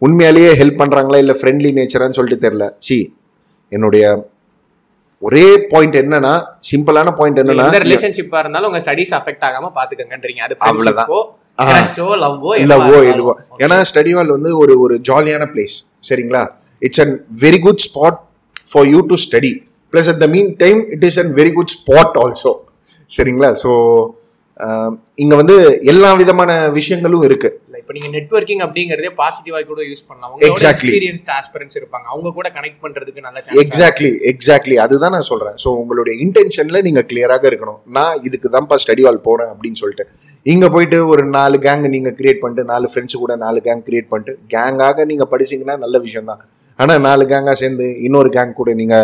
உண்மையாலேயே 0.02 0.52
ஹெல்ப் 0.60 0.80
பண்றாங்களா 0.82 1.18
இல்லை 1.24 1.34
ஃப்ரெண்ட்லி 1.40 1.70
நேச்சரான்னு 1.78 2.18
சொல்லிட்டு 2.18 2.44
தெரில 2.46 2.66
சி 2.86 2.96
என்னுடைய 3.72 4.04
ஒரே 5.22 5.44
பாயிண்ட் 5.72 5.96
என்னன்னா 6.02 6.32
சிம்பிளான 6.70 7.10
பாயிண்ட் 7.18 7.40
என்னன்னா 7.42 7.66
ரிலேஷன்ஷிப்பா 7.84 8.38
இருந்தாலும் 8.42 8.68
உங்க 8.70 8.80
ஸ்டடீஸ் 8.86 9.12
அஃபெக்ட் 9.18 9.44
ஆகாம 9.48 9.70
பாத்துக்கங்கன்றீங்க. 9.78 10.40
அது 10.46 10.54
அவ்வளவுதான். 10.70 11.10
இல்லவோ 12.64 12.96
எதுவோ 13.12 13.32
ஏன்னா 13.64 13.76
ஸ்டடி 13.90 14.12
ஹால் 14.16 14.32
வந்து 14.36 14.50
ஒரு 14.62 14.74
ஒரு 14.84 14.94
ஜாலியான 15.08 15.46
பிளேஸ் 15.52 15.76
சரிங்களா? 16.08 16.42
It's 16.82 17.02
an 17.04 17.14
very 17.44 17.60
good 17.66 17.82
spot 17.86 18.18
for 18.72 18.88
you 18.92 19.00
to 19.12 19.18
study 19.26 19.52
plus 19.92 20.10
at 20.12 20.20
the 20.24 20.28
mean 20.34 20.50
time 20.64 20.80
it 20.96 21.04
is 21.10 21.18
an 21.24 21.32
very 21.40 21.52
good 21.58 21.72
spot 21.76 22.16
also 22.24 22.52
சரிங்களா? 23.10 23.50
ஸோ 23.62 23.70
இங்க 25.22 25.34
வந்து 25.40 25.54
எல்லா 25.92 26.10
விதமான 26.20 26.50
விஷயங்களும் 26.78 27.24
இருக்கு. 27.28 27.48
இப்போ 27.82 27.94
நீங்க 27.96 28.08
நெட்வொர்க்கிங் 28.16 28.60
அப்படிங்கறதே 28.64 29.08
பாசிட்டிவா 29.20 29.60
கூட 29.70 29.80
யூஸ் 29.88 30.04
பண்ணலாம். 30.08 30.34
Exactly. 30.48 30.90
எக்ஸ்பீரியன்ஸ்ட் 30.90 31.30
ஆஸ்பிரன்ஸ் 31.36 31.76
இருப்பாங்க. 31.78 32.06
அவங்க 32.12 32.28
கூட 32.36 32.48
கனெக்ட் 32.56 32.82
பண்றதுக்கு 32.84 33.24
நல்ல 33.26 33.40
எக்ஸாக்ட்லி 33.64 34.10
எக்ஸாக்ட்லி 34.32 34.76
அதுதான் 34.84 35.14
நான் 35.16 35.28
சொல்றேன். 35.30 35.56
ஸோ 35.62 35.68
உங்களுடைய 35.80 36.14
இன்டென்ஷன்ல 36.24 36.80
நீங்க 36.88 37.02
கிளியராக 37.10 37.44
இருக்கணும். 37.50 37.80
நான் 37.96 38.20
இதுக்கு 38.28 38.50
தான்ப்பா 38.56 38.78
ஸ்டடி 38.84 39.04
ஹால் 39.06 39.20
போறேன் 39.26 39.50
அப்படின்னு 39.54 39.80
சொல்லிட்டு. 39.82 40.06
இங்க 40.54 40.68
போயிட்டு 40.76 41.00
ஒரு 41.14 41.24
நாலு 41.38 41.58
கேங் 41.66 41.84
நீங்க 41.96 42.12
கிரியேட் 42.20 42.42
பண்ணிட்டு 42.44 42.70
நாலு 42.72 42.88
ஃப்ரெண்ட்ஸ் 42.92 43.20
கூட 43.24 43.36
நாலு 43.44 43.60
கேங் 43.66 43.84
கிரியேட் 43.88 44.10
பண்ணிட்டு 44.12 44.34
கேங்காக 44.54 45.06
நீங்க 45.12 45.26
படிச்சீங்கன்னா 45.34 45.76
நல்ல 45.84 45.98
விஷயம் 46.06 46.30
தான் 46.32 46.42
ஆனா 46.78 46.96
நாலு 47.08 47.26
கேங்கா 47.34 47.56
சேர்ந்து 47.64 47.88
இன்னொரு 48.08 48.32
கேங் 48.38 48.58
கூட 48.62 48.72
நீங்க 48.82 48.96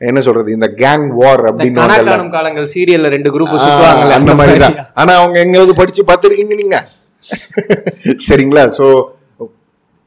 என்ன 0.00 0.20
சொல்றது? 0.20 0.50
இந்த 0.56 0.68
கேங் 0.80 1.06
வார் 1.18 1.42
அப்படின்னு 1.48 2.32
காலங்கள் 2.36 2.68
சீரியல்ல 2.74 3.08
ரெண்டு 3.14 3.30
குரூப் 3.34 3.52
ஆ, 3.52 3.60
சுத்துவாங்கல்ல. 3.64 4.16
அந்த 4.20 4.34
மாதிரி 4.40 4.58
தான் 4.64 4.76
ஆனா 5.00 5.12
அவங்க 5.20 5.38
எங்கேயாவது 5.44 5.74
படிச்சு 5.80 6.02
பார்த்துருக்கீங்க 6.10 6.56
நீங்க? 6.60 6.76
சரிங்களா? 8.26 8.64
ஸோ 8.76 8.86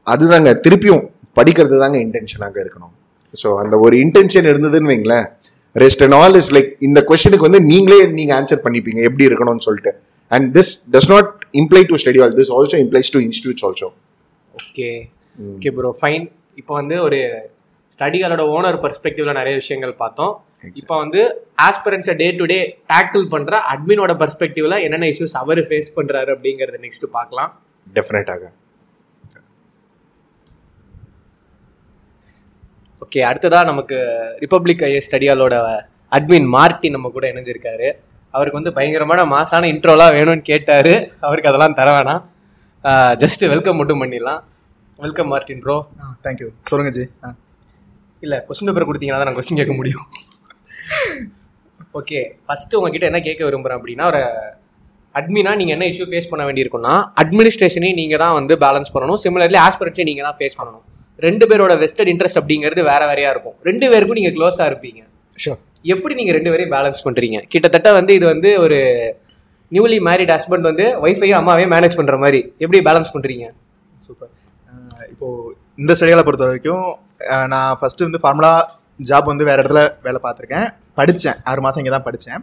அதுதாங்க. 0.06 0.50
திருப்பியும் 0.64 1.02
படிக்கிறது 1.36 1.76
தாங்க 1.82 1.98
இன்டென்ஷனாக 2.04 2.56
இருக்கணும். 2.62 2.92
ஸோ 3.34 3.48
அந்த 3.62 3.74
ஒரு 3.84 3.94
இன்டென்ஷன் 4.04 4.48
இருந்ததுன்னு 4.50 4.90
வைங்களேன். 4.92 5.26
Rest 5.76 6.02
and 6.04 6.16
all 6.18 6.36
is 6.40 6.50
like 6.56 6.70
இந்த 6.86 7.00
கொஸ்டினுக்கு 7.08 7.48
வந்து 7.48 7.60
நீங்களே 7.68 8.00
நீங்க 8.16 8.32
ஆன்சர் 8.38 8.64
பண்ணிப்பீங்க. 8.64 9.00
எப்படி 9.08 9.26
இருக்கணும்னு 9.28 9.64
சொல்லிட்டு. 9.66 9.92
And 10.30 10.46
this 10.56 10.72
does 10.94 11.10
not 11.10 11.30
imply 11.60 11.82
to 11.88 11.96
study 12.02 12.20
hall 12.24 12.36
this 12.38 12.52
also 12.56 12.78
implies 12.84 13.10
to 13.14 13.20
institutes 13.26 13.64
also 13.68 13.88
okay 14.54 14.88
okay 15.38 15.70
bro 15.76 15.90
fine 16.00 16.24
இப்போ 16.58 16.72
வந்து 16.80 16.96
ஒரு 17.06 17.18
ஸ்டடிகளோட 17.94 18.42
ஓனர் 18.56 18.78
பெர்ஸ்பெக்டிவ்ல 18.84 19.32
நிறைய 19.38 19.54
விஷயங்கள் 19.62 19.94
பார்த்தோம். 20.02 20.32
இப்போ 20.80 20.94
வந்து 21.02 21.20
ஆஸ்பிரன்ஸை 21.66 22.14
டே 22.20 22.26
டு 22.38 22.44
டே 22.52 22.58
டேக்கிள் 22.92 23.24
பண்ற 23.34 23.58
அட்மினோட 23.72 24.12
பெர்ஸ்பெக்டிவ்ல 24.22 24.76
என்னென்ன 24.86 25.08
இஷ்யூஸ் 25.12 25.36
அவர் 25.42 25.60
ஃபேஸ் 25.68 25.90
பண்றாரு 25.98 26.30
அப்படிங்கறத 26.36 26.80
நெக்ஸ்ட் 26.86 27.06
பார்க்கலாம். 27.18 27.50
டெஃபினட்டாக 27.96 28.44
ஓகே 33.04 33.20
அடுத்ததா 33.30 33.60
நமக்கு 33.70 33.96
ரிப்பப்ளிக் 34.42 34.84
ஐஎஸ் 34.88 35.08
ஸ்டடியாலோட 35.08 35.54
அட்மின் 36.16 36.48
மார்ட்டி 36.54 36.88
நம்ம 36.94 37.10
கூட 37.16 37.24
இணைஞ்சிருக்காரு. 37.32 37.88
அவருக்கு 38.34 38.58
வந்து 38.60 38.72
பயங்கரமான 38.76 39.20
மாசான 39.34 39.68
இன்ட்ரோலாம் 39.72 40.14
வேணும்னு 40.18 40.44
கேட்டாரு. 40.50 40.94
அவருக்கு 41.26 41.50
அதெல்லாம் 41.50 41.76
தர 41.80 41.90
வேணாம். 41.96 42.22
ஜஸ்ட் 43.22 43.44
வெல்கம் 43.52 43.78
மட்டும் 43.80 44.02
பண்ணிடலாம். 44.02 44.40
Welcome 45.04 45.30
Martin 45.32 45.62
bro 45.64 45.76
thank you 46.26 46.48
சொல்லுங்க 46.70 46.92
ஜி. 46.98 47.04
ஆ. 47.24 47.28
இல்லை 48.24 48.38
கொஸ்டின் 48.48 48.68
பேப்பர் 48.68 48.88
கொடுத்தீங்கன்னா 48.88 49.20
தான் 49.20 49.28
நான் 49.30 49.38
கொஸ்டின் 49.38 49.60
கேட்க 49.60 49.74
முடியும். 49.80 50.06
ஓகே 52.00 52.20
ஃபஸ்ட்டு 52.46 52.78
உங்ககிட்ட 52.78 53.06
என்ன 53.10 53.20
கேட்க 53.28 53.42
விரும்புகிறேன் 53.48 53.78
அப்படின்னா 53.78 54.04
ஒரு 54.12 54.20
அட்மினா 55.14 55.52
நீங்கள் 55.60 55.76
என்ன 55.76 55.86
இஷ்யூ 55.92 56.06
ஃபேஸ் 56.10 56.30
பண்ண 56.30 56.42
வேண்டியிருக்குன்னா 56.48 56.94
அட்மினிஸ்ட்ரேஷனையும் 57.22 57.98
நீங்கள் 58.02 58.22
தான் 58.24 58.34
வந்து 58.38 58.54
பேலன்ஸ் 58.64 58.92
பண்ணணும். 58.94 59.18
சிமிலர்லி 59.24 59.58
ஆஸ்பிரன்ஸையும் 59.66 60.10
நீங்கள் 60.10 60.26
தான் 60.28 60.38
ஃபேஸ் 60.38 60.56
பண்ணணும். 60.60 60.84
ரெண்டு 61.26 61.44
பேரோட 61.50 61.72
வெஸ்டட் 61.82 62.10
இன்ட்ரெஸ்ட் 62.12 62.40
அப்படிங்கிறது 62.40 62.82
வேற 62.92 63.02
வேறையாக 63.10 63.34
இருக்கும். 63.34 63.56
ரெண்டு 63.68 63.86
பேருக்கும் 63.92 64.18
நீங்கள் 64.20 64.34
க்ளோஸாக 64.38 64.68
இருப்பீங்க. 64.70 65.02
ஷோர் 65.42 65.60
எப்படி 65.94 66.14
நீங்கள் 66.20 66.36
ரெண்டு 66.38 66.50
பேரையும் 66.52 66.74
பேலன்ஸ் 66.76 67.04
பண்ணுறீங்க 67.06 67.38
கிட்டத்தட்ட 67.52 67.88
வந்து 67.98 68.12
இது 68.18 68.26
வந்து 68.32 68.50
ஒரு 68.64 68.78
நியூலி 69.72 69.98
மேரிட் 70.08 70.32
ஹஸ்பண்ட் 70.36 70.68
வந்து 70.70 70.86
ஒய்ஃபையும் 71.04 71.38
அம்மாவையும் 71.40 71.72
மேனேஜ் 71.74 71.98
பண்ணுற 72.00 72.16
மாதிரி 72.24 72.40
எப்படி 72.64 72.80
பேலன்ஸ் 72.88 73.12
பண்ணுறீங்க 73.14 73.46
சூப்பர் 74.06 74.32
இப்போது 75.12 75.54
இந்த 75.78 75.92
ஸ்டடிகளை 75.98 76.22
பொறுத்த 76.26 76.46
வரைக்கும் 76.48 76.86
நான் 77.52 77.76
ஃபஸ்ட்டு 77.80 78.06
வந்து 78.06 78.20
ஃபார்முலா 78.22 78.52
ஜாப் 79.08 79.28
வந்து 79.32 79.44
வேறு 79.48 79.60
இடத்துல 79.62 79.82
வேலை 80.06 80.18
பார்த்துருக்கேன். 80.24 80.66
படித்தேன் 80.98 81.38
ஆறு 81.50 81.60
மாதம் 81.64 81.80
இங்கே 81.82 81.92
தான் 81.94 82.06
படித்தேன் 82.08 82.40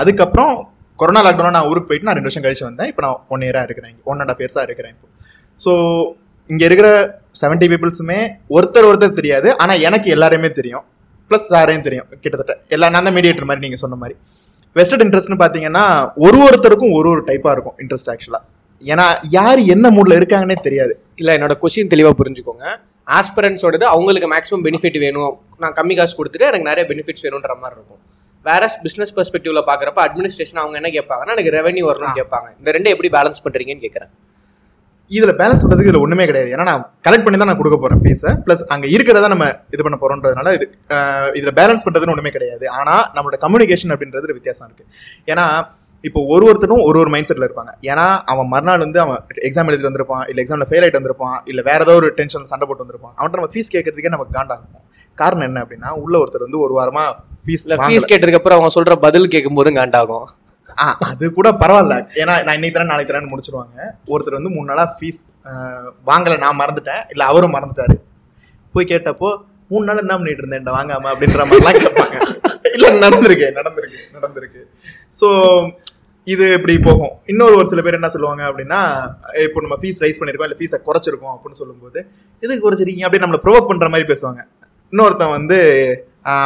அதுக்கப்புறம் 0.00 0.52
கொரோனா 0.98 1.20
லாக்டவுனில் 1.26 1.56
நான் 1.56 1.68
ஊருக்கு 1.70 1.88
போயிட்டு 1.90 2.08
நான் 2.08 2.16
ரெண்டு 2.18 2.30
வருஷம் 2.30 2.44
கழிச்சு 2.46 2.64
வந்தேன். 2.68 2.88
இப்போ 2.92 3.02
நான் 3.04 3.18
ஒன் 3.34 3.44
இயராக 3.46 3.68
இருக்கிறேன். 3.68 3.92
இங்கே 3.92 4.04
ஒன் 4.10 4.20
அண்ட் 4.22 4.32
ஆஃப் 4.34 4.42
இயர்ஸாக 4.42 4.66
இருக்கிறேன் 4.68 4.94
இப்போ. 4.96 5.08
ஸோ 5.64 5.72
இங்கே 6.50 6.64
இருக்கிற 6.68 6.88
செவன்ட்டி 7.42 7.66
பீப்புள்ஸுமே 7.72 8.18
ஒருத்தர் 8.56 8.88
ஒருத்தர் 8.90 9.18
தெரியாது. 9.20 9.48
ஆனால் 9.62 9.82
எனக்கு 9.88 10.08
எல்லாருமே 10.16 10.50
தெரியும். 10.60 10.84
ப்ளஸ் 11.30 11.48
சாரையும் 11.52 11.86
தெரியும். 11.88 12.08
கிட்டத்தட்ட 12.22 12.54
எல்லா 12.76 12.88
நான் 12.94 13.06
தான் 13.08 13.16
மீடியேட்டர் 13.18 13.48
மாதிரி 13.50 13.64
நீங்கள் 13.66 13.82
சொன்ன 13.84 13.98
மாதிரி. 14.02 14.16
வெஸ்டட் 14.76 15.04
இன்ட்ரெஸ்ட்னு 15.04 15.38
பார்த்தீங்கன்னா 15.42 15.84
ஒரு 16.26 16.38
ஒருத்தருக்கும் 16.46 16.94
ஒரு 16.98 17.08
ஒரு 17.14 17.22
டைப்பாக 17.28 17.54
இருக்கும் 17.56 17.76
இன்ட்ரெஸ்ட் 17.82 18.10
ஆக்சுவலாக 18.12 18.44
ஏன்னா 18.92 19.06
யார் 19.38 19.60
என்ன 19.74 19.86
மூடில் 19.96 20.18
இருக்காங்கன்னே 20.20 20.56
தெரியாது. 20.64 20.94
இல்லை 21.22 21.32
என்னோட 21.38 21.54
கொஸ்டின் 21.62 21.92
தெளிவாக 21.94 22.14
புரிஞ்சுக்கோங்க. 22.20 22.66
ஆஸ்பிரன்ஸோடது 23.18 23.84
அவங்களுக்கு 23.94 24.28
மேக்ஸிமம் 24.34 24.64
பெனிஃபிட் 24.66 24.98
வேணும். 25.04 25.32
நான் 25.62 25.74
கம்மி 25.78 25.94
காசு 26.00 26.14
கொடுத்துட்டு 26.18 26.50
எனக்கு 26.50 26.68
நிறைய 26.70 26.84
பெனிஃபிட்ஸ் 26.90 27.24
வேணுன்ற 27.26 27.54
மாதிரி 27.62 27.76
இருக்கும். 27.78 28.02
வேற 28.48 28.64
பிஸ்னஸ் 28.84 29.12
பெர்ஸ்பெக்டிவ்ல 29.16 29.60
பார்க்குறப்ப 29.70 30.00
அட்மினிஸ்ட்ரேஷன் 30.06 30.62
அவங்க 30.62 30.76
என்ன 30.80 30.90
கேட்பாங்கன்னா 30.98 31.34
எனக்கு 31.36 31.52
ரெவன்யூ 31.58 31.84
வரணும்னு 31.90 32.18
கேட்பாங்க. 32.20 32.48
இந்த 32.60 32.70
ரெண்டை 32.76 32.92
எப்படி 32.94 33.10
பேலன்ஸ் 33.16 33.44
பண்ணுறீங்கன்னு 33.44 33.84
கேட்குறேன். 33.86 34.12
இதில் 35.16 35.32
பேலன்ஸ் 35.40 35.62
பண்ணுறதுக்கு 35.62 35.90
இதில் 35.90 36.04
ஒன்றுமே 36.04 36.24
கிடையாது. 36.28 36.50
ஏன்னா 36.54 36.64
நான் 36.68 36.82
கலெக்ட் 37.06 37.24
பண்ணி 37.24 37.38
தான் 37.40 37.50
நான் 37.50 37.58
கொடுக்க 37.60 37.76
போகிறேன் 37.78 38.00
ஃபீஸை 38.04 38.30
ப்ளஸ் 38.44 38.62
அங்கே 38.74 38.88
இருக்கிறத 38.94 39.28
நம்ம 39.32 39.46
இது 39.74 39.82
பண்ண 39.86 39.96
போகிறோன்றதுனால 40.02 40.52
இது 40.58 40.66
இதில் 41.38 41.56
பேலன்ஸ் 41.58 41.84
பண்ணுறதுன்னு 41.86 42.14
ஒன்றுமே 42.14 42.32
கிடையாது. 42.36 42.64
ஆனால் 42.78 43.02
நம்மளோட 43.16 43.38
கம்யூனிகேஷன் 43.44 43.92
அப்படின்றது 43.94 44.38
வித்தியாசம் 44.38 44.66
இருக்குது 44.68 44.88
ஏன்னா 45.32 45.44
இப்போ 46.08 46.20
ஒரு 46.34 46.44
ஒருத்தரும் 46.50 46.82
ஒரு 46.88 46.98
ஒரு 47.02 47.10
மைண்ட் 47.12 47.28
செட்டில் 47.28 47.46
இருப்பாங்க. 47.48 47.72
ஏன்னா 47.90 48.06
அவன் 48.32 48.48
மறுநாள் 48.54 48.82
வந்து 48.84 48.98
அவன் 49.04 49.20
எக்ஸாம் 49.48 49.68
எழுதிட்டு 49.70 49.90
வந்திருப்பான் 49.90 50.24
இல்லை 50.30 50.40
எக்ஸாமில் 50.44 50.68
ஃபெயில் 50.70 50.84
ஆகிட்டு 50.84 51.00
வந்திருப்பான் 51.00 51.36
இல்லை 51.50 51.62
வேற 51.68 51.80
ஏதோ 51.86 51.94
ஒரு 52.00 52.08
டென்ஷன் 52.18 52.50
சண்டை 52.52 52.64
போட்டு 52.68 52.84
வந்திருப்பான். 52.84 53.14
அவன்கிட்ட 53.16 53.40
நம்ம 53.40 53.52
ஃபீஸ் 53.54 53.72
கேட்கறதுக்கே 53.74 54.12
நமக்கு 54.14 54.34
காண்டாகும். 54.38 54.82
காரணம் 55.22 55.46
என்ன 55.48 55.60
அப்படின்னா 55.64 55.90
உள்ள 56.04 56.14
ஒருத்தர் 56.22 56.46
வந்து 56.46 56.60
ஒரு 56.66 56.74
வாரமா 56.78 57.04
ஃபீஸ் 57.46 57.64
இல்லை 57.66 57.78
ஃபீஸ் 57.84 58.08
கேட்டதுக்கு 58.10 58.40
அப்புறம் 58.40 58.58
அவங்க 58.58 58.72
சொல்ற 58.76 58.96
பதில் 59.06 59.32
கேட்கும்போது 59.34 59.72
காண்டாகும். 59.78 60.26
ஆ 60.82 60.86
அது 61.08 61.24
கூட 61.38 61.48
பரவாயில்ல. 61.62 61.96
ஏன்னா 62.20 62.34
நான் 62.46 62.56
இன்னைக்கு 62.58 62.76
தரேன் 62.76 62.92
நாளைக்கு 62.92 63.10
தரேன்னு 63.10 63.32
முடிச்சிருவாங்க. 63.32 63.76
ஒருத்தர் 64.12 64.38
வந்து 64.38 64.52
மூணு 64.54 64.68
நாளா 64.70 64.84
ஃபீஸ் 64.98 65.20
வாங்கலை 66.10 66.36
நான் 66.44 66.60
மறந்துட்டேன். 66.62 67.02
இல்லை 67.14 67.26
அவரும் 67.32 67.54
மறந்துட்டாரு. 67.56 67.96
போய் 68.74 68.90
கேட்டப்போ 68.92 69.30
மூணு 69.72 69.84
நாள் 69.88 70.02
என்ன 70.04 70.16
பண்ணிட்டு 70.18 70.42
இருந்தேன் 70.42 70.76
வாங்காம? 70.78 71.10
அப்படின்ற 71.12 71.44
மாதிரிலாம் 71.50 71.80
கேட்பாங்க. 71.84 72.16
இல்லை 72.76 72.90
நடந்திருக்கு 73.04 73.48
நடந்திருக்கு 73.58 74.00
நடந்திருக்கு. 74.16 74.62
ஸோ 75.20 75.28
இது 76.32 76.44
இப்படி 76.56 76.74
போகும். 76.86 77.12
இன்னொரு 77.32 77.54
ஒரு 77.60 77.68
சில 77.72 77.80
பேர் 77.84 77.98
என்ன 77.98 78.08
சொல்லுவாங்க 78.14 78.42
அப்படின்னா 78.48 78.80
இப்போ 79.46 79.60
நம்ம 79.64 79.76
ஃபீஸ் 79.82 80.02
ரைஸ் 80.04 80.18
பண்ணியிருக்கோம் 80.20 80.48
இல்லை 80.48 80.58
ஃபீஸை 80.60 80.78
குறைச்சிருக்கோம் 80.88 81.34
அப்படின்னு 81.36 81.60
சொல்லும்போது 81.62 81.98
எதுக்கு 82.44 82.64
குறைச்சிருக்கீங்க? 82.66 83.06
அப்படின்னு 83.06 83.26
நம்மளை 83.26 83.42
ப்ரொவோக் 83.46 83.70
பண்ணுற 83.70 83.88
மாதிரி 83.94 84.08
பேசுவாங்க. 84.12 84.42
இன்னொருத்தன் 84.92 85.34
வந்து 85.38 85.58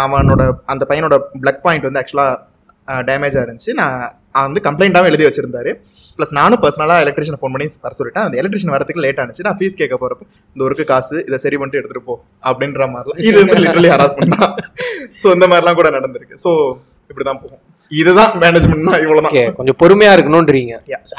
அவனோட 0.05 0.43
அந்த 0.75 0.85
பையனோட 0.91 1.17
பிளக் 1.43 1.65
பாயிண்ட் 1.67 1.89
வந்து 1.89 2.01
ஆக்சுவலாக 2.03 3.03
டேமேஜாக 3.09 3.45
இருந்துச்சு. 3.47 3.73
நான் 3.81 4.47
வந்து 4.47 4.61
கம்ப்ளைண்ட்டாகவும் 4.67 5.11
எழுதி 5.11 5.25
வச்சிருந்தாரு. 5.29 5.71
ப்ளஸ் 6.17 6.35
நானும் 6.41 6.61
பர்சனலாக 6.65 7.05
எலக்ட்ரிஷியன் 7.05 7.41
ஃபோன் 7.41 7.55
பண்ணி 7.55 7.67
வர 7.87 7.95
சொல்லிட்டேன். 8.01 8.27
அந்த 8.29 8.37
எலக்ட்ரிஷியன் 8.41 8.75
வரதுக்கு 8.77 9.05
லேட் 9.07 9.21
ஆனிச்சு. 9.23 9.47
நான் 9.49 9.59
ஃபீஸ் 9.61 9.81
கேட்க 9.81 9.95
போகிறப்ப 10.03 10.27
இந்த 10.55 10.63
ஒருக்கு 10.69 10.87
காசு 10.93 11.17
இதை 11.29 11.39
சரி 11.45 11.57
பண்ணிட்டு 11.61 11.81
எடுத்துகிட்டு 11.81 12.09
போ 12.11 12.17
அப்படின்ற 12.51 12.91
மாதிரிலாம். 12.95 13.23
இது 13.29 13.37
வந்து 13.43 13.63
லிட்டரலி 13.65 13.91
ஹராஸ் 13.95 14.19
தான். 14.21 14.55
ஸோ 15.23 15.29
இந்த 15.39 15.49
மாதிரிலாம் 15.53 15.81
கூட 15.81 15.91
நடந்திருக்கு. 15.99 16.39
ஸோ 16.47 16.53
இப்படி 17.11 17.27
தான் 17.31 17.43
போகும். 17.45 17.63
இதுதான் 17.91 18.33
மேனேஜ்மெண்ட் 18.43 18.91
தான் 18.93 19.03
இவ்வளோ 19.05 19.21
ஓகே 19.29 19.43
தான் 19.45 19.57
கொஞ்சம் 19.59 19.79
பொறுமையா 19.83 20.13
இருக்கணும்ன்றீங்க. 20.17 20.75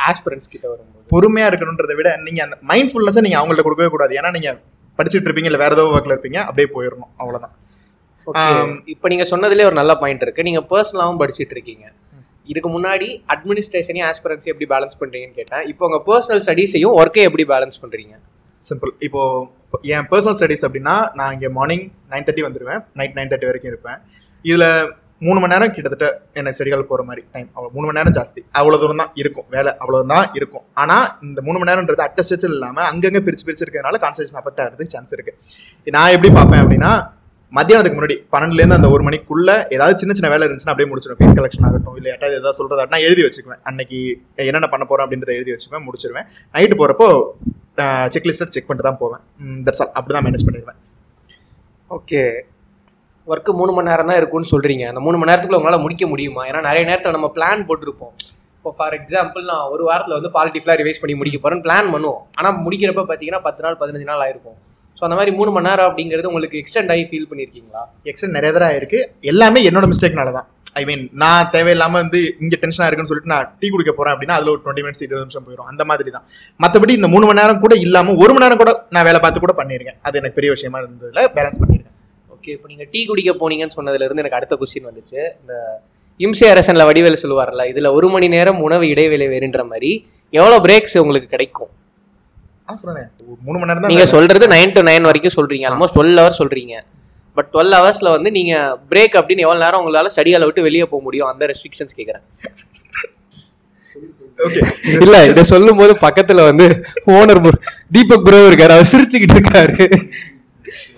ஆஸ்பிரன்ஸ் 0.10 0.52
கிட்ட 0.54 0.66
வரும்போது. 0.72 1.06
பொறுமையாக 1.14 1.50
இருக்கணுன்றதை 1.52 1.96
விட 2.00 2.10
நீங்கள் 2.26 2.46
அந்த 2.48 2.58
மைண்ட்ஃபுல்னஸை 2.72 3.22
நீங்கள் 3.26 3.40
அவங்கள்ட்ட 3.42 3.66
கொடுக்கவே 3.68 3.90
கூடாது. 3.96 4.14
ஏன்னா 4.20 4.32
நீங்கள் 4.38 4.58
படிச்சுட்டு 5.00 5.28
இருப்பீங்க 5.28 5.50
இல்லை 5.52 5.62
வேற 5.64 5.74
ஏதோ 5.78 5.86
ஒர்க்கில் 5.96 6.16
இருப்பீங்க 6.16 6.40
அப்படியே 6.48 6.70
போயிடணும். 6.76 7.12
அவ்வளோதான் 7.22 7.56
இப்போ 8.94 9.08
நீங்க 9.12 9.26
சொன்னதுலேயே 9.34 9.68
ஒரு 9.70 9.78
நல்ல 9.82 9.92
பாயிண்ட் 10.02 10.24
இருக்கு. 10.26 10.46
நீங்க 10.48 10.62
பர்சனலாகவும் 10.72 11.20
படிச்சிட்டு 11.22 11.56
இருக்கீங்க. 11.58 11.86
இதுக்கு 12.52 12.70
முன்னாடி 12.76 13.08
அட்மினிஸ்ட்ரேஷனையும் 13.34 14.08
ஆஸ்பிரன்ஸையும் 14.10 14.54
எப்படி 14.54 14.68
பேலன்ஸ் 14.74 15.00
பண்றீங்கன்னு 15.02 15.38
கேட்டேன். 15.40 15.64
இப்போ 15.72 15.84
உங்க 15.90 16.00
பர்சனல் 16.10 16.44
ஸ்டடீஸையும் 16.46 16.96
ஒர்க்கை 17.00 17.24
எப்படி 17.30 17.46
பேலன்ஸ் 17.54 17.82
பண்றீங்க? 17.84 18.14
சிம்பிள் 18.62 18.92
இப்போ 19.08 19.22
இப்போ 19.66 19.80
என் 19.96 20.08
பர்சனல் 20.12 20.38
ஸ்டடீஸ் 20.40 20.64
அப்படின்னா 20.68 20.96
நான் 21.20 21.34
இங்கே 21.36 21.50
மார்னிங் 21.58 21.86
நைன் 22.14 22.26
தேர்ட்டி 22.28 22.46
வந்துடுவேன் 22.48 22.82
நைட் 23.00 23.16
நைன் 23.18 23.30
தேர்ட்டி 23.32 23.50
வரைக்கும் 23.50 23.72
இருப்பேன். 23.74 24.00
இதில் 24.46 24.68
மூணு 25.26 25.38
மணி 25.42 25.54
நேரம் 25.54 25.74
கிட்டத்தட்ட 25.76 26.08
என்ன 26.40 26.54
செடிகள் 26.58 26.88
போகிற 26.90 27.04
மாதிரி 27.10 27.22
டைம் 27.36 27.48
அவ்வளோ 27.56 27.70
மூணு 27.76 27.86
மணி 27.88 28.00
நேரம் 28.00 28.16
ஜாஸ்தி. 28.18 28.42
அவ்வளோ 28.60 28.80
தூரம் 28.82 29.02
தான் 29.04 29.14
இருக்கும். 29.22 29.48
வேலை 29.56 29.72
அவ்வளோ 29.84 30.02
தான் 30.14 30.28
இருக்கும். 30.40 30.66
ஆனால் 30.82 31.06
இந்த 31.28 31.40
மூணு 31.48 31.58
மணி 31.60 31.72
நேரம்ன்றது 31.72 32.06
அட்ட 32.08 32.26
ஸ்ட்ரெச்சில் 32.28 32.58
இல்லாமல் 32.58 32.88
அங்கங்கே 32.92 33.22
பிரித்து 33.28 33.46
பிரித்து 33.48 33.66
இருக்கிறதுனால 33.66 34.00
கான்சன்ட்ரேஷன் 34.04 34.42
அஃபெக்ட் 34.42 34.62
ஆகிறதுக்கு 34.66 34.96
சான்ஸ் 34.96 35.16
இருக்குது 35.18 35.94
நான் 35.98 36.14
எப்படி 36.18 36.32
பார்ப்பேன் 36.40 36.62
அப்படின்னா 36.64 36.92
மத்தியானத்துக்கு 37.58 37.98
முன்னாடி 38.00 38.16
பன்னெண்டுலேருந்து 38.34 38.78
அந்த 38.80 38.90
ஒரு 38.96 39.04
மணிக்குள்ள 39.06 39.52
ஏதாவது 39.76 39.94
சின்ன 40.02 40.16
சின்ன 40.18 40.30
வேலை 40.34 40.44
இருந்துச்சுன்னா 40.46 40.74
அப்படியே 40.74 40.90
முடிச்சிடும் 40.90 41.20
ஃபீஸ் 41.22 41.38
கலெக்ஷன் 41.38 41.66
ஆகட்டும் 41.70 41.96
இல்லை 42.00 42.10
யாராவது 42.12 42.36
ஏதாவது 42.40 42.58
சொல்கிறதா 42.60 42.84
நான் 42.92 43.06
எழுதி 43.08 43.22
வச்சுக்குவேன். 43.26 43.62
அன்னைக்கு 43.70 44.00
என்னென்ன 44.50 44.70
பண்ண 44.74 44.86
போகிறோம் 44.90 45.06
அப்படின்றத 45.06 45.34
எழுதி 45.40 45.54
வச்சுக்குவேன் 45.54 45.86
முடிச்சிருவேன். 45.88 46.28
நைட்டு 46.56 46.78
போகிறப்போ 46.82 47.08
செக்லிஸ்ட்டை 48.16 48.48
செக் 48.56 48.68
பண்ணிட்டு 48.70 48.88
தான் 48.90 49.02
போவேன். 49.02 49.24
தட்ஸ் 49.66 49.82
ஆல் 49.84 49.94
அப்படி 49.98 50.14
தான் 50.18 50.26
மேனேஜ் 50.28 50.46
பண்ணிடுவேன் 50.50 50.80
ஓகே 51.98 52.22
ஒர்க்கு 53.32 53.52
மூணு 53.60 53.72
மணி 53.78 53.90
நேரம் 53.92 54.10
தான் 54.10 54.20
இருக்கும்னு 54.20 54.52
சொல்கிறீங்க 54.52 54.84
அந்த 54.92 55.02
மூணு 55.06 55.18
மணி 55.20 55.30
நேரத்துக்குள்ள 55.32 55.62
உங்களால் 55.62 55.84
முடிக்க 55.86 56.06
முடியுமா? 56.12 56.44
ஏன்னா 56.50 56.62
நிறைய 56.68 56.84
நேரத்தில் 56.90 57.16
நம்ம 57.18 57.28
பிளான் 57.36 57.66
போட்டிருப்போம். 57.70 58.14
இப்போ 58.60 58.72
ஃபார் 58.78 58.96
எக்ஸாம்பிள் 59.00 59.44
நான் 59.50 59.68
ஒரு 59.74 59.84
வாரத்தில் 59.90 60.16
வந்து 60.18 60.32
பாலிட்டி 60.38 60.60
ஃபுல்லாக 60.62 60.78
ரிவைஸ் 60.82 61.02
பண்ணி 61.02 61.16
முடிக்க 61.20 61.38
போகிறேன்னு 61.44 61.66
பிளான் 61.68 61.90
பண்ணுவோம். 61.96 62.24
ஆனால் 62.40 62.56
முடிக்கிறப்ப 62.66 63.04
பார்த்தீங்கன்னா 63.10 63.42
பத்து 63.48 63.64
நாள் 63.66 63.78
பதினஞ்சு 63.82 64.08
நாள் 64.12 64.24
ஆயிருக்கும். 64.26 64.58
ஸோ 64.98 65.04
அந்த 65.08 65.18
மாதிரி 65.18 65.32
மூணு 65.40 65.50
மணி 65.56 65.68
நேரம் 65.70 65.88
அப்படிங்கிறது 65.90 66.30
உங்களுக்கு 66.32 66.58
எக்ஸ்டெண்ட் 66.62 66.92
ஆகி 66.94 67.04
ஃபீல் 67.10 67.28
பண்ணியிருக்கீங்களா 67.32 67.84
எக்ஸ்டெண்ட் 68.12 68.36
நிறைய 68.38 68.52
தடவை 68.56 68.70
ஆயிருக்கு. 68.72 69.02
எல்லாமே 69.32 69.62
என்னோட 69.70 69.88
மிஸ்டேக்னால 69.92 70.32
தான். 70.38 70.48
ஐ 70.80 70.82
மீன் 70.90 71.04
நான் 71.22 71.48
தேவையில்லாமல் 71.54 72.02
வந்து 72.04 72.20
இங்கே 72.44 72.58
டென்ஷனாக 72.64 72.88
இருக்குன்னு 72.90 73.12
சொல்லிட்டு 73.12 73.32
நான் 73.34 73.48
டீ 73.62 73.70
குடிக்க 73.76 73.92
போகிறேன் 73.94 74.14
அப்படின்னா 74.16 74.36
அதில் 74.40 74.52
ஒரு 74.56 74.62
டுவெண்ட்டி 74.66 74.84
மினிட்ஸ் 74.86 75.04
இருபது 75.06 75.24
நிமிஷம் 75.26 75.46
போயிடும் 75.48 75.70
அந்த 75.72 75.86
மாதிரி 75.92 76.12
தான். 76.18 76.26
மற்றபடி 76.64 76.96
இந்த 77.00 77.10
மூணு 77.14 77.28
மணி 77.30 77.42
நேரம் 77.42 77.64
கூட 77.66 77.76
இல்லாமல் 77.86 78.20
ஒரு 78.24 78.34
மணி 78.34 78.46
நேரம் 78.46 78.62
கூட 78.64 78.74
நான் 78.98 79.08
வேலை 79.10 79.22
பார்த்து 79.26 79.46
கூட 79.46 79.56
பண்ணியிருக்கேன். 79.62 80.00
அது 80.10 80.20
எனக்கு 80.22 80.40
பெரிய 80.42 80.52
விஷயமா 80.58 80.80
இருந்ததில் 80.84 81.32
பேலன்ஸ் 81.38 81.62
பண்ணியிருக்கேன். 81.64 81.96
ஓகே 82.40 82.52
இப்போ 82.58 82.68
நீங்கள் 82.72 82.90
டீ 82.92 83.00
குடிக்க 83.08 83.32
போனீங்கன்னு 83.40 83.76
சொன்னதுலேருந்து 83.78 84.22
எனக்கு 84.24 84.38
அடுத்த 84.38 84.56
கொஸ்டின் 84.60 84.88
வந்துச்சு. 84.90 85.22
இந்த 85.42 85.54
இம்சை 86.26 86.48
அரசனில் 86.54 86.88
வடிவேல் 86.90 87.22
சொல்லுவார்ல 87.24 87.64
இதில் 87.72 87.88
ஒரு 87.98 88.08
மணி 88.14 88.28
நேரம் 88.36 88.60
உணவு 88.68 88.86
இடைவேளை 88.94 89.28
வேறுன்ற 89.34 89.62
மாதிரி 89.72 89.92
எவ்வளோ 90.34 90.58
பிரேக்ஸ் 90.66 90.96
உங்களுக்கு 91.02 91.30
கிடைக்கும்? 91.36 91.72
மூணு 93.46 93.58
மணி 93.60 93.70
நேரம் 93.70 93.84
தான் 93.84 93.92
நீங்க 93.94 94.08
சொல்றது 94.16 94.48
நைன் 94.56 94.74
டு 94.78 94.82
நைன் 94.90 95.08
வரைக்கும் 95.10 95.36
சொல்றீங்க. 95.38 95.68
ஆல்மோஸ்ட் 95.70 95.96
டுவெல் 95.98 96.20
ஹவர்ஸ் 96.22 96.42
சொல்றீங்க. 96.42 96.76
பட் 97.38 97.50
டுவெல் 97.54 97.76
ஹவர்ஸ்ல 97.78 98.10
வந்து 98.16 98.30
நீங்க 98.38 98.54
பிரேக் 98.92 99.16
அப்படின்னு 99.20 99.46
எவ்வளவு 99.46 99.64
நேரம் 99.66 99.82
உங்களால 99.84 100.12
ஸ்டடியால 100.16 100.48
விட்டு 100.50 100.68
வெளியே 100.68 100.88
போக 100.94 101.02
முடியும்? 101.08 101.30
அந்த 101.34 101.44
ரெஸ்ட்ரிக்ஷன்ஸ் 101.52 101.98
கேக்குறேன். 102.00 102.26
ஓகே 104.48 104.60
இல்ல 105.06 105.18
இத 105.30 105.42
சொல்லும் 105.54 105.80
போது 105.80 105.94
பக்கத்துல 106.04 106.44
வந்து 106.50 106.66
ஓனர் 107.16 107.42
தீபக் 107.96 108.26
ப்ரோ 108.28 108.42
இருக்காரு. 108.50 108.76
அவர் 108.76 108.92
சிரிச்சுக்கிட்டு 108.94 109.38
இருக்காரு. 109.40 109.78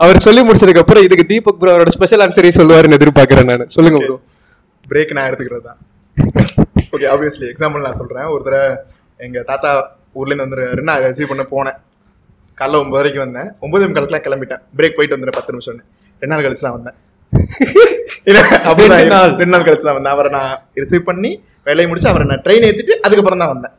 அவர் 0.04 0.26
சொல்லி 0.28 0.42
முடிச்சதுக்கு 0.48 0.84
அப்புறம் 0.84 1.06
இதுக்கு 1.08 1.26
தீபக் 1.32 1.60
ப்ரோ 1.62 1.74
அவரோட 1.76 1.94
ஸ்பெஷல் 1.98 2.24
ஆன்சரே 2.26 2.52
சொல்லுவாருன்னு 2.60 3.00
எதிர்பார்க்கறேன் 3.00 3.50
நான். 3.52 3.68
சொல்லுங்க 3.78 4.00
ப்ரோ 4.06 4.18
பிரேக் 4.92 5.16
நான் 5.18 5.28
எடுத்துக்கிறது 5.30 5.66
தான் 5.70 5.80
ஓகே 6.96 7.08
ஆப்வியஸ்லி 7.14 7.48
எக்ஸாம்பிள் 7.54 7.86
நான் 7.88 8.00
சொல்கிறேன் 8.02 8.28
ஒரு 8.36 8.44
தடவை 8.48 8.66
எங்கள் 9.26 9.48
தாத்தா 9.52 9.70
ஊர்லேருந்து 10.20 10.46
வந்துருக்காரு 10.46 10.84
நான் 10.90 11.02
ரிசீவ் 11.12 11.32
பண்ண 11.32 11.44
போனேன். 11.54 11.78
காலைல 12.60 12.80
ஒன்பதரைக்கு 12.84 13.20
வந்தேன். 13.24 13.50
ஒன்பது 13.66 13.86
முக்காலுக்குலாம் 13.90 14.26
கிளம்பிட்டேன். 14.26 14.62
பிரேக் 14.78 14.98
போயிட்டு 14.98 15.16
வந்துடுறேன் 15.16 15.38
பத்து 15.38 15.54
நிமிஷம்னு. 15.54 15.84
ரெண்டு 16.22 16.32
நாள் 16.34 16.44
கழிச்சு 16.46 16.66
தான் 16.66 16.76
வந்தேன். 16.78 16.98
அப்படிதான் 18.70 19.14
நாள். 19.16 19.32
ரெண்டு 19.42 19.54
நாள் 19.54 19.66
கழிச்சு 19.68 19.88
தான் 19.88 19.98
வந்தேன். 19.98 20.16
அவரை 20.16 20.32
நான் 20.38 20.52
ரிசீவ் 20.82 21.08
பண்ணி 21.10 21.32
வேலையை 21.70 21.88
முடிச்சு 21.92 22.10
அவரை 22.12 22.26
நான் 22.32 22.44
ட்ரெயின் 22.46 22.66
ஏற்றிட்டு 22.70 22.96
அதுக்கப்புறம் 23.06 23.42
தான் 23.44 23.54
வந்தேன். 23.54 23.76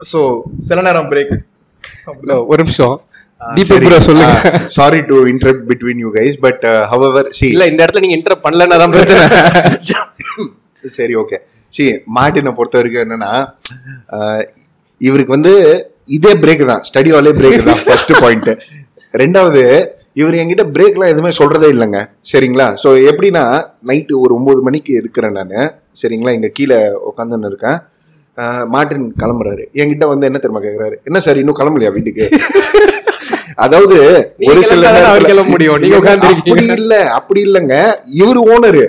ஸோ 0.00 0.20
சில 0.68 0.80
நேரம் 0.88 1.10
பிரேக் 1.12 1.34
ஒரு 2.50 2.58
நிமிஷம். 2.62 2.96
தீபக் 3.40 3.84
ப்ரோ 3.84 3.98
சொல்லுங்க. 4.04 4.32
Sorry 4.76 5.00
to 5.08 5.16
interrupt 5.32 5.64
between 5.68 6.00
you 6.02 6.08
guys 6.14 6.38
but 6.44 6.62
however 6.90 7.28
see 7.38 7.46
இல்ல 7.48 7.66
இந்த 7.70 7.80
இடத்துல 7.84 8.02
நீங்க 8.04 8.16
இன்டர் 8.18 8.42
பண்ணலன்னா 8.44 8.78
தான் 8.82 8.94
பிரச்சனை. 8.94 9.22
சரி 10.96 11.14
ஓகே 11.22 11.38
சி 11.72 11.84
மார்ட்டினை 12.16 12.52
பொறுத்த 12.58 12.76
வரைக்கும் 12.78 13.04
என்னன்னா 13.04 13.30
அஹ், 14.16 14.42
இவருக்கு 15.00 15.36
வந்து 15.36 15.52
இதே 16.08 16.32
பிரேக் 16.42 16.62
தான். 16.70 16.82
ஸ்டடி 16.88 17.10
ஹாலே 17.14 17.32
பிரேக் 17.38 17.66
தான் 17.66 17.82
ஃபர்ஸ்ட் 17.84 18.12
பாயிண்ட் 18.20 18.50
ரெண்டாவது 19.14 19.62
இவர் 20.16 20.38
என்கிட்ட 20.38 20.64
பிரேக்லாம் 20.74 21.12
எதுவுமே 21.12 21.32
சொல்றதே 21.38 21.68
இல்லைங்க. 21.74 21.98
சரிங்களா? 22.30 22.66
ஸோ 22.82 22.88
எப்படின்னா 23.10 23.42
நைட்டு 23.88 24.14
ஒரு 24.22 24.32
ஒன்பது 24.38 24.60
மணிக்கு 24.66 24.92
இருக்கிறேன் 25.00 25.36
நான். 25.38 25.54
சரிங்களா? 25.96 26.32
இங்கே 26.36 26.50
கீழே 26.56 26.78
உட்காந்துன்னு 27.10 27.50
இருக்கேன். 27.50 27.78
ஆஹ் 28.38 28.66
மார்ட்டின் 28.72 29.06
கிளம்புறாரு. 29.20 29.64
என்கிட்ட 29.80 30.06
வந்து 30.10 30.28
என்ன 30.28 30.38
தெரியுமா 30.38 30.62
கேட்குறாரு 30.64 30.96
என்ன 31.06 31.20
சார் 31.24 31.40
இன்னும் 31.42 31.58
கிளம்பலையா 31.60 31.92
வீட்டுக்கு? 31.96 32.26
அதாவது 33.58 33.96
ஒரு 34.48 34.60
சில 34.68 34.82
நேரத்துல-. 34.96 35.44
அப்படி 35.44 36.66
இல்ல 36.78 36.94
அப்படி 37.18 37.40
இல்லைங்க. 37.46 37.76
இவரு 38.20 38.40
ஓனரு 38.54 38.84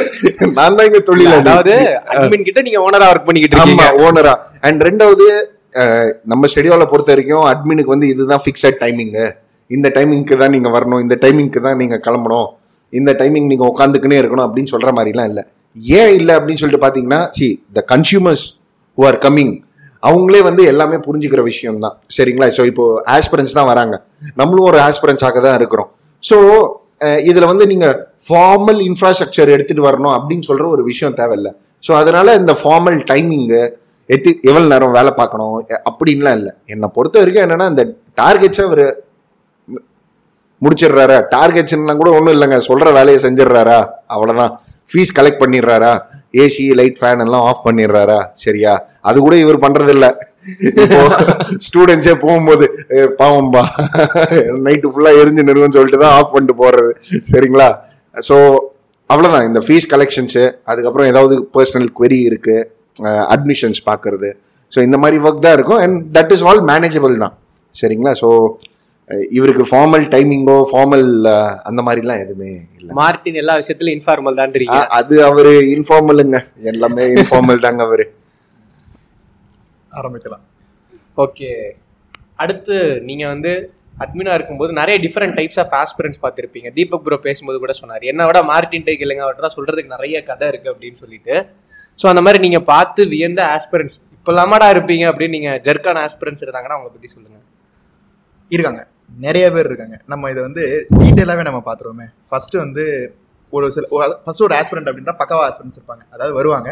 நான் 0.56 0.76
தான் 0.76 0.86
இங்க 0.88 1.00
தொழிலாளி. 1.08 1.42
அதாவது 1.42 1.74
அட்மின் 2.14 2.46
கிட்ட 2.48 2.60
நீங்க 2.66 2.80
ஓனரா 2.86 3.08
ஒர்க் 3.12 3.26
பண்ணிக்கிட்டு 3.28 3.58
இருக்கீங்க. 3.58 3.88
ஓனரா 4.06 4.34
அண்ட் 4.68 4.82
ரெண்டாவது 4.88 5.26
நம்ம 6.32 6.48
ஷெடியூலை 6.54 6.86
பொறுத்த 6.92 7.12
வரைக்கும் 7.14 7.46
அட்மினுக்கு 7.52 7.94
வந்து 7.94 8.08
இதுதான் 8.12 8.42
ஃபிக்ஸட் 8.44 8.80
டைமிங்கு 8.84 9.24
இந்த 9.70 9.88
டைமிங்க்கு 9.96 10.34
தான் 10.42 10.54
நீங்க 10.54 10.68
வரணும். 10.76 11.02
இந்த 11.04 11.14
டைமிங்க்கு 11.24 11.60
தான் 11.66 11.78
நீங்க 11.82 11.96
கிளம்பணும். 12.06 12.48
இந்த 12.92 13.10
டைமிங் 13.20 13.48
நீங்க 13.52 13.64
உட்காந்துக்கினே 13.72 14.18
இருக்கணும் 14.22 14.46
அப்படின்னு 14.46 14.72
சொல்ற 14.74 14.90
மாதிரிலாம் 14.98 15.28
இல்லை. 15.30 15.44
ஏன் 16.00 16.12
இல்லை 16.18 16.32
அப்படின்னு 16.38 16.60
சொல்லிட்டு 16.62 16.84
பாத்தீங்கன்னா 16.86 17.20
see 17.38 17.46
the 17.78 17.82
consumers 17.92 18.44
who 18.98 19.04
are 19.10 19.18
coming 19.26 19.54
அவங்களே 20.04 20.40
வந்து 20.42 20.62
எல்லாமே 20.64 20.96
புரிஞ்சுக்கிற 21.06 21.42
விஷயம் 21.42 21.78
தான் 21.78 21.94
சரிங்களா? 22.16 22.46
ஸோ 22.56 22.64
இப்போ 22.66 22.84
ஆஸ்பிரன்ஸ் 23.14 23.52
தான் 23.52 23.68
வராங்க. 23.68 23.94
நம்மளும் 24.34 24.68
ஒரு 24.70 24.78
ஆஸ்பிரன்ஸாக 24.80 25.40
தான் 25.40 25.56
இருக்கிறோம். 25.56 25.88
ஸோ 26.22 26.36
இதில் 27.22 27.44
வந்து 27.44 27.64
நீங்கள் 27.66 27.96
ஃபார்மல் 28.26 28.80
இன்ஃப்ராஸ்ட்ரக்சர் 28.88 29.52
எடுத்துகிட்டு 29.54 29.88
வரணும் 29.88 30.14
அப்படின்னு 30.16 30.42
சொல்கிற 30.42 30.66
ஒரு 30.68 30.82
விஷயம் 30.84 31.14
தேவையில்லை. 31.14 31.52
ஸோ 31.82 31.92
அதனால் 31.94 32.38
இந்த 32.38 32.52
ஃபார்மல் 32.60 32.98
டைமிங்கு 33.10 33.62
எத்தி 34.08 34.30
எவ்வளோ 34.42 34.66
நேரம் 34.66 34.96
வேலை 34.96 35.12
பார்க்கணும் 35.12 35.56
எ- 35.68 35.82
அப்படின்லாம் 35.90 36.36
இல்லை. 36.36 36.52
என்னை 36.66 36.88
பொறுத்த 36.94 37.18
வரைக்கும் 37.18 37.44
என்னென்னா 37.46 37.68
இந்த 37.72 37.84
டார்கெட்ஸை 38.18 38.64
அவர் 38.64 38.84
முடிச்சிடுறாரா? 40.64 41.16
டார்கெட்ஸ்லாம் 41.34 42.00
கூட 42.02 42.10
ஒன்றும் 42.18 42.34
இல்லைங்க. 42.36 42.58
சொல்கிற 42.68 42.90
வேலையை 42.98 43.18
செஞ்சிடுறாரா? 43.24 43.78
அவ்வளோதான் 44.14 44.52
ஃபீஸ் 44.90 45.16
கலெக்ட் 45.18 45.42
பண்ணிடுறாரா? 45.42 45.92
ஏசி 46.42 46.64
லைட் 46.80 46.98
ஃபேன் 47.00 47.22
எல்லாம் 47.24 47.44
ஆஃப் 47.50 47.64
பண்ணிடுறாரா? 47.66 48.18
சரியா? 48.44 48.72
அது 49.08 49.18
கூட 49.26 49.34
இவர் 49.44 49.64
பண்ணுறதில்ல 49.64 50.06
ஸ்டூடெண்ட்ஸே 51.66 52.14
போகும்போது 52.24 52.64
"ஏ, 52.96 53.00
பாவம்பா. 53.20 53.62
நைட்டு 54.66 54.90
ஃபுல்லாக 54.92 55.20
எரிஞ்சு 55.22 55.46
நிறுவன்னு 55.48 55.76
சொல்லிட்டு 55.78 56.00
தான் 56.04 56.14
ஆஃப் 56.18 56.32
பண்ணிட்டு 56.34 56.56
போகிறது 56.62 56.90
சரிங்களா? 57.32 57.68
ஸோ 58.14 58.36
அவ்வளோதான் 59.10 59.46
இந்த 59.48 59.60
ஃபீஸ் 59.66 59.86
கலெக்ஷன்ஸு 59.94 60.42
அதுக்கப்புறம் 60.70 61.08
ஏதாவது 61.12 61.34
பர்சனல் 61.56 61.88
குவெரி 61.98 62.20
இருக்குது 62.30 62.66
அட்மிஷன்ஸ் 63.34 63.80
பார்க்குறது. 63.88 64.28
ஸோ 64.72 64.78
இந்த 64.86 64.96
மாதிரி 65.02 65.16
ஒர்க் 65.26 65.44
தான் 65.46 65.56
இருக்கும். 65.58 65.80
And 65.84 65.96
that 66.16 66.32
is 66.36 66.44
all 66.50 66.62
manageable 66.72 67.14
தான். 67.24 67.34
சரிங்களா? 67.74 68.12
ஸோ 68.22 68.28
இவருக்கு 69.36 69.64
ஃபார்மல் 69.70 70.04
டைமிங்கோ 70.14 70.56
ஃபார்மல் 70.70 71.06
அந்த 71.68 71.80
மாதிரிலாம் 71.86 72.22
எதுவுமே 72.24 72.50
இல்லை. 72.78 72.92
மார்ட்டின் 73.00 73.38
எல்லா 73.42 73.54
விஷயத்துலயும் 73.60 73.96
இன்ஃபார்மல் 73.98 74.38
தான்றீங்க 74.40 74.78
அது 74.98 75.14
அவரு 75.28 75.52
இன்ஃபார்மலுங்க 75.74 76.38
எல்லாமே 76.72 77.04
இன்ஃபார்மல் 77.16 77.64
தாங்க 77.66 77.82
அவரு. 77.88 78.06
ஆரம்பிக்கலாம். 80.00 80.44
ஓகே. 81.24 81.50
அடுத்து 82.42 82.76
நீங்க 83.08 83.24
வந்து 83.32 83.52
அட்மினா 84.04 84.32
இருக்கும்போது 84.38 84.72
நிறைய 84.78 84.96
டிஃப்ரெண்ட் 85.04 85.36
டைப்ஸ் 85.38 85.60
ஆஃப் 85.62 85.74
ஆஸ்பிரன்ஸ் 85.80 86.22
பார்த்துருப்பீங்க. 86.22 86.68
தீபக் 86.78 87.04
ப்ரோ 87.04 87.18
பேசும்போது 87.26 87.58
கூட 87.64 87.74
சொன்னார். 87.80 88.08
என்ன 88.12 88.24
விட 88.28 88.38
மார்டின் 88.52 88.86
டேக் 88.88 89.04
இல்லைங்க 89.04 89.24
அவர்கிட்ட 89.26 89.46
தான் 89.46 89.56
சொல்றதுக்கு 89.58 89.94
நிறைய 89.96 90.22
கதை 90.30 90.48
இருக்கு 90.52 90.72
அப்படின்னு 90.72 90.98
சொல்லிட்டு. 91.04 91.36
ஸோ 92.00 92.06
அந்த 92.12 92.22
மாதிரி 92.26 92.40
நீங்க 92.46 92.60
பார்த்து 92.72 93.02
வியந்த 93.14 93.42
ஆஸ்பிரன்ஸ் 93.56 93.96
இப்போ 94.16 94.32
இல்லாமடா 94.34 94.68
இருப்பீங்க 94.74 95.04
அப்படின்னு 95.10 95.36
நீங்க 95.38 95.52
ஜெர்கான 95.68 96.02
ஆஸ்பிரன்ஸ் 96.08 96.42
இருந்தாங்கன்னா 96.46 96.76
அவங்கள 96.76 96.92
பத்தி 96.96 97.10
சொல்லுங்க. 97.14 97.38
இருக்காங்க. 98.50 98.82
நிறைய 99.22 99.46
பேர் 99.54 99.68
இருக்காங்க. 99.70 99.96
நம்ம 100.12 100.30
இதை 100.32 100.42
வந்து 100.46 100.62
டீட்டெயிலாகவே 101.00 101.42
நம்ம 101.48 101.60
பார்த்துருவோமே. 101.66 102.06
ஃபஸ்ட்டு 102.30 102.60
வந்து 102.62 102.84
ஒரு 103.52 103.66
சில 103.74 103.84
ஃபஸ்ட்டு 104.24 104.46
ஒரு 104.46 104.54
ஆஸ்பிரண்ட் 104.58 104.88
அப்படின்னா 104.90 105.14
பக்கவா 105.20 105.42
ஆஸ்பிரண்ட்ஸ் 105.48 105.78
இருப்பாங்க. 105.80 106.02
அதாவது 106.14 106.34
வருவாங்க. 106.38 106.70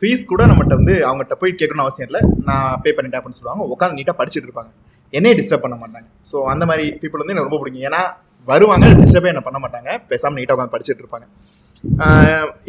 ஃபீஸ் 0.00 0.28
கூட 0.32 0.42
நம்மகிட்ட 0.50 0.74
வந்து 0.80 0.94
அவங்ககிட்ட 1.06 1.36
போய் 1.42 1.56
கேட்கணும்னு 1.60 1.86
அவசியம் 1.86 2.08
இல்லை. 2.10 2.20
நான் 2.48 2.68
பே 2.82 2.90
பண்ணிட்டேன் 2.96 3.20
அப்படின்னு 3.20 3.38
சொல்லுவாங்க. 3.40 3.64
உட்காந்து 3.74 3.98
நீட்டாக 3.98 4.16
படிச்சுட்டு 4.20 4.48
இருப்பாங்க. 4.48 4.70
என்னையே 5.12 5.34
டிஸ்டர்ப் 5.38 5.64
பண்ண 5.64 5.76
மாட்டாங்க. 5.82 6.08
ஸோ 6.30 6.36
அந்த 6.52 6.64
மாதிரி 6.70 6.86
பீப்புள் 7.02 7.22
வந்து 7.22 7.34
எனக்கு 7.34 7.48
ரொம்ப 7.48 7.60
பிடிக்கும். 7.60 7.86
ஏன்னா 7.90 8.02
வருவாங்க 8.48 8.86
டிஸ்டர்பே 9.02 9.30
என்ன 9.32 9.42
பண்ண 9.46 9.58
மாட்டாங்க. 9.64 9.90
பேசாமல் 10.10 10.38
நீட்டாக 10.40 10.56
உட்காந்து 10.56 10.74
படிச்சுட்டு 10.76 11.02
இருப்பாங்க. 11.04 11.26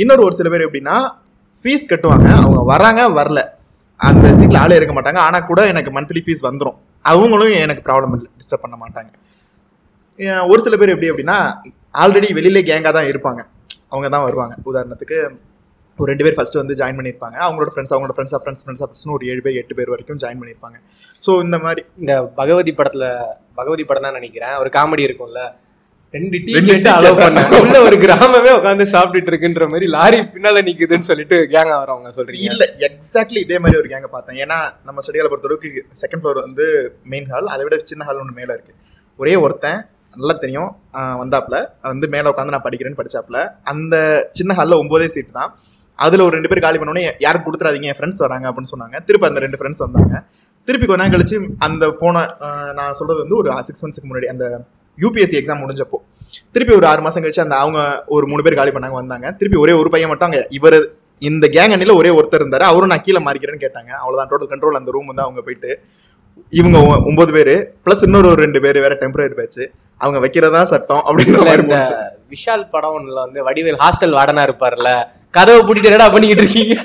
இன்னொரு 0.03 0.23
ஒரு 0.27 0.35
சில 0.39 0.49
பேர் 0.53 0.67
எப்படின்னா 0.67 0.97
ஃபீஸ் 1.63 1.89
கட்டுவாங்க. 1.91 2.27
அவங்க 2.43 2.59
வராங்க 2.73 3.01
வரல. 3.19 3.41
அந்த 4.07 4.27
சீட்டில் 4.37 4.61
ஆளே 4.63 4.75
இருக்க 4.79 4.93
மாட்டாங்க. 4.97 5.19
ஆனால் 5.27 5.45
கூட 5.49 5.61
எனக்கு 5.71 5.91
மந்த்லி 5.97 6.21
ஃபீஸ் 6.25 6.43
வந்துடும் 6.47 6.77
அவங்களும் 7.11 7.53
எனக்கு 7.65 7.81
ப்ராப்ளம் 7.87 8.13
இல்லை. 8.17 8.29
டிஸ்டர்ப் 8.39 8.65
பண்ண 8.65 8.77
மாட்டாங்க. 8.83 9.09
ஒரு 10.51 10.59
சில 10.65 10.75
பேர் 10.79 10.93
எப்படி 10.93 11.09
அப்படின்னா 11.11 11.37
ஆல்ரெடி 12.03 12.29
வெளியிலே 12.37 12.61
கேங்காக 12.69 12.93
தான் 12.97 13.09
இருப்பாங்க. 13.11 13.41
அவங்க 13.93 14.07
தான் 14.15 14.25
வருவாங்க. 14.27 14.55
உதாரணத்துக்கு 14.71 15.17
ஒரு 15.99 16.09
ரெண்டு 16.11 16.25
பேர் 16.25 16.35
ஃபர்ஸ்ட் 16.37 16.59
வந்து 16.59 16.75
ஜாயின் 16.79 16.97
பண்ணியிருப்பாங்க. 16.99 17.37
அவங்களோட 17.45 17.69
ஃப்ரெண்ட்ஸ் 17.73 17.93
அவங்களோட 17.93 18.13
ஃப்ரெண்ட்ஸ் 18.15 18.35
ஃப்ரெண்ட்ஸ் 18.43 18.63
ஃப்ரெண்ட்ஸ் 18.65 18.83
ஃப்ரெண்ட்ஸ்னு 18.83 19.15
ஒரு 19.17 19.25
ஏழு 19.31 19.41
பேர் 19.45 19.57
எட்டு 19.61 19.77
பேர் 19.79 19.91
வரைக்கும் 19.93 20.19
ஜாயின் 20.23 20.39
பண்ணியிருப்பாங்க. 20.41 20.77
ஸோ 21.25 21.31
இந்த 21.45 21.57
மாதிரி 21.65 21.81
இந்த 22.01 22.13
பகவதி 22.39 22.73
படத்துல 22.79 23.07
பகவதி 23.59 23.83
படம் 23.89 24.05
தான் 24.07 24.17
நினைக்கிறேன். 24.19 24.55
ஒரு 24.61 24.71
காமெடி 24.77 25.03
இருக்கும்ல. 25.07 25.41
ரெண்டு 26.15 26.37
டீ 26.45 26.51
ரெண்டு 26.55 26.69
கேட்டு 26.69 26.89
அலோவ் 26.91 27.17
கேட்டாங்க. 27.17 27.41
பண்ண 27.41 27.59
உள்ள 27.63 27.77
ஒரு 27.87 27.95
கிராமமே 28.03 28.51
உட்காந்து 28.59 28.85
சாப்பிட்டுட்டு 28.93 29.31
இருக்குன்ற 29.31 29.65
மாதிரி 29.71 29.87
லாரி 29.95 30.19
பின்னால 30.33 30.61
நிக்குதுன்னு 30.67 31.07
சொல்லிட்டு 31.09 31.37
கேங்கா 31.53 31.75
வரவங்க 31.81 32.11
சொல்றீங்க. 32.15 32.45
இல்ல 32.49 32.63
எக்ஸாக்ட்லி 32.87 33.39
இதே 33.45 33.57
மாதிரி 33.63 33.79
ஒரு 33.81 33.89
கேங்க 33.91 34.07
பார்த்தேன். 34.15 34.39
ஏன்னா 34.43 34.57
நம்ம 34.87 35.03
ஸ்டடியால 35.05 35.29
பொறுத்தளவுக்கு 35.33 35.83
செகண்ட் 36.01 36.21
ஃப்ளோர் 36.23 36.39
வந்து 36.47 36.65
மெயின் 37.13 37.27
ஹால் 37.33 37.51
அதை 37.53 37.63
விட 37.67 37.77
சின்ன 37.91 38.07
ஹால் 38.07 38.21
ஒன்று 38.23 38.37
மேலே 38.39 38.51
இருக்கு. 38.57 38.73
ஒரே 39.19 39.35
ஒருத்தன் 39.43 39.79
நல்லா 40.15 40.35
தெரியும். 40.43 40.71
வந்தாப்புல. 41.21 41.57
வந்து 41.91 42.09
மேலே 42.15 42.27
உட்காந்து 42.31 42.55
நான் 42.55 42.65
படிக்கிறேன்னு 42.67 42.99
படிச்சாப்புல. 43.01 43.39
அந்த 43.73 43.95
சின்ன 44.39 44.57
ஹாலில் 44.59 44.79
ஒன்பதே 44.81 45.09
சீட் 45.15 45.37
தான். 45.39 45.51
அதில் 46.07 46.25
ஒரு 46.27 46.33
ரெண்டு 46.37 46.49
பேர் 46.51 46.65
காலி 46.65 46.77
பண்ணோடனே 46.81 47.05
யாரும் 47.27 47.45
கொடுத்துறாதீங்க 47.45 47.91
என் 47.91 47.99
ஃப்ரெண்ட்ஸ் 47.99 48.23
வராங்க 48.25 48.45
அப்படின்னு 48.49 48.73
சொன்னாங்க. 48.73 48.97
திருப்பி 49.07 49.29
அந்த 49.31 49.41
ரெண்டு 49.45 49.59
ஃப்ரெண்ட்ஸ் 49.61 49.83
வந்தாங்க. 49.85 50.13
திருப்பி 50.67 50.85
கொஞ்ச 50.87 51.01
நாள் 51.01 51.13
கழிச்சு 51.13 51.37
அந்த 51.67 51.85
போன 52.01 52.25
நான் 52.79 52.97
சொல்றது 52.99 53.19
வந்து 53.25 53.39
ஒரு 53.41 53.49
சிக்ஸ் 53.69 53.83
மந்த்ஸ்க்கு 53.85 54.09
முன்னாடி 54.09 54.29
அந்த 54.33 54.45
யூபிஎஸ்சி 55.01 55.37
எக்ஸாம் 55.39 55.61
முடிஞ்சப்போ. 55.63 55.97
திருப்பி 56.53 56.73
ஒரு 56.79 56.87
ஆறு 56.91 57.01
மாசம் 57.05 57.23
கழிச்சு 57.23 57.45
அந்த 57.45 57.55
அவங்க 57.63 57.79
ஒரு 58.15 58.25
மூணு 58.31 58.43
பேர் 58.45 58.59
காலி 58.59 58.73
பண்ணாங்க 58.75 58.97
வந்தாங்க. 59.01 59.27
திருப்பி 59.39 59.59
ஒரே 59.63 59.73
ஒரு 59.81 59.89
பையன் 59.95 60.11
மட்டும் 60.11 60.29
அங்கே 60.29 60.41
இவர் 60.57 60.79
இந்த 61.29 61.45
கேங் 61.55 61.73
அணில 61.75 61.95
ஒரே 62.01 62.11
ஒருத்தர் 62.19 62.43
இருந்தாரு. 62.43 62.65
அவரும் 62.71 62.91
நான் 62.93 63.05
கீழே 63.07 63.21
மாறிக்கிறேன்னு 63.27 63.63
கேட்டாங்க. 63.65 63.91
அவ்வளவுதான். 64.01 64.29
டோட்டல் 64.31 64.51
கண்ட்ரோல் 64.53 64.79
அந்த 64.79 64.91
ரூம் 64.95 65.09
வந்து 65.11 65.25
அவங்க 65.25 65.41
போயிட்டு 65.47 65.71
இவங்க 66.59 66.77
ஒன்பது 67.09 67.31
பேர் 67.37 67.53
ப்ளஸ் 67.85 68.03
இன்னொரு 68.07 68.27
ஒரு 68.31 68.39
ரெண்டு 68.45 68.59
பேர் 68.65 68.77
வேற 68.85 68.93
டெம்பரரி 69.01 69.35
பேட்ச் 69.39 69.61
அவங்க 70.01 70.17
வைக்கிறதா 70.25 70.61
சட்டம் 70.71 71.03
அப்படிங்கிற 71.07 71.39
மாதிரி 71.47 71.63
விஷால் 72.33 72.63
படம் 72.73 72.95
ஒண்ணுல 72.97 73.19
வந்து 73.25 73.39
வடிவேல் 73.47 73.79
ஹாஸ்டல் 73.83 74.15
வார்டனா 74.17 74.43
இருப்பார்ல 74.47 74.91
கதவை 75.37 75.61
பூட்டிட்டு 75.65 75.89
என்னடா 75.89 76.07
பண்ணிக்கிட்டு 76.13 76.43
இருக்கீங்க? 76.45 76.75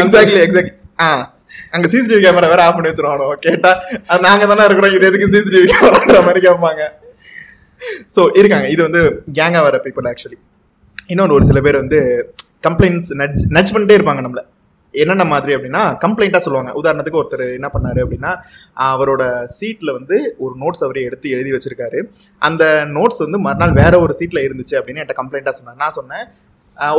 எக்ஸாக்ட்லி 0.00 0.40
எக்ஸாக்ட் 0.46 0.74
ஆ 1.04 1.08
அங்க 1.74 1.86
சிசிடிவி 1.92 2.20
கேமரா 2.24 2.48
வேற 2.52 2.62
ஆஃப் 2.64 2.76
பண்ணி 2.76 2.90
வச்சிருவானோ? 2.90 3.26
கேட்டா 3.46 3.70
நாங்க 4.26 4.46
தானே 4.50 4.64
இருக்கிறோம். 4.68 4.94
இது 4.96 5.06
எதுக்கு 5.10 5.32
சிசிடிவி 5.34 5.66
கேமரான்ற 5.72 6.20
மாதிரி 6.26 6.40
கேட்பாங்க. 6.46 6.82
ஸோ 8.16 8.22
இருக்காங்க. 8.40 8.68
இது 8.74 8.80
வந்து 8.88 9.02
கேங்காக 9.38 9.64
வர 9.68 9.78
பீப்புள் 9.86 10.08
ஆக்சுவலி 10.12 10.38
இன்னொன்று 11.12 11.36
ஒரு 11.38 11.46
சில 11.50 11.60
பேர் 11.66 11.82
வந்து 11.82 12.00
கம்ப்ளைண்ட்ஸ் 12.66 13.12
நட்ஜ் 13.20 13.44
நட்ஜ் 13.56 13.72
பண்ணிட்டே 13.74 13.96
இருப்பாங்க 13.98 14.22
நம்மளை. 14.26 14.44
என்னென்ன 14.94 15.24
மாதிரி 15.32 15.52
அப்படின்னா 15.56 15.82
கம்ப்ளைண்ட்டாக 16.04 16.44
சொல்லுவாங்க. 16.44 16.70
உதாரணத்துக்கு 16.80 17.20
ஒருத்தர் 17.20 17.44
என்ன 17.58 17.68
பண்ணாரு 17.74 18.00
அப்படின்னா 18.04 18.32
அவரோட 18.88 19.22
சீட்டில் 19.58 19.96
வந்து 19.98 20.16
ஒரு 20.44 20.54
நோட்ஸ் 20.62 20.84
அவரே 20.86 21.04
எடுத்து 21.08 21.32
எழுதி 21.36 21.52
வச்சிருக்காரு. 21.54 22.00
அந்த 22.48 22.64
நோட்ஸ் 22.96 23.22
வந்து 23.24 23.40
மறுநாள் 23.46 23.78
வேற 23.82 24.00
ஒரு 24.04 24.14
சீட்டில் 24.18 24.44
இருந்துச்சு 24.46 24.76
அப்படின்னு 24.80 25.02
என்கிட்ட 25.02 25.20
கம்ப்ளைண்ட்டாக 25.20 25.56
சொன்னார். 25.58 25.80
நான் 25.84 25.96
சொன்னேன் 25.98 26.26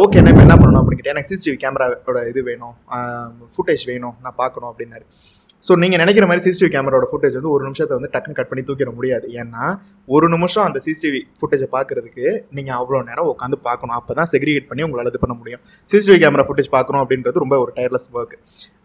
ஓகே 0.01 0.19
நான் 0.21 0.31
இப்போ 0.31 0.43
என்ன 0.45 0.55
பண்ணணும்? 0.61 0.81
அப்படின்னு 0.81 0.99
கேட்டேன். 0.99 1.15
எனக்கு 1.15 1.31
சிசிடிவி 1.31 1.57
கேமராவோட 1.63 2.19
இது 2.31 2.41
வேணும். 2.49 2.75
ஃபுட்டேஜ் 3.53 3.83
வேணும். 3.91 4.15
நான் 4.23 4.37
பார்க்கணும் 4.41 4.69
அப்படின்னாரு. 4.71 5.05
ஸோ 5.67 5.73
நீங்கள் 5.81 6.01
நினைக்கிற 6.01 6.25
மாதிரி 6.29 6.43
சிசிடிவி 6.45 6.69
கேமராவோட 6.73 7.05
ஃபுட்டேஜ் 7.09 7.35
வந்து 7.39 7.51
ஒரு 7.55 7.63
நிமிஷத்தை 7.67 7.93
வந்து 7.97 8.09
டக்குன்னு 8.13 8.37
கட் 8.39 8.49
பண்ணி 8.51 8.63
தூக்கிட 8.69 8.91
முடியாது. 8.97 9.25
ஏன்னா 9.41 9.63
ஒரு 10.15 10.27
நிமிஷம் 10.33 10.65
அந்த 10.67 10.79
சிசிடிவி 10.85 11.21
ஃபுட்டேஜை 11.39 11.67
பார்க்கறதுக்கு 11.75 12.25
நீங்கள் 12.57 12.77
அவ்வளோ 12.79 12.99
நேரம் 13.09 13.29
உட்காந்து 13.33 13.57
பார்க்கணும். 13.67 13.95
அப்போ 13.99 14.13
தான் 14.19 14.29
செக்ரிகேட் 14.33 14.67
பண்ணி 14.71 14.85
உங்களால் 14.87 15.09
இது 15.11 15.21
பண்ண 15.23 15.35
முடியும். 15.41 15.61
சிசிடிவி 15.89 16.17
கேமரா 16.23 16.45
ஃபுட்டேஜ் 16.49 16.69
பார்க்கணும் 16.75 17.01
அப்படின்றது 17.03 17.43
ரொம்ப 17.45 17.57
ஒரு 17.63 17.71
டயர்லெஸ் 17.77 18.07
ஒர்க் 18.17 18.35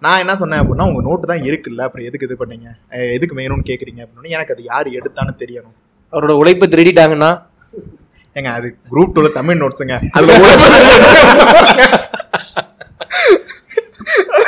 நான் 0.06 0.20
என்ன 0.24 0.36
சொன்னேன் 0.42 0.62
அப்படின்னா 0.62 0.86
உங்கள் 0.90 1.06
நோட்டு 1.08 1.30
தான் 1.32 1.44
இருக்குல்ல. 1.48 1.82
அப்புறம் 1.88 2.06
எதுக்கு 2.10 2.28
இது 2.28 2.36
பண்ணீங்க? 2.42 2.68
எதுக்கு 3.18 3.36
வேணும்னு 3.40 3.68
கேட்குறீங்க 3.70 4.00
அப்படின்னு. 4.04 4.34
எனக்கு 4.36 4.54
அது 4.56 4.64
யார் 4.72 4.90
எடுத்தான்னு 4.98 5.34
தெரியணும். 5.42 5.76
அவரோட 6.12 6.34
உழைப்பை 6.42 6.68
திருடிட்டாங்கன்னா? 6.74 7.30
ஏங்க 8.36 8.50
அது 8.58 8.68
குரூப் 8.92 9.14
டூல 9.16 9.28
தமிழ் 9.40 9.60
நோட்ஸுங்க 9.64 9.96
அதுல 10.16 10.38
உழைப்பு 10.42 10.66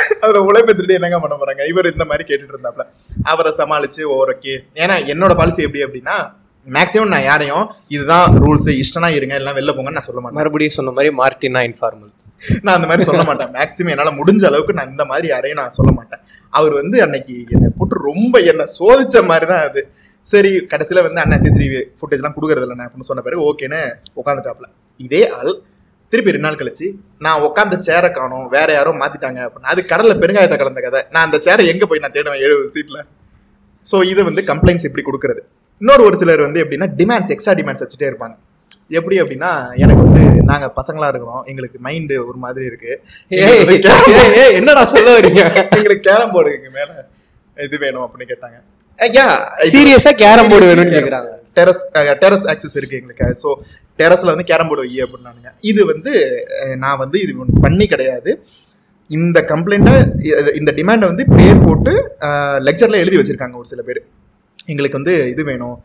அதுல 0.25 0.41
உழைப்பு 0.49 0.71
திருடி 0.77 0.95
என்னங்க 0.97 1.19
பண்ண 1.23 1.35
போறாங்க? 1.41 1.63
இவர் 1.71 1.91
இந்த 1.93 2.05
மாதிரி 2.11 2.23
கேட்டுட்டு 2.29 2.55
இருந்தாப்ல. 2.55 2.83
அவரை 3.31 3.51
சமாளிச்சு 3.59 4.01
ஓரக்கே 4.17 4.55
ஏன்னா 4.83 4.97
என்னோட 5.13 5.35
பாலிசி 5.41 5.65
எப்படி 5.67 5.83
அப்படின்னா 5.87 6.15
மேக்ஸிமம் 6.67 7.13
நான் 7.13 7.27
யாரையும் 7.29 7.63
இதுதான் 7.95 8.25
ரூல்ஸ் 8.41 8.67
இஷ்டனா 8.81 9.09
இருங்க 9.17 9.35
எல்லாம் 9.41 9.57
வெளில 9.59 9.71
போங்கன்னு 9.77 9.99
நான் 9.99 10.09
சொல்ல 10.09 10.19
மாட்டேன். 10.21 10.39
மறுபடியும் 10.39 10.75
சொன்ன 10.79 10.91
மாதிரி 10.97 11.11
மார்டினா 11.21 11.61
இன்ஃபார்மல் 11.69 12.11
நான் 12.65 12.75
அந்த 12.77 12.87
மாதிரி 12.89 13.03
சொல்ல 13.07 13.23
மாட்டேன். 13.29 13.49
மேக்ஸிமம் 13.57 13.91
என்னால் 13.93 14.15
முடிஞ்ச 14.19 14.43
அளவுக்கு 14.49 14.75
நான் 14.77 14.91
இந்த 14.93 15.03
மாதிரி 15.11 15.27
யாரையும் 15.33 15.59
நான் 15.61 15.75
சொல்ல 15.79 15.91
மாட்டேன். 15.97 16.21
அவர் 16.59 16.73
வந்து 16.81 16.97
அன்னைக்கு 17.05 17.35
என்னை 17.55 17.69
போட்டு 17.79 17.95
ரொம்ப 18.09 18.35
என்னை 18.51 18.65
சோதிச்ச 18.77 19.25
மாதிரி 19.31 19.47
தான் 19.51 19.65
அது. 19.69 19.81
சரி 20.25 20.51
கடைசியில் 20.71 21.03
வந்து 21.05 21.37
சிசிடிவி 21.43 21.79
ஃபுட்டேஜ்லாம் 21.99 22.35
கொடுக்குறது 22.37 22.65
இல்லைண்ணே 22.67 22.85
அப்படின்னு 22.87 23.09
சொன்ன 23.11 23.23
பிறகு 23.27 23.41
ஓகேன்னு 23.49 23.81
உட்காந்துட்டாப்ல 24.21 24.67
இதே 24.99 25.21
ஆள் 25.39 25.53
திருப்பி 26.11 26.33
ரெண்டு 26.35 26.47
நாள் 26.47 26.59
கழிச்சு 26.61 26.87
நான் 27.25 27.43
உட்காந்த 27.47 27.75
சேரை 27.87 28.09
காணோம் 28.17 28.45
வேற 28.55 28.69
யாரோ 28.77 28.91
மாத்திட்டாங்க 29.01 29.39
அப்படின்னா. 29.45 29.71
அது 29.73 29.81
கடல்ல 29.91 30.13
பெருங்காயத்தை 30.21 30.57
கலந்த 30.61 30.81
கதை. 30.85 31.01
நான் 31.13 31.25
அந்த 31.27 31.37
சேரை 31.45 31.65
எங்க 31.73 31.85
போய் 31.89 32.03
நான் 32.05 32.15
தேடுவேன் 32.17 32.43
எழுபது 32.45 32.69
சீட்ல 32.75 32.99
ஸோ 33.85 33.97
இது 34.11 34.21
வந்து 34.29 34.41
கம்ப்ளைண்ட்ஸ் 34.51 34.87
இப்படி 34.87 35.03
கொடுக்கறது. 35.09 35.41
இன்னொரு 35.81 36.03
ஒரு 36.07 36.15
சிலர் 36.21 36.45
வந்து 36.47 36.59
எப்படின்னா 36.63 36.87
டிமாண்ட்ஸ் 36.99 37.33
எக்ஸ்ட்ரா 37.35 37.53
டிமாண்ட்ஸ் 37.59 37.83
வச்சுட்டே 37.83 38.09
இருப்பாங்க. 38.11 38.35
எப்படி 38.99 39.15
அப்படின்னா 39.21 39.49
எனக்கு 39.83 40.01
வந்து 40.05 40.23
நாங்க 40.49 40.67
பசங்களா 40.79 41.07
இருக்கிறோம். 41.11 41.43
எங்களுக்கு 41.51 41.77
மைண்டு 41.87 42.15
ஒரு 42.29 42.37
மாதிரி 42.45 42.65
இருக்கு. 42.71 42.91
என்னடா 44.59 44.83
சொல்ல 44.93 45.09
வரீங்க 45.17 45.41
எங்களுக்கு 45.77 46.05
கேரம் 46.09 46.33
போர்டுக்கு 46.35 46.71
மேல 46.79 46.91
இது 47.67 47.77
வேணும் 47.85 48.05
அப்படின்னு 48.05 48.31
கேட்டாங்க. 48.33 48.57
ஐயா 49.07 49.27
சீரியஸா 49.75 50.13
கேரம் 50.23 50.51
போர்டு 50.51 50.69
வேணும்னு 50.71 50.95
கேக்குறாங்க. 50.97 51.31
டெரஸ் 51.57 51.83
டெரஸ் 52.23 52.45
ஆக்சஸ் 52.53 52.77
இருக்கு 52.79 52.99
எங்களுக்கு. 52.99 53.27
ஸோ 53.43 53.49
டெரஸ்ல 54.01 54.33
வந்து 54.33 54.47
கேரம் 54.51 54.69
போர்டு 54.71 54.83
வை 54.85 54.99
அப்படின்னானுங்க. 55.05 55.51
இது 55.71 55.81
வந்து 55.93 56.13
நான் 56.83 57.01
வந்து 57.03 57.17
இது 57.23 57.39
ஒன்று 57.43 57.63
பண்ணி 57.65 57.87
கிடையாது. 57.93 58.33
இந்த 59.09 59.39
கம்ப்ளைண்ட்டை 59.53 59.95
இந்த 60.59 60.71
டிமாண்டை 60.77 61.07
வந்து 61.11 61.23
பேர் 61.37 61.65
போட்டு 61.65 61.93
லெக்சரில் 62.67 63.01
எழுதி 63.03 63.17
வச்சிருக்காங்க 63.21 63.57
ஒரு 63.61 63.71
சில 63.73 63.83
பேர். 63.89 64.01
எங்களுக்கு 64.71 64.99
வந்து 64.99 65.15
இது 65.33 65.43
வேணும். 65.49 65.77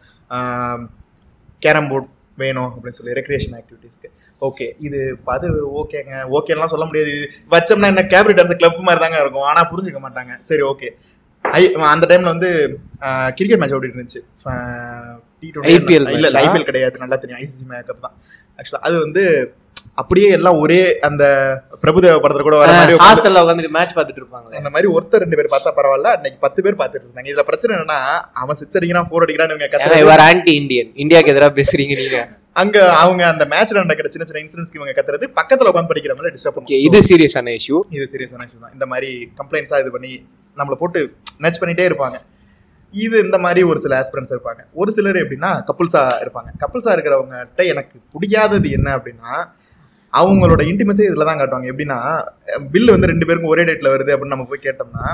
கேரம் 1.64 1.91
போர்டு 1.91 2.09
வேணும் 2.41 2.71
அப்படின்னு 2.71 2.97
சொல்லி 2.97 3.17
ரெக்ரியேஷன் 3.19 3.55
ஆக்டிவிட்டீஸ்க்கு 3.59 4.09
ஓகே 4.47 4.67
இது 4.87 4.99
அது 5.35 5.49
ஓகேங்க 5.81 6.17
ஓகேலாம் 6.39 6.73
சொல்ல 6.73 6.87
முடியாது. 6.89 7.12
இது 7.17 7.29
வச்சோம்னா 7.55 7.91
என்ன 7.93 8.03
கேப்ரி 8.14 8.35
டான்ஸ் 8.39 8.61
கிளப் 8.62 8.81
மாதிரி 8.89 9.03
தாங்க 9.05 9.21
இருக்கும். 9.23 9.47
ஆனால் 9.51 9.69
புரிஞ்சுக்க 9.71 10.01
மாட்டாங்க. 10.07 10.35
சரி 10.49 10.64
ஓகே 10.73 10.91
ஐ 11.45 11.62
அந்த 11.95 12.07
டைமில் 12.11 12.35
வந்து 12.35 12.51
கிரிக்கெட் 13.39 13.62
மேட்ச் 13.62 13.77
ஓடிட்டு 13.79 13.97
இருந்துச்சு. 13.99 14.23
IPL 15.76 16.05
இல்ல? 16.16 16.28
ஐபிஎல் 16.45 16.68
கிடையாது. 16.70 16.97
நல்லா 17.03 17.16
தெரியும். 17.22 17.41
ஐசிசி 17.45 17.64
மேக்கப் 17.70 18.05
தான். 18.07 18.14
ஆக்சுவலா 18.59 18.82
அது 18.89 18.97
வந்து 19.05 19.22
அப்படியே 20.01 20.28
எல்லாம் 20.37 20.59
ஒரே 20.62 20.78
அந்த 21.09 21.24
பிரபுதேவ 21.82 22.16
படத்துல 22.22 22.45
கூட 22.47 22.57
வர 22.61 22.70
மாதிரி 22.78 22.97
ஹாஸ்டல்ல 23.05 23.43
உட்காந்து 23.45 23.70
மேட்ச் 23.76 23.95
பார்த்துட்டு 23.97 24.20
இருப்பாங்களே. 24.22 24.57
அந்த 24.61 24.70
மாதிரி 24.74 24.89
ஒருத்தர் 24.97 25.22
ரெண்டு 25.24 25.39
பேர் 25.39 25.53
பார்த்தா 25.55 25.72
பரவாயில்ல 25.78 26.11
அன்னைக்கு 26.16 26.39
பத்து 26.45 26.61
பேர் 26.64 26.78
பார்த்துட்டு 26.80 27.07
இருந்தாங்க. 27.07 27.30
இதுல 27.32 27.45
பிரச்சனை 27.51 27.72
என்னன்னா 27.76 27.99
அவன் 28.43 28.59
சிக்ஸ் 28.61 28.78
அடிக்கிறான் 28.80 29.09
ஃபோர் 29.11 29.24
அடிக்கிறான் 29.26 30.01
இவர் 30.05 30.24
ஆன்டி 30.28 30.55
இந்தியன் 30.62 30.91
இந்தியாக்கு 31.05 31.32
எதிராக 31.34 31.55
பேசுறீங்க 31.61 31.97
நீங்க. 32.03 32.20
அங்க 32.62 32.76
அவங்க 33.03 33.22
அந்த 33.32 33.45
மேட்ச்ல 33.53 33.82
நடக்கிற 33.84 34.09
சின்ன 34.12 34.26
சின்ன 34.28 34.43
இன்சிடென்ட்ஸ்க்கு 34.45 34.80
இவங்க 34.80 34.95
கத்துறது 34.99 35.26
பக்கத்துல 35.39 35.70
உட்காந்து 35.72 35.91
படிக்கிற 35.93 36.14
மாதிரி 36.18 36.34
டிஸ்டர்ப் 36.37 36.57
பண்ணும் 36.59 36.84
இது 36.89 37.01
சீரியஸான 37.11 37.55
இஷ்யூ 37.61 37.78
இது 37.97 38.07
சீரியஸான 38.12 38.43
விஷயம் 38.47 38.64
தான். 38.66 38.74
இந்த 38.76 38.87
மாதிரி 38.93 39.11
கம்ப்ளைண்ட்ஸாக 39.41 39.82
இது 39.84 39.93
பண்ணி 39.97 40.12
நம்மளை 40.57 40.78
போட்டு 40.82 41.01
நச் 41.45 41.61
பண்ணிட்டே 41.62 41.87
இருப்பாங்க. 41.91 42.18
இது 43.05 43.16
இந்த 43.26 43.38
மாதிரி 43.44 43.61
ஒரு 43.70 43.78
சில 43.84 43.94
ஆஸ்பிரன்ஸ் 44.01 44.32
இருப்பாங்க. 44.34 44.62
ஒரு 44.80 44.90
சிலர் 44.97 45.22
எப்படின்னா 45.22 45.51
கப்புள்ஸாக 45.68 46.20
இருப்பாங்க. 46.24 46.51
கப்புள்ஸாக 46.62 46.94
இருக்கிறவங்ககிட்ட 46.97 47.64
எனக்கு 47.72 47.97
பிடிக்காதது 48.14 48.70
என்ன 48.78 48.88
அப்படின்னா 48.99 49.32
அவங்களோட 50.12 50.62
இன்டிமஸே 50.70 51.07
இதில் 51.09 51.28
தான் 51.28 51.38
காட்டுவாங்க. 51.40 51.68
எப்படின்னா 51.72 51.99
பில்லு 52.74 52.94
வந்து 52.94 53.11
ரெண்டு 53.12 53.26
பேருக்கும் 53.28 53.55
ஒரே 53.55 53.64
டேட்டில் 53.68 53.92
வருது 53.94 54.12
அப்படின்னு 54.14 54.34
நம்ம 54.34 54.47
போய் 54.53 54.66
கேட்டோம்னா 54.66 55.07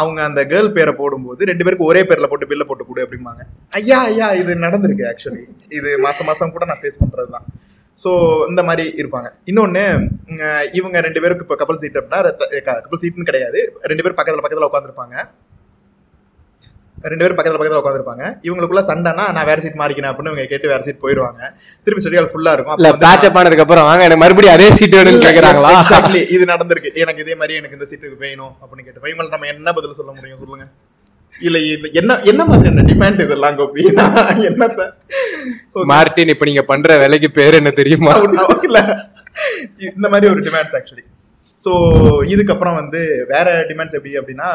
அவங்க 0.00 0.20
அந்த 0.28 0.40
கேர்ள் 0.50 0.74
பேரை 0.76 0.92
போடும்போது 1.00 1.48
ரெண்டு 1.50 1.64
பேருக்கும் 1.64 1.90
ஒரே 1.92 2.02
பேரில் 2.08 2.30
போட்டு 2.32 2.48
பில்லை 2.50 2.64
போட்டு 2.68 2.84
கொடு 2.88 3.04
அப்படிம்பாங்க. 3.04 3.42
ஐயா 3.78 3.98
ஐயா 4.10 4.28
இது 4.40 4.52
நடந்திருக்கு 4.66 5.04
ஆக்சுவலி 5.10 5.42
இது 5.78 5.90
மாதம் 6.06 6.28
மாதம் 6.30 6.54
கூட 6.54 6.66
நான் 6.70 6.80
ஃபேஸ் 6.82 7.00
பண்ணுறது 7.02 7.30
தான். 7.36 7.46
ஸோ 8.02 8.10
இந்த 8.50 8.60
மாதிரி 8.68 8.84
இருப்பாங்க. 9.00 9.28
இன்னொன்று 9.50 9.82
இவங்க 10.78 11.00
ரெண்டு 11.06 11.22
பேருக்கு 11.22 11.44
இப்போ 11.46 11.58
கப்பல் 11.62 11.80
சீட் 11.82 11.98
அப்படின்னா 12.00 12.68
கப்பல் 12.68 13.02
சீட்னு 13.02 13.28
கிடையாது. 13.30 13.60
ரெண்டு 13.90 14.04
பேரும் 14.04 14.18
பக்கத்தில் 14.20 14.44
பக்கத்தில் 14.44 14.68
உட்காந்துருப்பாங்க 14.70 15.16
ரெண்டு 17.10 17.22
பேரும் 17.22 17.38
பக்கத்தில் 17.38 17.60
பக்கத்தில் 17.60 17.80
உட்காந்துருப்பாங்க 17.82 18.24
இவங்களுக்குள்ள 18.46 18.82
சண்டைனா 18.88 19.24
நான் 19.36 19.48
வேற 19.50 19.58
சீட் 19.64 19.78
மாறிக்கிறேன் 19.80 20.10
அப்படின்னு 20.12 20.32
இவங்க 20.32 20.46
கேட்டு 20.52 20.70
வேற 20.72 20.80
சீட் 20.86 21.02
போயிடுவாங்க 21.04 21.40
திருப்பி 21.84 22.02
ஸ்டடியால் 22.04 22.30
ஃபுல்லாக 22.32 22.56
இருக்கும். 22.56 22.78
இல்ல 22.80 22.90
பேட்ச் 23.04 23.26
அப் 23.28 23.38
ஆனதுக்கு 23.40 23.64
அப்புறம் 23.64 23.86
வாங்க 23.90 24.02
எனக்கு 24.08 24.22
மறுபடியும் 24.24 24.56
அதே 24.56 24.68
சீட் 24.78 24.96
வேணும்னு 24.98 25.26
கேக்குறாங்களா? 25.26 25.72
Exactly. 25.80 26.22
இது 26.36 26.44
நடந்திருக்கு. 26.52 26.90
எனக்கு 27.04 27.22
இதே 27.24 27.36
மாதிரி 27.40 27.56
எனக்கு 27.60 27.78
இந்த 27.78 27.88
சீட்டுக்கு 27.92 28.18
வேணும் 28.26 28.52
அப்படின்னு 28.62 28.84
கேட்டு 28.86 29.12
இவங்க 29.14 29.30
நம்ம 29.36 29.48
என்ன 29.54 29.72
பதில் 29.78 29.98
சொல்ல 30.00 30.12
முடியும் 30.18 30.42
சொல்லுங்க. 30.44 30.66
இல்ல 31.48 31.58
என்ன 32.00 32.12
என்ன 32.30 32.42
மாதிரி 32.50 32.68
என்ன 32.72 32.82
டிமாண்ட் 32.90 33.22
இதெல்லாம் 33.24 33.56
கோபி? 33.60 33.84
என்னத்த 34.48 34.82
மார்டின் 35.92 36.32
இப்ப 36.34 36.46
நீங்க 36.50 36.64
பண்ற 36.70 36.98
வேலைக்கு 37.02 37.30
பேர் 37.38 37.58
என்ன 37.60 37.72
தெரியுமா? 37.80 38.12
இல்ல. 38.68 38.80
இந்த 39.90 40.06
மாதிரி 40.12 40.26
ஒரு 40.34 40.42
டிமாண்ட்ஸ் 40.48 40.76
ஆக்சுவலி 40.78 41.04
ஸோ 41.58 41.72
இதுக்கப்புறம் 42.34 42.78
வந்து 42.80 43.00
வேற 43.32 43.48
டிமாண்ட்ஸ் 43.70 43.96
எப்படி 43.98 44.14
அப்படின்னா 44.20 44.48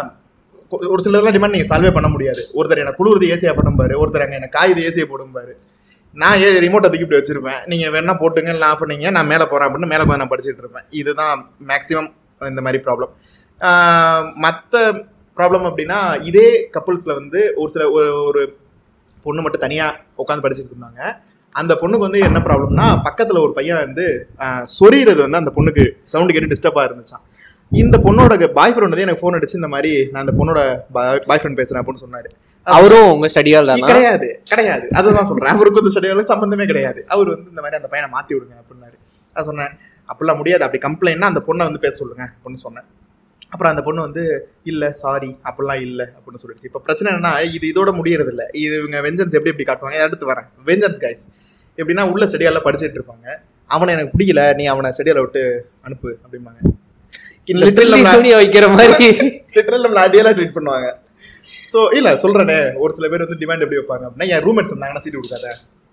ஒரு 0.87 1.01
சிலதெல்லாம் 1.03 1.35
டிமாண்ட் 1.35 1.55
நீங்க 1.55 1.69
சால்வே 1.69 1.91
பண்ண 1.93 2.07
முடியாது. 2.09 2.41
ஒருத்தர் 2.57 2.81
எனக்கு 2.81 2.99
குளிர்து 2.99 3.31
ஏசியா 3.33 3.53
பண்ணும்பாரு 3.57 3.93
ஒருத்தர் 4.01 4.25
அங்க 4.25 4.37
எனக்கு 4.37 4.57
காயுது 4.57 4.81
ஏசியை 4.87 5.07
போடும்பாரு. 5.07 5.53
நான் 6.17 6.37
ஏ 6.41 6.49
ரிமோட்டை 6.59 6.87
தூக்கி 6.87 7.05
இப்படி 7.05 7.19
வச்சிருப்பேன்? 7.19 7.59
நீங்க 7.71 7.85
வேணா 7.93 8.13
போட்டுங்க 8.19 8.51
இல்லை 8.53 8.67
ஆஃப் 8.67 8.81
பண்ணீங்க 8.81 9.09
நான் 9.11 9.29
மேலே 9.29 9.45
போறேன் 9.45 9.67
அப்படின்னு 9.67 9.91
மேலே 9.91 10.05
போய் 10.05 10.17
நான் 10.17 10.31
படிச்சுட்டு 10.31 10.63
இருப்பேன். 10.63 10.85
இதுதான் 10.99 11.33
மேக்ஸிமம் 11.69 12.09
இந்த 12.41 12.61
மாதிரி 12.61 12.79
ப்ராப்ளம் 12.85 13.11
மற்ற 14.39 14.81
ப்ராப்ளம் 15.37 15.65
அப்படின்னா 15.69 15.99
இதே 16.25 16.47
கப்புள்ஸ்ல 16.75 17.13
வந்து 17.13 17.39
ஒரு 17.57 17.69
சில 17.71 17.85
ஒரு 17.91 18.11
ஒரு 18.23 18.41
பொண்ணு 19.25 19.41
மட்டும் 19.41 19.65
தனியா 19.65 19.87
உட்காந்து 20.19 20.45
படிச்சுட்டு 20.45 20.73
இருந்தாங்க. 20.73 21.01
அந்த 21.55 21.73
பொண்ணுக்கு 21.81 22.07
வந்து 22.07 22.19
என்ன 22.19 22.39
ப்ராப்ளம்னா 22.45 22.87
பக்கத்துல 23.05 23.39
ஒரு 23.43 23.53
பையன் 23.53 23.79
வந்து 23.79 24.05
ஆஹ், 24.39 24.65
வந்து 25.23 25.39
அந்த 25.39 25.53
பொண்ணுக்கு 25.55 25.83
சவுண்டு 26.05 26.33
கேட்டு 26.33 26.51
டிஸ்டர்பா 26.51 26.83
இருந்துச்சான் 26.87 27.23
இந்த 27.71 27.97
பொண்ணோட 27.97 28.53
பாய் 28.53 28.73
ஃப்ரெண்ட் 28.73 28.93
வந்து 28.93 29.05
எனக்கு 29.05 29.21
ஃபோன் 29.21 29.35
அடிச்சு 29.37 29.55
இந்த 29.55 29.67
மாதிரி 29.67 30.09
நான் 30.11 30.27
அந்த 30.27 30.33
பொண்ணோட 30.39 30.59
பாய் 31.27 31.39
ஃப்ரெண்ட் 31.41 31.59
பேசுறேன் 31.59 31.79
அப்படின்னு 31.81 32.03
சொன்னாரு. 32.05 32.29
அவரும் 32.63 33.11
உங்க 33.11 33.27
ஸ்டடியால் 33.27 33.65
தானா? 33.65 33.87
கிடையாது 33.87 34.41
கிடையாது. 34.43 34.87
அதுதான் 34.95 35.25
சொல்றேன். 35.25 35.53
அவருக்கு 35.55 35.81
வந்து 35.81 35.93
ஸ்டடியால 35.95 36.19
சம்பந்தமே 36.19 36.65
கிடையாது. 36.65 37.05
அவர் 37.07 37.27
வந்து 37.27 37.49
இந்த 37.49 37.61
மாதிரி 37.61 37.75
அந்த 37.75 37.87
பையனை 37.87 38.09
மாத்தி 38.15 38.33
விடுங்க 38.35 38.55
அப்படின்னாரு. 38.61 38.95
நான் 39.33 39.45
சொன்னேன். 39.45 39.71
அப்படிலாம் 40.11 40.35
முடியாது. 40.35 40.63
அப்படி 40.63 40.81
கம்ப்ளைண்ட்னா 40.87 41.29
அந்த 41.31 41.43
பொண்ணை 41.47 41.57
வந்து 41.57 41.79
பேச 41.79 41.95
சொல்லுங்க 41.95 42.23
அப்படின்னு 42.23 42.53
சொன்னேன். 42.53 42.85
அப்புறம் 43.49 43.71
அந்த 43.71 43.83
பொண்ணு 43.83 44.01
வந்து 44.01 44.49
இல்ல 44.63 44.91
சாரி 44.91 45.39
அப்படிலாம் 45.43 45.81
இல்ல 45.81 46.13
அப்படின்னு 46.15 46.41
சொல்லிடுச்சு. 46.43 46.65
இப்போ 46.65 46.79
பிரச்சனை 46.79 47.13
என்னன்னா 47.13 47.53
இது 47.53 47.73
இதோட 47.73 47.91
முடியறது 47.99 48.27
இல்ல 48.27 48.49
இது 48.53 48.77
இவங்க 48.77 49.01
வெஞ்சன்ஸ் 49.01 49.35
எப்படி 49.39 49.53
எப்படி 49.53 49.67
காட்டுவாங்க? 49.69 49.99
அடுத்து 49.99 50.33
வரேன். 50.33 50.47
வெஞ்சன்ஸ் 50.65 50.99
கைஸ் 51.05 51.23
எப்படின்னா 51.77 52.11
உள்ள 52.11 52.25
ஸ்டடியால 52.25 52.61
படிச்சுட்டு 52.63 52.99
இருப்பாங்க. 52.99 53.37
அவனை 53.65 53.93
எனக்கு 53.93 54.17
பிடிக்கல. 54.17 54.55
நீ 54.55 54.65
அவனை 54.65 54.91
ஸ்டடியால 54.97 55.19
விட்டு 55.19 55.69
அனுப்பு 55.81 56.17
அப்படிம்பாங்க. 56.25 56.59
லிட்டரலி 57.47 58.01
சோனியா 58.13 58.37
வைக்கிற 58.41 58.65
மாதிரி. 58.75 59.07
லிட்டரல் 59.57 59.83
நம்மள 59.85 60.01
அடியெல்லாம் 60.05 60.35
ட்ரீட் 60.37 60.55
பண்ணுவாங்க. 60.57 60.87
ஸோ 61.71 61.79
இல்ல 61.97 62.09
சொல்றேனே 62.23 62.57
ஒரு 62.83 62.91
சில 62.97 63.05
பேர் 63.11 63.23
வந்து 63.25 63.39
டிமாண்ட் 63.41 63.63
எப்படி 63.65 63.79
வைப்பாங்க 63.79 64.05
அப்படின்னா 64.07 64.29
என் 64.33 64.43
ரூம்மேட்ஸ் 64.47 64.73
இருந்தாங்கன்னா 64.73 65.03
சீட் 65.05 65.19
கொடுக்காத? 65.19 65.47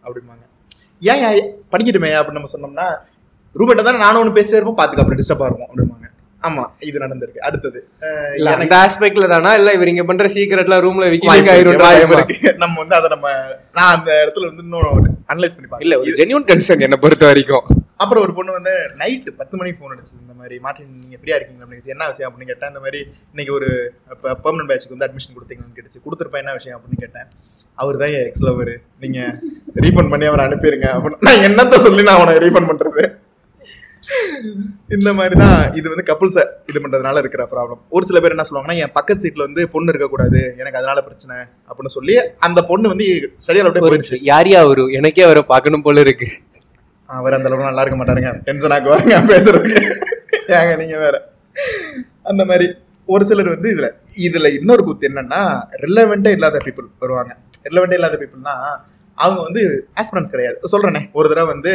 அப்படிம்பாங்க. 0.04 0.42
ஏன் 1.10 1.22
படிக்கட்டுமே? 1.72 2.10
அப்படின்னு 2.18 2.38
நம்ம 2.40 2.52
சொன்னோம்னா 2.54 2.86
ரூம்மேட்டை 3.56 3.84
தானே 3.88 3.98
நானும் 4.04 4.20
ஒன்று 4.22 4.36
பேசிட்டே 4.38 4.58
இருப்போம் 4.58 4.78
பார்த்துக்க 4.80 5.04
அப்புறம் 5.04 5.20
டிஸ்டர்பாக 5.22 5.48
இருக்கும் 5.50 5.68
அப்படிம்பாங்க. 5.70 6.00
ஆமா 6.42 6.62
இது 6.88 6.96
நடந்திருக்கு. 7.04 7.40
அடுத்தது 7.48 7.78
எனக்கு 8.40 8.64
அந்த 8.66 8.76
ஆஸ்பெக்ட்ல 8.84 9.26
தானா? 9.34 9.50
இல்ல 9.60 9.72
இவர் 9.72 9.90
இங்க 9.92 10.04
பண்ற 10.04 10.26
சீக்கிரட்லாம் 10.34 10.82
ரூம்ல 10.86 11.06
விக்கி. 11.12 11.28
நம்ம 12.64 12.74
வந்து 12.82 12.96
அதை 12.98 13.08
நம்ம 13.14 13.28
நான் 13.78 13.92
அந்த 13.96 14.10
இடத்துல 14.24 14.48
வந்து 14.50 14.64
இன்னும் 14.66 15.08
அனலைஸ் 15.34 15.56
பண்ணி 15.56 15.84
இல்ல 15.86 15.98
ஒரு 16.00 16.18
ஜென்யூன் 16.20 16.46
கன்சர்ன் 16.50 16.86
என்ன 16.88 16.98
பொறுத்த 17.04 17.24
வரைக்கும். 17.30 17.64
அப்புறம் 18.00 18.22
ஒரு 18.24 18.32
பொண்ணு 18.36 18.52
வந்து 18.56 18.72
நைட்டு 19.00 19.30
பத்து 19.40 19.54
மணிக்கு 19.58 19.78
ஃபோன் 19.80 19.92
அடிச்சது 19.94 20.20
இந்த 20.22 20.34
மாதிரி. 20.38 20.54
மார்ட்டின் 20.64 20.90
நீங்க 21.02 21.16
ஃப்ரீயா 21.20 21.36
இருக்கீங்க 21.38 21.62
அப்படின்னு 21.64 21.92
என்ன 21.94 22.06
விஷயம்? 22.12 22.30
அப்படின்னு 22.30 22.50
கேட்டேன் 22.50 22.70
இந்த 22.72 22.80
மாதிரி 22.84 23.00
இன்னைக்கு 23.32 23.52
ஒரு 23.58 23.68
பெர்மனன்ட் 24.44 24.70
பேட்சுக்கு 24.70 24.96
வந்து 24.96 25.06
அட்மிஷன் 25.08 25.36
கொடுத்தீங்கன்னு 25.36 25.76
கேட்டுச்சு. 25.76 26.00
கொடுத்துருப்பேன் 26.06 26.42
என்ன 26.44 26.54
விஷயம்? 26.58 26.78
அப்படின்னு 26.78 27.02
கேட்டேன். 27.04 27.28
அவர் 27.82 27.98
தான் 28.02 28.12
என் 28.16 28.26
எக்ஸ் 28.30 28.44
லவர் 28.48 28.72
நீங்க 29.04 29.20
ரீஃபண்ட் 29.84 30.12
பண்ணி 30.14 30.26
அவரை 30.30 30.44
அனுப்பிடுங்க 30.46 30.88
அப்படின்னு 30.96 31.26
நான் 31.28 31.44
என்னத்த 31.48 31.78
சொல்லி 31.86 32.04
நான் 32.08 32.18
அவனை 32.20 32.34
ரீஃபண்ட் 32.46 32.70
பண்றது? 32.72 33.04
இந்த 34.94 35.10
மாதிரி 35.18 35.34
தான் 35.42 35.60
இது 35.78 35.86
வந்து 35.92 36.04
கப்புள்ஸை 36.08 36.42
இது 36.70 36.78
பண்றதுனால 36.84 37.20
இருக்கிற 37.22 37.42
ப்ராப்ளம் 37.52 37.80
ஒரு 37.96 38.04
சில 38.08 38.20
பேர் 38.20 38.34
என்ன 38.34 38.44
சொல்லுவாங்கன்னா 38.48 38.76
என் 38.84 38.92
பக்கத்து 38.92 39.22
சீட்ல 39.24 39.46
வந்து 39.48 39.62
பொண்ணு 39.74 39.92
இருக்கக்கூடாது. 39.92 40.40
எனக்கு 40.60 40.80
அதனால 40.80 41.02
பிரச்சனை. 41.06 41.36
அப்படின்னு 41.68 41.94
சொல்லி 41.98 42.16
அந்த 42.48 42.62
பொண்ணு 42.72 42.92
வந்து 42.92 43.06
ஸ்டடியால 43.44 43.70
விட்டு 43.70 43.86
போயிடுச்சு. 43.86 44.18
யாரியா 44.32 44.60
அவரு? 44.66 44.84
எனக்கே 45.00 45.22
அவரை 45.28 45.42
பார்க்கணும் 45.52 45.86
போல 45.86 46.00
இருக்கு. 46.00 46.28
அவர் 47.14 47.34
அந்த 47.34 47.48
அளவுக்கு 47.48 47.72
நல்லா 47.72 47.82
இருக்க 47.82 48.04
மாட்டாருங்க. 48.04 48.42
டென்ஷன் 48.42 48.70
ஆக்குவாருங்க 48.70 49.32
பேசுறதுக்கு. 49.32 50.00
ஏங்க 50.46 50.76
நீங்க 50.76 50.98
வேற. 50.98 51.32
அந்த 52.22 52.44
மாதிரி 52.44 52.74
ஒரு 53.06 53.24
சிலர் 53.24 53.48
வந்து 53.48 53.70
இதுல 53.70 53.92
இதுல 54.22 54.58
இன்னொரு 54.58 54.84
கூத்து 54.84 55.08
என்னன்னா 55.08 55.66
ரிலவெண்டே 55.80 56.30
இல்லாத 56.30 56.58
பீப்புள் 56.64 56.86
வருவாங்க. 56.98 57.36
ரிலவெண்டே 57.70 57.92
இல்லாத 57.92 58.16
பீப்புள்னா 58.16 58.52
அவங்க 59.14 59.42
வந்து 59.42 59.88
ஆஸ்பிரன்ஸ் 59.94 60.30
கிடையாது. 60.30 60.60
சொல்றேனே 60.72 61.12
ஒரு 61.12 61.28
தடவை 61.28 61.52
வந்து 61.52 61.72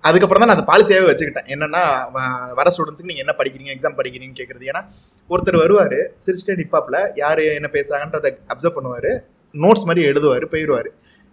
அதுக்கப்புறம் 0.00 0.48
தான் 0.48 0.56
நான் 0.56 0.66
அந்த 0.66 0.72
பாலிசியாகவே 0.72 1.04
வச்சுக்கிட்டேன். 1.04 1.48
என்னன்னா 1.48 1.82
வ- 2.14 2.54
வர 2.54 2.70
ஸ்டூடெண்ட்ஸுக்கு 2.76 3.04
நீங்க 3.04 3.22
என்ன 3.22 3.34
படிக்கிறீங்க 3.38 3.76
எக்ஸாம் 3.76 3.96
படிக்கிறீங்கன்னு 3.96 4.42
கேட்குறது 4.42 4.68
ஏன்னா 4.72 4.88
ஒருத்தர் 5.28 5.60
வருவாரு 5.64 6.08
சிரிச்சிட்டே 6.26 6.62
நிப்பாப்பில் 6.62 7.10
யாரு 7.14 7.44
என்ன 7.44 7.68
பேசுகிறாங்கன்றதை 7.72 8.38
அப்சர்வ் 8.48 8.76
பண்ணுவாரு 8.76 9.20
நோட்ஸ் 9.52 9.84
மாதிரி 9.84 10.06
எழுதுவாரு 10.06 10.44
போயிடுவாரு 10.50 10.88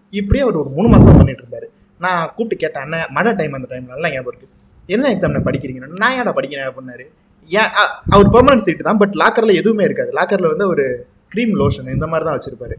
இப்படியே 0.09 0.45
அவர் 0.45 0.55
ஒரு 0.55 0.69
மூணு 0.69 0.87
மாசம் 0.87 1.17
பண்ணிட்டு 1.17 1.43
இருந்தாரு. 1.43 1.78
நான் 2.05 2.21
கூப்பிட்டு 2.35 2.61
கேட்டேன் 2.63 2.83
அண்ணன் 2.85 3.09
மழை 3.17 3.31
டைம் 3.39 3.57
அந்த 3.57 3.67
டைம் 3.71 3.91
நல்லா 3.93 4.09
ஞாபகம் 4.15 4.31
இருக்கு. 4.33 4.47
என்ன 4.95 5.09
எக்ஸாம் 5.13 5.47
படிக்கிறீங்க? 5.49 5.89
நான் 6.03 6.15
ஏன்டா 6.19 6.33
படிக்கிறேன்? 6.37 6.69
அப்படின்னாரு. 6.71 7.05
ஏன் 7.49 7.71
அவர் 8.13 8.31
பெர்மனன்ட் 8.35 8.65
சீட்டு 8.67 8.87
தான் 8.87 8.99
பட் 9.01 9.15
லாக்கரில் 9.21 9.59
எதுவுமே 9.61 9.83
இருக்காது. 9.89 10.11
லாக்கரில் 10.19 10.51
வந்து 10.53 10.65
ஒரு 10.73 10.85
க்ரீம் 11.33 11.53
லோஷன் 11.61 11.93
இந்த 11.97 12.07
மாதிரி 12.11 12.25
தான் 12.27 12.37
வச்சிருப்பாரு. 12.37 12.75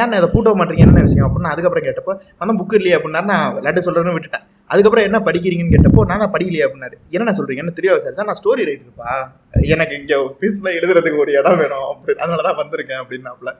ஏன் 0.00 0.14
இதை 0.18 0.28
பூட்ட 0.32 0.50
மாட்டீங்க? 0.60 0.84
என்ன 0.86 1.02
விஷயம்? 1.06 1.26
அப்படின்னு 1.26 1.52
அதுக்கப்புறம் 1.52 1.86
கேட்டப்போ 1.86 2.12
நான் 2.40 2.58
புக் 2.60 2.74
இல்லையா 2.78 2.96
அப்படின்னா 2.98 3.22
நான் 3.32 3.54
விளையாட்டு 3.56 3.84
சொல்கிறேன்னு 3.86 4.14
விட்டுட்டேன். 4.16 4.44
அதுக்கப்புறம் 4.70 5.06
என்ன 5.08 5.18
படிக்கிறீங்கன்னு 5.28 5.74
கேட்டப்போ 5.74 6.02
நான் 6.10 6.22
தான் 6.22 6.32
படிக்கலையே 6.34 6.64
அப்படின்னாரு. 6.66 6.96
என்ன 7.16 7.34
சொல்கிறீங்க 7.38 7.62
என்ன 7.64 7.74
தெரியாது 7.78 8.02
சார்? 8.04 8.16
சார் 8.18 8.28
நான் 8.30 8.38
ஸ்டோரி 8.40 8.62
ரைட்டர்ப்பா 8.68 9.10
எனக்கு 9.74 9.94
இங்கே 10.00 10.16
பீஸ்ஃபுல்லாக 10.40 10.78
எழுதுறதுக்கு 10.80 11.22
ஒரு 11.24 11.32
இடம் 11.40 11.58
வேணும் 11.62 11.86
அப்படி 11.92 12.18
அதனால 12.22 12.44
தான் 12.48 12.58
வந்திருக்கேன் 12.62 13.02
அப்படின்னாப்புல. 13.02 13.52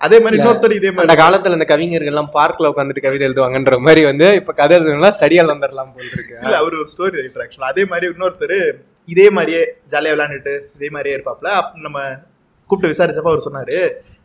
அதே 0.00 0.16
மாதிரி 0.24 0.36
இன்னொருத்தர் 0.38 0.74
இதே 0.78 0.90
மாதிரி 0.90 1.06
அந்த 1.06 1.16
காலத்துல 1.22 1.56
இந்த 1.58 1.66
கவிஞர்கள் 1.72 2.10
எல்லாம் 2.12 2.30
பார்க்ல 2.36 2.70
உட்காந்துட்டு 2.72 3.04
கவிதை 3.06 3.24
எழுதுவாங்கன்ற 3.28 3.78
மாதிரி 3.86 4.02
வந்து 4.10 4.26
இப்ப 4.40 4.52
கதை 4.60 4.74
எழுதுனா 4.78 5.10
ஸ்டடியால் 5.16 5.52
வந்துடலாம் 5.54 5.90
போல் 5.94 6.12
இருக்கு. 6.14 6.34
இல்ல 6.44 6.56
அவர் 6.62 6.76
ஒரு 6.80 6.90
ஸ்டோரி 6.92 7.16
ரைட்டர் 7.24 7.42
ஆக்சுவலா 7.44 7.70
அதே 7.74 7.84
மாதிரி 7.92 8.06
இன்னொருத்தர் 8.12 8.56
இதே 9.08 9.26
மாதிரியே 9.36 9.62
ஜாலியா 9.92 10.12
விளையாண்டுட்டு 10.14 10.54
இதே 10.76 10.88
மாதிரியே 10.94 11.16
இருப்பாப்ல. 11.18 11.50
நம்ம 11.86 11.98
கூப்பிட்டு 12.70 12.92
விசாரிச்சப்ப 12.92 13.32
அவர் 13.32 13.46
சொன்னாரு 13.48 13.76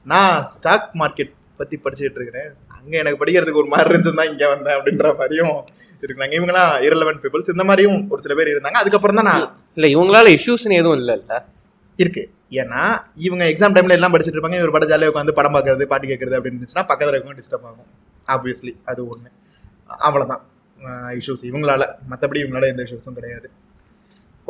நான் 0.06 0.38
ஸ்டாக் 0.54 0.90
மார்க்கெட் 1.02 1.32
பத்தி 1.60 1.76
படிச்சுட்டு 1.84 2.20
இருக்கிறேன். 2.20 2.50
அங்க 2.78 2.94
எனக்கு 3.02 3.20
படிக்கிறதுக்கு 3.22 3.62
ஒரு 3.64 3.72
மாதிரி 3.74 3.90
இருந்துச்சு 3.92 4.20
தான் 4.20 4.32
இங்க 4.32 4.46
வந்தேன் 4.54 4.78
அப்படின்ற 4.78 5.12
மாதிரியும் 5.22 5.56
இருக்கிறாங்க 6.04 6.36
இவங்கலாம் 6.40 6.72
இரலவென்ட் 6.88 7.22
பீப்புள்ஸ் 7.24 7.54
இந்த 7.54 7.66
மாதிரியும் 7.70 8.00
ஒரு 8.14 8.22
சில 8.26 8.34
பேர் 8.40 8.54
இருந்தாங்க. 8.54 8.80
அதுக்கப்புறம் 8.84 9.20
தான் 9.20 9.30
நான் 9.32 9.46
இல்ல 9.78 9.88
இவங்களால 9.96 10.34
இஷ்யூஸ்னு 10.38 10.80
எதுவும் 10.82 11.00
இல்ல 11.02 11.14
இல்ல 11.22 11.34
இருக்கு. 12.00 12.24
ஏன்னா 12.52 12.82
இவங்க 13.28 13.44
எக்ஸாம் 13.52 13.76
டைம்ல 13.76 13.98
எல்லாம் 13.98 14.14
படிச்சுட்டு 14.14 14.38
இருப்பாங்க. 14.38 14.60
இவர் 14.62 14.76
பட 14.76 14.86
ஜாலியாக 14.92 15.12
உட்காந்து 15.14 15.38
படம் 15.40 15.56
பார்க்கறது 15.56 15.86
பாட்டு 15.92 16.10
கேட்கறது 16.12 16.38
அப்படின்னு 16.38 16.58
இருந்துச்சுன்னா 16.58 16.86
பக்கத்துல 16.92 17.16
இருக்கவங்க 17.16 17.40
டிஸ்டர்ப் 17.42 17.68
ஆகும். 17.70 17.90
ஆப்வியஸ்லி 18.36 18.74
அது 18.92 19.02
ஒண்ணு. 19.14 19.30
அவ்வளவுதான். 20.08 20.44
இஷ்யூஸ் 21.20 21.46
இவங்களால 21.50 21.84
மத்தபடி 22.12 22.40
இவங்களால 22.44 22.68
எந்த 22.74 22.84
இஷ்யூஸும் 22.88 23.18
கிடையாது. 23.20 23.48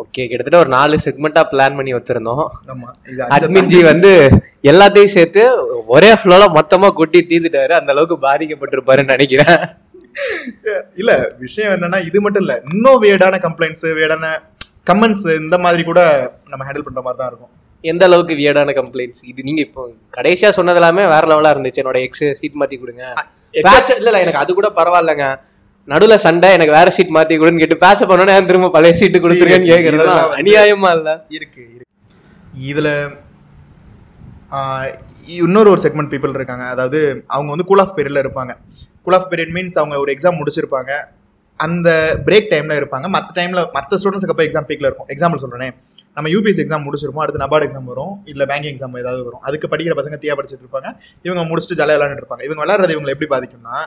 ஓகே 0.02 0.24
கிட்டத்தட்ட 0.30 0.60
ஒரு 0.64 0.72
நாலு 0.76 0.96
செக்மெண்டா 1.04 1.42
பிளான் 1.52 1.78
பண்ணி 1.78 1.92
வச்சிருந்தோம். 1.96 2.46
ஆமா 2.72 2.90
இது 3.12 3.22
அஞ்சு 3.26 3.36
அட்மின் 3.36 3.70
ஜி 3.74 3.80
வந்து 3.90 4.12
எல்லாத்தையும் 4.72 5.14
சேர்த்து 5.16 5.44
ஒரே 5.96 6.12
ஃப்ளோல 6.22 6.48
மொத்தமா 6.58 6.88
கொட்டி 7.00 7.20
தீந்துட்டாரு 7.30 7.74
அந்த 7.80 7.94
அளவுக்கு 7.94 8.18
பாதிக்கப்பட்டிருப்பாருன்னு 8.28 9.14
நினைக்கிறேன். 9.16 9.62
இல்ல 11.02 11.12
விஷயம் 11.46 11.74
என்னன்னா 11.76 12.00
இது 12.10 12.18
மட்டும் 12.26 12.44
இல்ல. 12.46 12.56
இன்னும் 12.74 13.02
வேடான 13.06 13.40
கம்ப்ளைண்ட்ஸ் 13.46 13.86
வேடான 14.00 14.26
கமெண்ட்ஸ் 14.90 15.26
இந்த 15.44 15.58
மாதிரி 15.66 15.84
கூட 15.92 16.02
நம்ம 16.52 16.66
ஹேண்டில் 16.68 16.88
பண்ற 16.88 17.02
மாதிரி 17.06 17.20
தான் 17.22 17.32
இருக்கும். 17.32 17.54
எந்த 17.86 18.06
அளவுக்கு 18.06 18.36
வியர்டான 18.36 18.74
கம்ப்ளைண்ட்ஸ் 18.76 19.28
இது 19.28 19.44
நீங்க 19.44 19.62
இப்போ 19.62 19.94
கடைசியா 20.18 20.50
சொன்னது 20.50 20.80
எல்லாமே 20.80 21.06
வேற 21.06 21.28
லெவலா 21.28 21.58
இருந்துச்சு. 21.58 21.80
என்னோட 21.84 22.02
எக்ஸ் 22.02 22.24
சீட் 22.32 22.54
மாத்தி 22.60 22.80
கொடுங்க. 22.80 23.14
இல்ல 23.52 23.84
இல்ல 23.96 24.10
எனக்கு 24.10 24.38
அது 24.38 24.54
கூட 24.54 24.72
பரவாயில்லைங்க. 24.76 25.40
நடுவுல 25.88 26.16
சண்டை 26.16 26.52
எனக்கு 26.52 26.74
வேற 26.74 26.90
சீட் 26.90 27.10
மாத்தி 27.10 27.40
கொடுன்னு 27.40 27.58
கேட்டு 27.58 27.78
பேச 27.78 28.06
பண்ணோன்னே 28.06 28.46
திரும்ப 28.46 28.70
பழைய 28.70 28.96
சீட்டு 28.96 29.20
கொடுத்துருக்கேன்னு 29.20 29.66
வந்து- 29.86 30.34
அநியாயமா 30.34 30.96
இல்ல. 30.96 31.26
இருக்கு 31.30 31.70
இருக்கு. 31.76 32.82
இதுல 32.82 33.18
இன்னொரு 35.26 35.70
ஒரு 35.70 35.82
செக்மெண்ட் 35.82 36.10
பீப்புள் 36.10 36.34
இருக்காங்க. 36.34 36.64
அதாவது 36.64 37.24
அவங்க 37.28 37.50
வந்து 37.50 37.66
கூல் 37.66 37.80
ஆஃப் 37.80 37.98
பீரியட்ல 37.98 38.26
இருப்பாங்க. 38.26 38.58
கூல் 39.04 39.16
ஆஃப் 39.16 39.32
பீரியட் 39.32 39.52
மீன்ஸ் 39.54 39.78
அவங்க 39.78 40.00
ஒரு 40.00 40.14
எக்ஸாம் 40.14 40.42
முடிச்சிருப்பாங்க. 40.42 40.92
அந்த 41.58 42.20
பிரேக் 42.26 42.48
டைம்ல 42.50 42.86
இருப்பாங்க. 42.86 43.08
மற்ற 43.08 43.44
டைம்ல 43.44 43.72
மற்ற 43.72 43.98
ஸ்டூடெண்ட்ஸ்க்கு 43.98 44.30
அப்போ 44.30 44.44
எக்ஸாம் 44.44 44.68
பீக்ல 44.68 44.92
இருக்கும். 44.92 45.08
எக்ஸாம்பிள் 45.08 45.44
சொல்றேனே. 45.50 45.72
நம்ம 46.16 46.30
யூபிஎஸ் 46.34 46.62
எக்ஸாம் 46.64 46.86
முடிச்சிருப்போம் 46.88 47.24
அடுத்து 47.24 47.44
நபார்டு 47.44 47.66
எக்ஸாம் 47.68 47.92
வரும் 47.92 48.16
இல்ல 48.32 48.44
பேங்கிங் 48.52 48.72
எக்ஸாம் 48.74 48.98
ஏதாவது 49.04 49.24
வரும். 49.28 49.44
அதுக்கு 49.48 49.68
படிக்கிற 49.74 49.96
பசங்க 50.00 50.18
தீயா 50.24 50.36
படிச்சிட்டு 50.40 50.66
இருப்பாங்க. 50.66 50.90
இவங்க 51.28 51.44
முடிச்சுட்டு 51.50 51.80
ஜாலியாக 51.80 51.98
விளையாண்டுட்டு 51.98 52.24
இருப்பாங்க. 52.24 52.44
இவங்க 52.48 52.62
விளையாடுறது 52.64 52.96
இவங்களை 52.98 53.14
எப்படி 53.16 53.30
பாதிக்கும்னா 53.36 53.78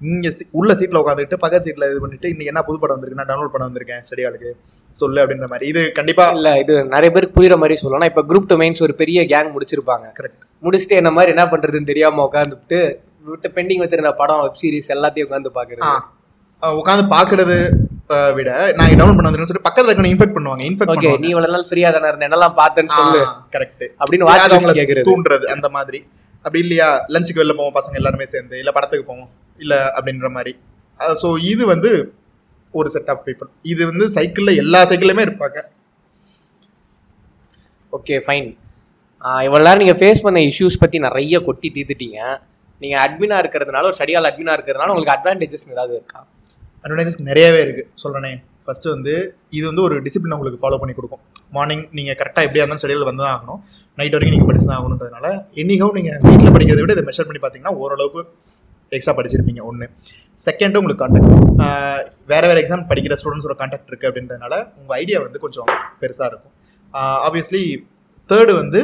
இங்க 0.00 0.28
உள்ள 0.58 0.72
சீட்ல 0.80 1.00
உட்காந்துட்டு 1.02 1.36
பக்கத்து 1.44 1.66
சீட்ல 1.68 1.86
இது 1.90 2.00
பண்ணிட்டு 2.02 2.28
இன்னைக்கு 2.32 2.50
என்ன 2.52 2.62
புது 2.66 2.78
படம் 2.82 2.94
வந்திருக்கு 2.96 3.20
நான் 3.20 3.30
டவுன்லோட் 3.30 3.52
பண்ண 3.54 3.64
வந்திருக்கேன் 3.68 4.04
ஸ்டடி 4.08 4.52
சொல்லு 5.00 5.18
அப்படின்ற 5.22 5.46
மாதிரி. 5.52 5.66
இது 5.72 5.82
கண்டிப்பா 5.98 6.24
இல்ல 6.36 6.50
இது 6.62 6.74
நிறைய 6.94 7.10
பேருக்கு 7.14 7.36
புரியுற 7.38 7.56
மாதிரி 7.62 7.76
சொல்லலாம். 7.82 8.10
இப்ப 8.12 8.22
குரூப் 8.30 8.48
டூ 8.50 8.58
மெயின்ஸ் 8.62 8.84
ஒரு 8.86 8.94
பெரிய 9.02 9.24
கேங் 9.32 9.50
முடிச்சிருப்பாங்க. 9.56 10.06
கரெக்ட் 10.18 10.44
முடிச்சுட்டு 10.66 11.00
என்ன 11.00 11.10
மாதிரி 11.16 11.32
என்ன 11.36 11.46
பண்றதுன்னு 11.54 11.90
தெரியாம 11.92 12.28
உட்காந்துட்டு 12.28 12.80
விட்டு 13.32 13.48
பெண்டிங் 13.56 13.82
வச்சிருந்த 13.84 14.12
படம் 14.20 14.42
வெப் 14.44 14.60
சீரிஸ் 14.60 14.92
எல்லாத்தையும் 14.96 15.28
உட்காந்து 15.28 15.50
பாக்குறது 15.58 15.90
உட்காந்து 16.62 17.04
பாக்குறது 17.16 17.56
விட 18.36 18.50
நான் 18.76 18.92
டவுன்லோட் 18.98 19.18
பண்ண 19.18 19.48
சொல்லி 19.48 19.64
பக்கத்துல 19.66 19.90
இருக்க 19.90 20.12
இன்ஃபெக்ட் 20.12 20.36
பண்ணுவாங்க. 20.36 20.62
இன்ஃபெக்ட் 20.68 20.92
ஓகே 20.94 21.10
நீ 21.24 21.28
இவ்வளவு 21.32 21.52
நாள் 21.54 21.66
ஃப்ரீயா 21.70 21.88
தானே 21.96 22.08
இருந்த? 22.10 22.24
என்னெல்லாம் 22.28 22.54
பார்த்தேன்னு 22.60 22.92
சொல்லு. 22.98 23.20
கரெக்ட் 23.54 23.84
அப்படின்னு 24.00 24.28
watch 24.28 24.44
list 24.54 24.70
கேக்குறது. 24.78 25.06
தூண்டுறது 25.08 25.46
அந்த 25.54 25.68
மாதிரி. 25.76 26.00
அப்படி 26.44 26.60
இல்லையா 26.64 26.88
லஞ்சுக்கு 27.14 27.42
வெளில 27.42 27.54
போவோம் 27.58 27.76
பசங்க 27.78 27.98
எல்லாருமே 28.00 28.26
சேர்ந்து 28.32 28.56
இல்ல 28.62 28.70
படத்துக்கு 28.76 29.06
போவோம் 29.10 29.28
இல்ல 29.64 29.74
அப்படின்ற 29.96 30.28
மாதிரி. 30.36 30.52
ஸோ 31.22 31.30
இது 31.52 31.62
வந்து 31.72 31.90
ஒரு 32.74 32.88
செட் 32.94 33.10
ஆஃப் 33.14 33.22
பீப்புள் 33.26 33.50
இது 33.72 33.82
வந்து 33.90 34.06
சைக்கிள்ல 34.16 34.54
எல்லா 34.62 34.80
சைக்கிள்லயுமே 34.90 35.26
இருப்பாங்க. 35.28 35.58
ஓகே 37.92 38.16
ஃபைன் 38.26 38.48
இவ்வளோ 39.46 39.62
நேரம் 39.66 39.82
நீங்கள் 39.84 40.00
ஃபேஸ் 40.00 40.24
பண்ண 40.26 40.40
இஷ்யூஸ் 40.50 40.80
பற்றி 40.82 40.98
நிறைய 41.06 41.36
கொட்டி 41.46 41.68
தீர்த்துட்டீங்க. 41.76 42.18
நீங்கள் 42.82 43.02
அட்மினாக 43.04 43.42
இருக்கிறதுனால 43.42 43.86
ஒரு 43.90 43.96
ஸ்டடியால் 44.00 44.28
அட்மினாக 44.30 44.56
இருக்கிறதுனால 44.58 44.92
உங்களுக்கு 44.94 45.16
அட்வான்டேஜஸ் 45.16 45.72
ஏதாவது 45.76 45.94
இருக்கா? 45.98 46.20
அட்வான்டேஜஸ் 46.84 47.20
நிறையவே 47.28 47.60
இருக்கு. 47.66 47.84
சொல்றேனே. 48.02 48.32
ஃபர்ஸ்ட் 48.64 48.86
வந்து 48.94 49.12
இது 49.56 49.64
வந்து 49.70 49.82
ஒரு 49.86 49.94
டிசிப்ளின் 50.06 50.34
உங்களுக்கு 50.36 50.60
ஃபாலோ 50.62 50.78
பண்ணி 50.80 50.94
கொடுக்கும். 50.98 51.22
மார்னிங் 51.56 51.84
நீங்க 51.98 52.12
கரெக்டாக 52.20 52.46
எப்படியா 52.46 52.62
இருந்தாலும் 52.62 52.82
ஸ்டடியில் 52.82 53.08
வந்து 53.10 53.22
தான் 53.24 53.34
ஆகணும். 53.36 53.60
நைட் 53.98 54.14
வரைக்கும் 54.16 54.36
நீங்க 54.36 54.48
படிச்சு 54.50 54.68
தான் 54.70 54.78
ஆகணுன்றதுனால 54.80 55.26
எண்ணிகவும் 55.62 55.96
நீங்க 55.98 56.12
வீட்டில் 56.26 56.54
படிக்கிறத 56.56 56.82
விட 56.84 56.94
இதை 56.96 57.04
மெஷர் 57.08 57.28
பண்ணி 57.28 57.40
பார்த்தீங்கன்னா 57.44 57.74
ஓரளவுக்கு 57.82 58.22
எக்ஸ்ட்ரா 58.96 59.14
படிச்சிருப்பீங்க 59.18 59.62
ஒன்று 59.70 59.86
செகண்டு 60.44 60.78
உங்களுக்கு 60.80 61.02
கான்டாக்ட் 61.02 61.32
வேற 62.32 62.42
வேற 62.50 62.56
எக்ஸாம் 62.62 62.84
படிக்கிற 62.90 63.16
ஸ்டூடெண்ட்ஸோட 63.20 63.56
கான்டாக்ட் 63.62 63.90
இருக்கு 63.92 64.08
அப்படின்றதுனால 64.10 64.54
உங்க 64.80 64.92
ஐடியா 65.02 65.18
வந்து 65.26 65.40
கொஞ்சம் 65.44 65.70
பெருசாக 66.02 66.30
இருக்கும். 66.32 66.54
ஆப்வியஸ்லி 67.26 67.62
தேர்டு 68.30 68.54
வந்து 68.62 68.80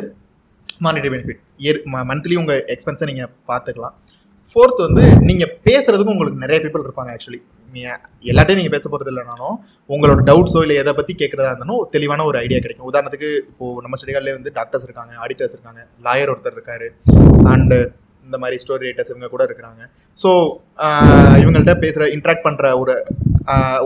மானிட்டரி 0.84 1.10
பெனிஃபிட் 1.14 1.42
இயர் 1.64 1.80
மந்த்லி 2.10 2.36
உங்கள் 2.42 2.62
எக்ஸ்பென்ஸை 2.74 3.08
நீங்கள் 3.12 3.30
பார்த்துக்கலாம். 3.50 3.96
ஃபோர்த் 4.52 4.80
வந்து 4.86 5.04
நீங்கள் 5.28 5.52
பேசுகிறதுக்கும் 5.68 6.16
உங்களுக்கு 6.16 6.42
நிறைய 6.44 6.58
பீப்புள் 6.64 6.86
இருப்பாங்க 6.86 7.12
ஆக்சுவலி 7.16 7.40
எல்லாத்தையும் 8.30 8.60
நீங்கள் 8.60 8.74
பேச 8.76 8.84
போகிறது 8.92 9.10
இல்லைனாலும் 9.12 9.56
உங்களோட 9.94 10.20
டவுட்ஸோ 10.28 10.60
இல்லை 10.66 10.76
எதை 10.82 10.92
பற்றி 11.00 11.12
கேட்குறதா 11.22 11.50
இருந்தாலும் 11.52 11.82
தெளிவான 11.94 12.24
ஒரு 12.30 12.38
ஐடியா 12.44 12.60
கிடைக்கும். 12.64 12.88
உதாரணத்துக்கு 12.90 13.30
இப்போது 13.50 13.82
நம்ம 13.84 13.98
ஸ்டடிகாலே 14.00 14.34
வந்து 14.38 14.52
டாக்டர்ஸ் 14.58 14.86
இருக்காங்க 14.88 15.12
ஆடிட்டர்ஸ் 15.24 15.54
இருக்காங்க 15.56 15.82
லாயர் 16.06 16.32
ஒருத்தர் 16.34 16.56
இருக்காரு. 16.58 16.88
அண்டு 17.54 17.78
இந்த 18.26 18.36
மாதிரி 18.42 18.58
ஸ்டோரி 18.62 18.84
ரைட்டர்ஸ் 18.88 19.10
இவங்க 19.12 19.28
கூட 19.32 19.42
இருக்கிறாங்க. 19.48 19.82
ஸோ 20.22 20.30
இவங்கள்ட்ட 21.42 21.74
பேசுகிற 21.84 22.06
இன்ட்ராக்ட் 22.16 22.46
பண்ணுற 22.46 22.70
ஒரு 22.82 22.94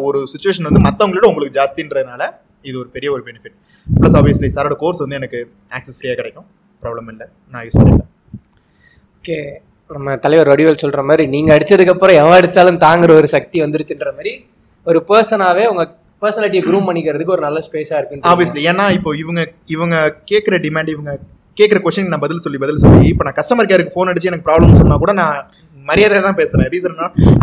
ஒரு 0.09 0.19
சுச்சுவேஷன் 0.33 0.69
வந்து 0.69 0.83
மற்றவங்களோட 0.89 1.29
உங்களுக்கு 1.31 1.57
ஜாஸ்தின்றதுனால 1.61 2.23
இது 2.69 2.77
ஒரு 2.83 2.91
பெரிய 2.97 3.09
ஒரு 3.15 3.23
பெனிஃபிட் 3.29 3.57
ப்ளஸ் 3.87 4.17
ஆப்வியஸ்லி 4.19 4.49
சாரோட 4.57 4.77
கோர்ஸ் 4.83 5.03
வந்து 5.05 5.19
எனக்கு 5.21 5.39
ஆக்சஸ் 5.77 5.99
ஃப்ரீயாக 5.99 6.19
கிடைக்கும். 6.21 6.47
ப்ராப்ளம் 6.83 7.09
இல்லை. 7.13 7.27
நான் 7.53 7.65
யூஸ் 7.67 7.79
பண்ணிப்பேன். 7.81 8.11
ஓகே 9.19 9.39
நம்ம 9.91 10.17
தலைவர் 10.25 10.51
வடிவேல் 10.53 10.83
சொல்கிற 10.83 11.03
மாதிரி 11.09 11.25
நீங்கள் 11.35 11.55
அடிச்சதுக்கப்புறம் 11.55 12.19
எவன் 12.21 12.37
அடித்தாலும் 12.39 12.81
தாங்குற 12.85 13.13
ஒரு 13.21 13.29
சக்தி 13.35 13.59
வந்துருச்சுன்ற 13.65 14.11
மாதிரி 14.19 14.33
ஒரு 14.87 14.99
பர்சனாகவே 15.09 15.65
உங்கள் 15.73 15.89
பர்சனாலிட்டியை 16.23 16.63
க்ரூம் 16.67 16.87
பண்ணிக்கிறதுக்கு 16.89 17.35
ஒரு 17.37 17.45
நல்ல 17.47 17.59
ஸ்பேஸாக 17.67 17.99
இருக்குன்னு 18.01 18.29
ஆப்வியஸ்லி 18.31 18.63
ஏன்னா 18.71 18.87
இப்போ 18.97 19.11
இவங்க 19.23 19.41
இவங்க 19.75 19.97
கேட்குற 20.31 20.57
டிமாண்ட் 20.65 20.93
இவங்க 20.95 21.13
கேட்குற 21.57 21.79
கொஸ்டின் 21.85 22.13
நான் 22.15 22.25
பதில் 22.25 22.45
சொல்லி 22.45 22.59
பதில் 22.65 22.81
சொல்லி 22.83 23.07
இப்போ 23.13 23.25
நான் 23.27 23.37
கஸ்டமர் 23.39 23.71
கேருக்கு 23.71 23.95
ஃபோன் 23.95 24.11
அடிச்சு 24.11 24.31
எனக்கு 24.31 24.47
ப்ராப்ளம் 24.49 24.79
சொன்னா 24.81 24.97
கூட 24.97 25.13
நான் 25.21 25.39
மரியாதை 25.87 26.17
தான் 26.21 26.39
பேசுறேன். 26.39 26.69
ரீசன் 26.73 26.97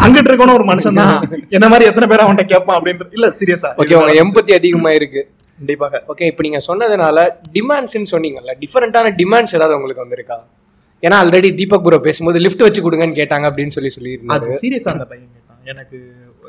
அங்கிட்டு 0.04 0.30
இருக்கணும் 0.32 0.58
ஒரு 0.58 0.66
மனுஷன் 0.70 1.00
தான். 1.00 1.16
என்ன 1.58 1.68
மாதிரி 1.72 1.88
எத்தனை 1.90 2.08
பேர் 2.12 2.24
அவன்கிட்ட 2.26 2.46
கேட்பான் 2.52 2.78
அப்படின்ற 2.78 3.06
இல்ல 3.18 3.28
சீரியஸா 3.40 3.70
ஓகே 3.82 3.96
உங்கள் 4.00 4.20
எம்பத்தி 4.24 4.54
அதிகமாக 4.58 4.98
இருக்குது 5.00 5.24
கண்டிப்பாக. 5.60 6.02
ஓகே 6.14 6.26
இப்போ 6.32 6.44
நீங்கள் 6.48 6.66
சொன்னதுனால 6.68 7.18
டிமாண்ட்ஸ்ன்னு 7.56 8.12
சொன்னீங்கல்ல 8.14 8.54
டிஃப்ரெண்ட்டான 8.62 9.14
டிமாண்ட்ஸ் 9.20 9.56
ஏதாவது 9.58 9.78
உங்களுக்கு 9.78 10.04
வந்திருக்கா? 10.06 10.38
ஏன்னா 11.06 11.18
ஆல்ரெடி 11.24 11.50
தீபக் 11.62 11.86
குரு 11.88 11.98
பேசும்போது 12.06 12.44
லிஃப்ட் 12.46 12.66
வச்சு 12.66 12.84
கொடுங்கன்னு 12.86 13.20
கேட்டாங்க 13.22 13.48
அப்படின்னு 13.50 13.76
சொல்லி 13.78 13.92
சொல்லியிருந்தாரு. 13.98 14.38
அது 14.38 14.62
சீரியஸா 14.62 14.92
அந்த 14.96 15.08
பையன் 15.12 15.34
கேட்டான். 15.34 15.60
எனக்கு 15.72 15.98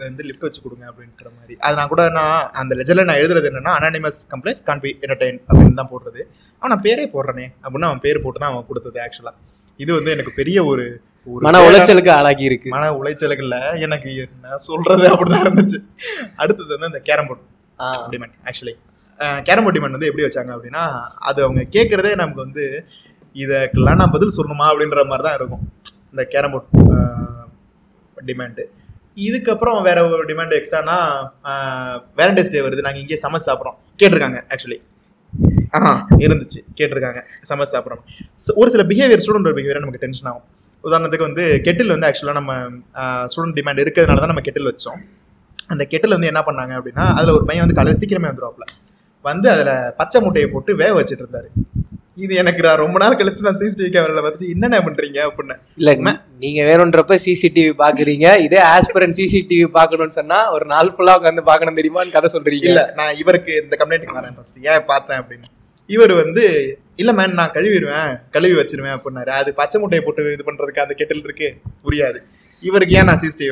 வந்து 0.05 0.23
லிஃப்ட் 0.29 0.47
வச்சு 0.47 0.61
கொடுங்க 0.65 0.85
அப்படின்ற 0.91 1.29
மாதிரி. 1.37 1.55
அது 1.67 1.75
நான் 1.79 1.91
கூட 1.93 2.03
நான் 2.19 2.39
அந்த 2.61 2.73
லெஜரில் 2.79 3.09
நான் 3.09 3.21
எழுதுறது 3.23 3.49
என்னன்னா 3.51 3.75
anonymous 3.79 4.21
complaints 4.33 4.65
can 4.69 4.83
be 4.85 4.91
entertained 5.05 5.39
அப்படின்னு 5.49 5.79
தான் 5.81 5.91
போடுறது. 5.93 6.21
அவன் 6.59 6.73
நான் 6.75 6.85
பேரே 6.89 7.07
போடுறனே 7.15 7.47
அப்படின்னு 7.63 7.89
அவன் 7.91 8.03
பேர் 8.07 8.23
போட்டு 8.25 8.41
தான் 8.43 8.53
அவன் 8.53 8.67
கொடுத்தது 8.71 9.01
ஆக்சுவலா 9.07 9.35
இது 9.81 9.91
வந்து 9.99 10.13
எனக்கு 10.17 10.33
பெரிய 10.41 10.59
ஒரு 10.73 10.87
ஒரு 11.29 11.43
மன 11.47 11.61
உளைச்சலுக்கு 11.69 12.11
ஆளாகி 12.17 12.45
இருக்கு. 12.49 12.69
மன 12.75 12.91
உளைச்சலுக்குல 12.99 13.57
எனக்கு 13.87 14.11
என்ன 14.25 14.59
சொல்றது 14.69 15.07
அப்படிதான் 15.13 15.45
இருந்துச்சு. 15.47 15.79
அடுத்தது 16.43 16.71
வந்து 16.75 16.91
அந்த 16.91 17.01
carrom 17.09 17.29
board. 17.31 17.43
Actually 18.49 18.75
carrom 19.49 19.65
board 19.65 19.77
demand 19.79 19.97
வந்து 19.97 20.09
எப்படி 20.11 20.25
வச்சாங்க 20.27 20.53
அப்படின்னா 20.57 20.85
அது 21.29 21.39
அவங்க 21.47 21.63
கேட்குறதே 21.77 22.13
நமக்கு 22.21 22.45
வந்து 22.47 22.65
இதுக்கெல்லாம் 23.43 23.99
நான் 24.01 24.13
பதில் 24.17 24.37
சொல்லணுமா 24.39 24.67
அப்படின்ற 24.73 25.05
மாதிரி 25.13 25.25
தான் 25.29 25.39
இருக்கும். 25.39 25.65
இந்த 26.13 26.23
கேரம் 26.35 26.53
போர்ட் 26.55 28.27
டிமாண்டு 28.29 28.65
இதுக்கப்புறம் 29.27 29.79
வேற 29.87 29.99
ஒரு 30.15 30.23
டிமாண்ட் 30.31 30.55
எக்ஸ்ட்ரானா 30.59 30.97
வேலண்டைன்ஸ் 32.21 32.53
டே 32.55 32.63
வருது. 32.67 32.85
நாங்கள் 32.87 33.03
இங்கே 33.05 33.19
சமைச்சு 33.25 33.49
சாப்பிட்றோம். 33.49 33.77
கேட்டிருக்காங்க 34.01 34.41
ஆக்சுவலி 34.55 34.79
ஆ 35.77 35.81
இருந்துச்சு. 36.27 36.61
கேட்டிருக்காங்க 36.79 37.21
சமைச்சு 37.51 37.75
சாப்பிட்றோம். 37.75 38.03
ஒரு 38.61 38.69
சில 38.75 38.83
பிஹேவியர் 38.91 39.23
ஸ்டூடெண்ட் 39.25 39.57
பிஹேவியர் 39.59 39.85
நமக்கு 39.85 40.03
டென்ஷன் 40.05 40.29
ஆகும். 40.31 40.47
உதாரணத்துக்கு 40.85 41.29
வந்து 41.29 41.45
கெட்டில் 41.67 41.95
வந்து 41.95 42.09
ஆக்சுவலாக 42.09 42.37
நம்ம 42.41 42.53
ஸ்டூடெண்ட் 43.33 43.57
டிமாண்ட் 43.59 43.83
இருக்கிறதுனால 43.85 44.23
தான் 44.25 44.33
நம்ம 44.33 44.45
கெட்டில் 44.49 44.69
வச்சோம். 44.71 45.01
அந்த 45.73 45.85
கெட்டில் 45.93 46.15
வந்து 46.17 46.31
என்ன 46.33 46.41
பண்ணாங்க 46.49 46.73
அப்படின்னா 46.79 47.05
அதில் 47.19 47.37
ஒரு 47.37 47.45
பையன் 47.49 47.65
வந்து 47.65 47.79
காலையில் 47.79 48.01
சீக்கிரமே 48.03 48.31
வந்துருவாப்ல 48.31 48.67
வந்து 49.29 49.49
அதில் 49.55 49.73
பச்சை 50.01 50.19
முட்டையை 50.27 50.49
போட்டு 50.53 50.73
வேக 50.83 50.93
வச்சுட்டு 50.99 51.25
இருந்தாரு. 51.25 51.49
இது 52.25 52.33
எனக்கு 52.41 52.61
நான் 52.67 52.81
ரொம்ப 52.83 52.97
நாள் 53.03 53.17
கழிச்சு 53.21 53.47
நான் 53.47 53.59
சிசிடிவி 53.61 53.89
கேமராவில் 53.95 54.25
பார்த்துட்டு 54.25 54.53
என்னென்ன 54.55 54.79
பண்ணுறீங்க 54.87 55.19
அப்படின்னு. 55.29 55.55
இல்ல 55.81 55.93
நீங்க 56.45 56.61
வேணும்ன்றப்ப 56.69 57.17
சிசிடிவி 57.25 57.73
பாக்குறீங்க. 57.83 58.27
இதே 58.47 58.61
ஆஸ்பிரன் 58.75 59.17
சிசிடிவி 59.19 59.67
பார்க்கணும்னு 59.79 60.17
சொன்னா 60.21 60.39
ஒரு 60.57 60.67
நாள் 60.73 60.93
ஃபுல்லா 60.95 61.15
உட்காந்து 61.19 61.45
பார்க்கணும் 61.51 61.79
தெரியுமான்னு 61.79 62.15
கதை 62.17 62.31
சொல்றீங்க. 62.35 62.67
இல்ல 62.71 62.83
நான் 63.01 63.19
இவருக்கு 63.23 63.53
இந்த 63.65 63.77
கம்ப்ளைண்ட்டுக்கு 63.81 64.19
வரேன் 64.21 64.37
ஃபர்ஸ்ட் 64.39 64.59
ஏன் 64.73 64.87
பார்த்தேன் 64.93 65.21
அப்படின்னு. 65.23 65.49
இவர் 65.95 66.13
வந்து 66.23 66.45
இல்ல 67.03 67.11
மேம் 67.19 67.39
நான் 67.41 67.55
கழுவிடுவேன் 67.57 68.11
கழுவி 68.35 68.55
வச்சிருவேன் 68.61 68.97
அப்படின்னாரு. 68.97 69.33
அது 69.41 69.51
பச்சை 69.61 69.77
முட்டையை 69.83 70.03
போட்டு 70.05 70.35
இது 70.37 70.47
பண்றதுக்கு 70.49 70.85
அந்த 70.85 70.95
கெட்டில் 71.01 71.25
இருக்கு. 71.27 71.49
புரியாது. 71.87 72.19
இவருக்கு 72.63 72.97
ஏன் 72.99 73.09
நான் 73.11 73.23
சிசிடிவி 73.25 73.51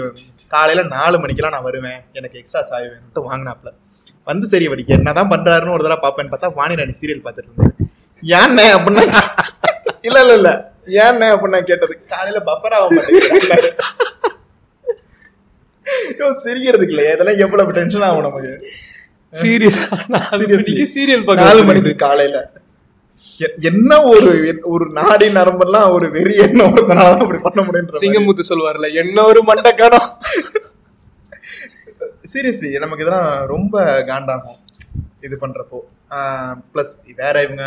காலையில 0.54 0.84
நாலு 0.96 1.16
மணிக்கெல்லாம் 1.22 1.56
நான் 1.56 1.68
வருவேன். 1.70 2.00
எனக்கு 2.18 2.38
எக்ஸ்ட்ரா 2.42 2.62
சாய் 2.70 2.88
வேணும்ட்டு 2.92 3.26
வாங்கினாப்ல 3.30 3.70
வந்து 4.30 4.46
சரி 4.52 4.64
இவருக்கு 4.70 4.94
என்னதான் 4.98 5.32
பண்றாருன்னு 5.32 5.74
ஒரு 5.76 5.84
தடவை 5.86 6.00
பார்ப்பேன்னு 6.04 6.32
பார்த்தா 6.34 6.50
வாணி 6.60 6.80
ராணி 6.80 6.94
சீரியல் 7.00 7.24
பார்த்துட்டு 7.26 7.50
இருந்தாரு. 7.50 7.72
ஏன்னே 8.24 8.66
அப்படின்னா 8.76 9.02
இல்ல 10.08 10.18
இல்ல 10.24 10.34
இல்ல. 10.40 10.50
ஏன்னே 11.04 11.28
அப்படின்னா 11.34 11.60
கேட்டது 11.70 11.94
காலையில 12.12 12.40
பப்பர் 12.48 12.74
ஆக 12.78 12.86
மாட்டேங்குது. 12.94 13.70
ஐயோ, 15.86 16.26
சிரிக்கிறதுக்கு 16.44 16.92
இல்லையா. 16.94 17.12
இதெல்லாம் 17.16 17.40
எவ்வளவு 17.44 17.74
டென்ஷன் 17.78 18.04
ஆகும் 18.08 18.26
நமக்கு. 18.28 18.52
Serious 19.32 19.80
Seriously. 20.40 20.74
சீரியல் 20.94 21.24
நாலு 21.40 21.62
மணிக்கு 21.64 21.92
காலையில. 22.02 22.38
என்ன 23.70 23.90
ஒரு 24.12 24.30
ஒரு 24.72 24.90
நாடி 24.90 25.26
நரம்பெல்லாம் 25.28 25.90
ஒரு 25.90 26.06
வெறி 26.10 26.34
என்ன 26.46 26.60
ஒருத்தனால 26.68 27.10
அப்படி 27.24 27.40
பண்ண 27.42 27.60
முடியுன்ற 27.66 28.00
சிங்கமுத்து 28.02 28.44
சொல்லுவார்ல 28.50 28.88
என்ன 29.02 29.24
ஒரு 29.24 29.40
மண்டக்கணம் 29.42 30.08
சீரியஸ்லி 32.32 32.70
நமக்கு 32.84 33.04
இதெல்லாம் 33.04 33.46
ரொம்ப 33.46 33.74
காண்டாகும். 34.10 34.58
இது 35.20 35.38
பண்றப்போ. 35.40 35.78
ப்ளஸ் 36.72 36.92
வேற 37.16 37.42
இவங்க 37.42 37.64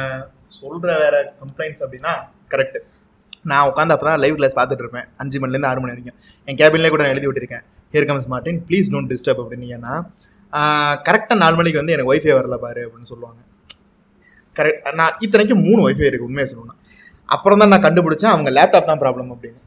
சொல்கிற 0.55 0.91
வேற 1.03 1.15
கம்ப்ளைண்ட்ஸ் 1.41 1.81
அப்படின்னா 1.85 2.13
கரெக்ட் 2.53 2.77
நான் 3.49 3.67
உட்காந்து 3.69 3.93
அப்போ 3.95 4.05
தான் 4.09 4.21
லைவ் 4.23 4.37
கிளாஸ் 4.39 4.55
பார்த்துட்டு 4.59 4.83
இருப்பேன். 4.85 5.07
அஞ்சு 5.21 5.37
மணிலேருந்து 5.41 5.69
ஆறு 5.71 5.81
மணி 5.81 5.93
வரைக்கும். 5.93 6.17
என் 6.47 6.59
கேபின்லேயே 6.61 6.91
கூட 6.93 7.03
நான் 7.05 7.13
எழுதி 7.15 7.27
விட்டுருக்கேன். 7.29 7.63
Here 7.93 8.07
comes 8.09 8.27
Martin 8.33 8.59
please 8.69 8.89
don't 8.93 9.11
disturb 9.13 9.41
அப்படின்னு 9.43 9.67
ஏன்னா 9.77 9.93
கரெக்டாக 11.07 11.37
நாலு 11.43 11.55
மணிக்கு 11.59 11.79
வந்து 11.81 11.95
எனக்கு 11.95 12.11
ஒய்ஃபை 12.13 12.33
வரல 12.39 12.57
பாரு 12.65 12.81
அப்படின்னு 12.87 13.09
சொல்லுவாங்க. 13.13 13.39
கரெக்ட் 14.57 14.87
நான் 14.99 15.15
இத்தனைக்கும் 15.25 15.63
மூணு 15.67 15.79
ஒய்ஃபை 15.87 16.07
இருக்கு 16.09 16.29
உண்மையை 16.29 16.47
சொல்லணும் 16.51 16.79
அப்புறம் 17.35 17.61
தான் 17.61 17.71
நான் 17.73 17.85
கண்டுபிடிச்சேன் 17.87 18.33
அவங்க 18.33 18.49
லேப்டாப் 18.57 18.89
தான் 18.91 19.01
ப்ராப்ளம் 19.03 19.31
அப்படின்னு. 19.33 19.59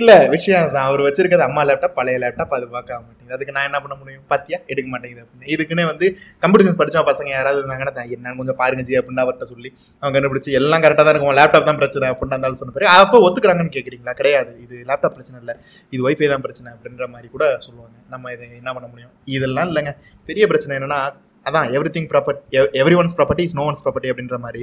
இல்ல 0.00 0.10
விஷயம் 0.34 0.70
தான் 0.74 0.86
அவர் 0.88 1.02
வச்சிருக்கிறது 1.06 1.44
அம்மா 1.46 1.62
லேப்டாப் 1.68 1.96
பழைய 1.98 2.18
லேப்டாப் 2.22 2.54
அது 2.58 2.66
பார்க்க 2.74 2.98
மாட்டேங்குது. 3.06 3.34
அதுக்கு 3.36 3.54
நான் 3.56 3.66
என்ன 3.68 3.78
பண்ண 3.84 3.94
முடியும்? 4.00 4.22
பாத்தியா? 4.32 4.58
எடுக்க 4.72 4.88
மாட்டேங்குது 4.92 5.22
அப்படின்னு. 5.24 5.48
இதுக்குன்னு 5.54 5.84
வந்து 5.90 6.06
கம்ப்யூட்டர் 6.42 6.66
சயின்ஸ் 6.66 6.80
படிச்ச 6.82 7.02
பசங்க 7.10 7.30
யாராவது 7.36 7.60
இருந்தாங்கன்னா 7.60 8.04
என்ன 8.04 8.22
என்னன்னு 8.22 8.40
கொஞ்சம் 8.40 8.58
பாருங்க 8.60 8.82
ஜி 8.88 8.94
அப்படின்னு 8.98 9.22
அவர்கிட்ட 9.24 9.46
சொல்லி 9.52 9.70
அவங்க 10.00 10.14
கண்டுபிடிச்சு 10.16 10.52
எல்லாம் 10.60 10.82
கரெக்டாக 10.84 11.04
தான் 11.06 11.14
இருக்கும். 11.14 11.36
லேப்டாப் 11.40 11.68
தான் 11.70 11.80
பிரச்சனை 11.80 12.08
அப்படின்னு 12.12 12.36
இருந்தாலும் 12.36 12.60
சொன்ன 12.60 12.74
பிறகு 12.76 12.90
அப்போ 13.02 13.18
ஒத்துக்கிறாங்கன்னு 13.26 13.74
கேட்குறீங்களா 13.76 14.14
கிடையாது. 14.20 14.52
இது 14.64 14.74
லேப்டாப் 14.90 15.14
பிரச்சனை 15.16 15.38
இல்லை. 15.42 15.54
இது 15.94 16.00
ஒய்ஃபை 16.08 16.28
தான் 16.34 16.44
பிரச்சனை 16.46 16.68
அப்படின்ற 16.76 17.06
மாதிரி 17.14 17.28
கூட 17.34 17.44
சொல்லுவாங்க. 17.66 17.96
நம்ம 18.14 18.32
இதை 18.36 18.48
என்ன 18.60 18.72
பண்ண 18.78 18.88
முடியும்? 18.92 19.12
இதெல்லாம் 19.36 19.70
இல்லைங்க. 19.72 19.94
பெரிய 20.30 20.46
பிரச்சனை 20.52 20.74
என்னன்னா 20.78 21.00
அதான் 21.46 21.68
every 21.76 21.90
thing 21.94 22.10
property 22.12 22.40
every 22.82 22.96
one's 23.00 23.16
property 23.18 23.44
is 23.48 23.56
no 23.60 23.64
one's 23.70 23.82
property 23.84 24.10
அப்படின்ற 24.12 24.36
மாதிரி 24.44 24.62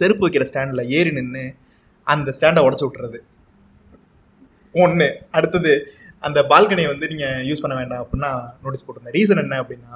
செருப்பு 0.00 0.22
வைக்கிற 0.24 0.44
ஸ்டாண்டில் 0.50 0.82
ஏறி 0.96 1.10
நின்று 1.18 1.44
அந்த 2.06 2.30
ஸ்டாண்டை 2.38 2.62
உடச்சி 2.66 2.84
விட்டுறது. 2.86 3.18
ஒன்று 4.84 5.08
அடுத்தது 5.38 5.72
அந்த 6.26 6.38
பால்கனியை 6.50 6.88
வந்து 6.92 7.06
நீங்கள் 7.12 7.42
யூஸ் 7.48 7.62
பண்ண 7.64 7.74
வேண்டாம் 7.80 8.02
அப்படின்னா 8.02 8.30
நோட்டீஸ் 8.62 8.84
போட்டிருந்தேன். 8.86 9.16
ரீசன் 9.18 9.42
என்ன 9.44 9.58
அப்படின்னா 9.62 9.92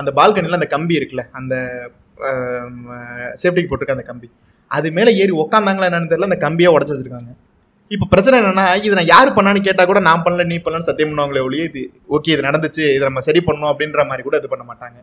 அந்த 0.00 0.10
பால்கனியில் 0.18 0.58
அந்த 0.60 0.68
கம்பி 0.74 0.98
இருக்குல்ல 1.00 1.24
அந்த 1.40 1.54
சேஃப்டிக்கு 3.42 3.70
போட்டிருக்க 3.70 3.98
அந்த 3.98 4.06
கம்பி. 4.10 4.28
அது 4.70 4.88
மேலே 4.96 5.12
ஏறி 5.20 5.32
உக்காந்தாங்களா 5.42 5.88
என்னன்னு 5.90 6.10
தெரியல 6.10 6.30
அந்த 6.30 6.40
கம்பியை 6.46 6.72
உடச்சி 6.74 6.92
வச்சிருக்காங்க. 6.94 7.32
இப்போ 7.94 8.06
பிரச்சனை 8.10 8.34
என்னன்னா 8.40 8.64
இது 8.86 8.98
நான் 8.98 9.12
யார் 9.12 9.36
பண்ணான்னு 9.36 9.60
கேட்டால் 9.68 9.88
கூட 9.90 10.00
நான் 10.08 10.24
பண்ணல 10.26 10.44
நீ 10.50 10.56
பண்ணலன்னு 10.64 10.88
சத்தியம் 10.88 11.10
பண்ணுவாங்களே 11.12 11.44
ஒழிய 11.46 11.62
இது 11.70 11.82
ஓகே 12.16 12.32
இது 12.34 12.46
நடந்துச்சு 12.48 12.84
இதை 12.96 13.04
நம்ம 13.08 13.22
சரி 13.28 13.40
பண்ணோம் 13.48 13.70
அப்படின்ற 13.72 14.02
மாதிரி 14.10 14.24
கூட 14.26 14.36
இது 14.40 14.50
பண்ண 14.52 14.64
மாட்டாங்க. 14.68 14.98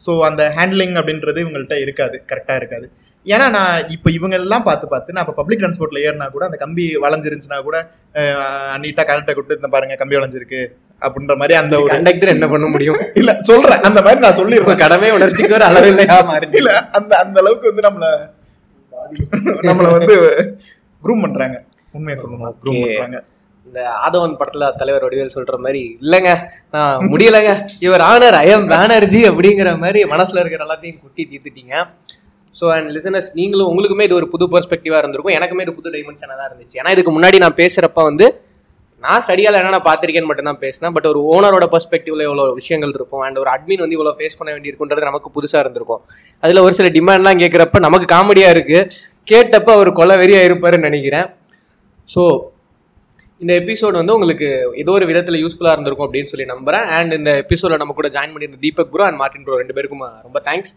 ஸோ 0.00 0.12
அந்த 0.28 0.42
ஹேண்ட்லிங் 0.56 0.94
அப்படின்றது 1.00 1.38
இவங்கள்ட்ட 1.42 1.76
இருக்காது 1.82 2.16
கரெக்டாக 2.30 2.60
இருக்காது. 2.60 2.86
ஏன்னா 3.26 3.46
நான் 3.56 3.76
இப்போ 3.94 4.08
இவங்க 4.16 4.34
எல்லாம் 4.40 4.64
பார்த்து 4.66 4.86
பார்த்து 4.88 5.14
நான் 5.14 5.24
இப்போ 5.26 5.36
பப்ளிக் 5.38 5.60
டிரான்ஸ்போர்ட்ல 5.60 6.00
ஏறினா 6.06 6.26
கூட 6.34 6.44
அந்த 6.48 6.58
கம்பி 6.64 6.84
வளைஞ்சிருந்துச்சுன்னா 7.04 7.60
கூட 7.68 7.76
நீட்டாக 8.82 9.06
கனெக்டை 9.10 9.34
கொடுத்து 9.34 9.60
இந்த 9.60 9.70
பாருங்க 9.74 9.96
கம்பி 10.02 10.18
வளைஞ்சிருக்கு 10.18 10.62
அப்படின்ற 11.02 11.34
மாதிரி 11.40 11.54
அந்த 11.60 11.74
ஒரு 11.82 11.90
கண்டக்டர் 11.94 12.34
என்ன 12.34 12.46
பண்ண 12.52 12.66
முடியும்? 12.74 13.00
இல்ல 13.20 13.30
சொல்றேன். 13.48 13.82
அந்த 13.88 14.00
மாதிரி 14.06 14.20
நான் 14.24 14.38
சொல்லிடுவேன் 14.40 14.82
கடமை 14.82 15.10
உணர்ச்சிக்கு 15.16 15.56
ஒரு 15.58 15.66
அளவு 15.70 15.88
இல்லையா 15.92 16.18
இல்ல 16.60 16.70
அந்த 16.98 17.12
அந்த 17.24 17.36
அளவுக்கு 17.42 17.70
வந்து 17.70 17.86
நம்மள 17.88 18.06
நம்மள 19.68 19.86
வந்து 19.96 20.14
குரூம் 21.02 21.24
பண்றாங்க. 21.24 21.56
உண்மையை 21.94 22.16
சொல்லணும் 22.20 22.54
குரூம். 22.62 22.78
பண்றாங்க. 22.84 23.18
இந்த 23.74 23.84
ஆதவன் 24.06 24.36
படத்துல 24.40 24.64
தலைவர் 24.80 25.04
வடிவேல் 25.04 25.32
சொல்ற 25.36 25.54
மாதிரி 25.62 25.80
இல்லைங்க 26.02 26.32
நான் 26.74 27.08
முடியலைங்க. 27.12 27.52
இவர் 27.84 28.02
ஆனர் 28.08 28.36
ஐஎம் 28.42 28.66
பேனர்ஜி 28.72 29.20
அப்படிங்கிற 29.30 29.70
மாதிரி 29.84 30.00
மனசுல 30.12 30.42
இருக்கிற 30.42 30.62
எல்லாத்தையும் 30.66 31.00
குட்டி 31.04 31.22
தீர்த்துட்டீங்க. 31.30 31.74
ஸோ 32.58 32.64
அண்ட் 32.74 32.88
லிசனஸ் 32.96 33.28
நீங்களும் 33.38 33.68
உங்களுக்குமே 33.70 34.04
இது 34.08 34.16
ஒரு 34.18 34.26
புது 34.34 34.46
பெர்ஸ்பெக்டிவாக 34.52 35.00
இருந்திருக்கும். 35.02 35.34
எனக்குமே 35.38 35.64
இது 35.66 35.74
புது 35.78 35.92
டைமென்ஷனாக 35.94 36.36
தான் 36.40 36.48
இருந்துச்சு. 36.50 36.78
ஏன்னா 36.80 36.92
இதுக்கு 36.96 37.14
முன்னாடி 37.16 37.40
நான் 37.44 37.58
பேசுகிறப்ப 37.62 38.04
வந்து 38.10 38.28
நான் 39.02 39.22
ஸ்டடியால் 39.24 39.58
என்னென்ன 39.60 39.82
பார்த்துருக்கேன்னு 39.88 40.30
மட்டும் 40.30 40.50
தான் 40.50 40.62
பேசினேன். 40.64 40.94
பட் 40.96 41.10
ஒரு 41.12 41.20
ஓனரோட 41.34 41.66
பெர்ஸ்பெக்டிவ்ல 41.74 42.24
இவ்வளோ 42.28 42.46
விஷயங்கள் 42.60 42.94
இருக்கும். 42.98 43.24
அண்ட் 43.26 43.40
ஒரு 43.42 43.50
அட்மின் 43.56 43.84
வந்து 43.84 43.98
இவ்வளோ 43.98 44.14
ஃபேஸ் 44.20 44.38
பண்ண 44.40 44.50
வேண்டியிருக்குன்றது 44.54 45.08
நமக்கு 45.10 45.30
புதுசாக 45.38 45.64
இருந்திருக்கும். 45.64 46.02
அதில் 46.44 46.64
ஒரு 46.66 46.76
சில 46.80 46.90
டிமாண்ட்லாம் 46.98 47.42
கேட்குறப்ப 47.44 47.86
நமக்கு 47.88 48.08
காமெடியாக 48.16 48.56
இருக்குது 48.56 48.88
கேட்டப்ப 49.32 49.70
அவர் 49.78 49.92
கொலை 50.00 50.16
வெறியாக 50.24 50.48
இருப்பாருன்னு 50.50 50.90
நினைக்கிறேன். 50.90 51.28
ஸோ 52.08 52.24
இந்த 53.44 53.54
எபிசோட் 53.62 53.96
வந்து 54.00 54.14
உங்களுக்கு 54.16 54.46
ஏதோ 54.82 54.92
ஒரு 54.98 55.06
விதத்தில் 55.08 55.40
யூஸ்ஃபுல்லாக 55.40 55.74
இருந்திருக்கும் 55.76 56.06
அப்படின்னு 56.06 56.30
சொல்லி 56.32 56.46
நம்புறேன். 56.52 56.86
அண்ட் 56.98 57.12
இந்த 57.18 57.30
எபிசோட 57.42 57.76
நம்ம 57.82 57.94
கூட 57.98 58.08
ஜாயின் 58.14 58.32
பண்ணியிருந்த 58.34 58.60
Deepak 58.64 58.92
bro 58.92 59.04
and 59.08 59.20
Martin 59.22 59.44
bro 59.46 59.58
ரெண்டு 59.62 59.76
பேருக்கும் 59.76 60.04
ரொம்ப 60.26 60.40
தேங்க்ஸ் 60.48 60.72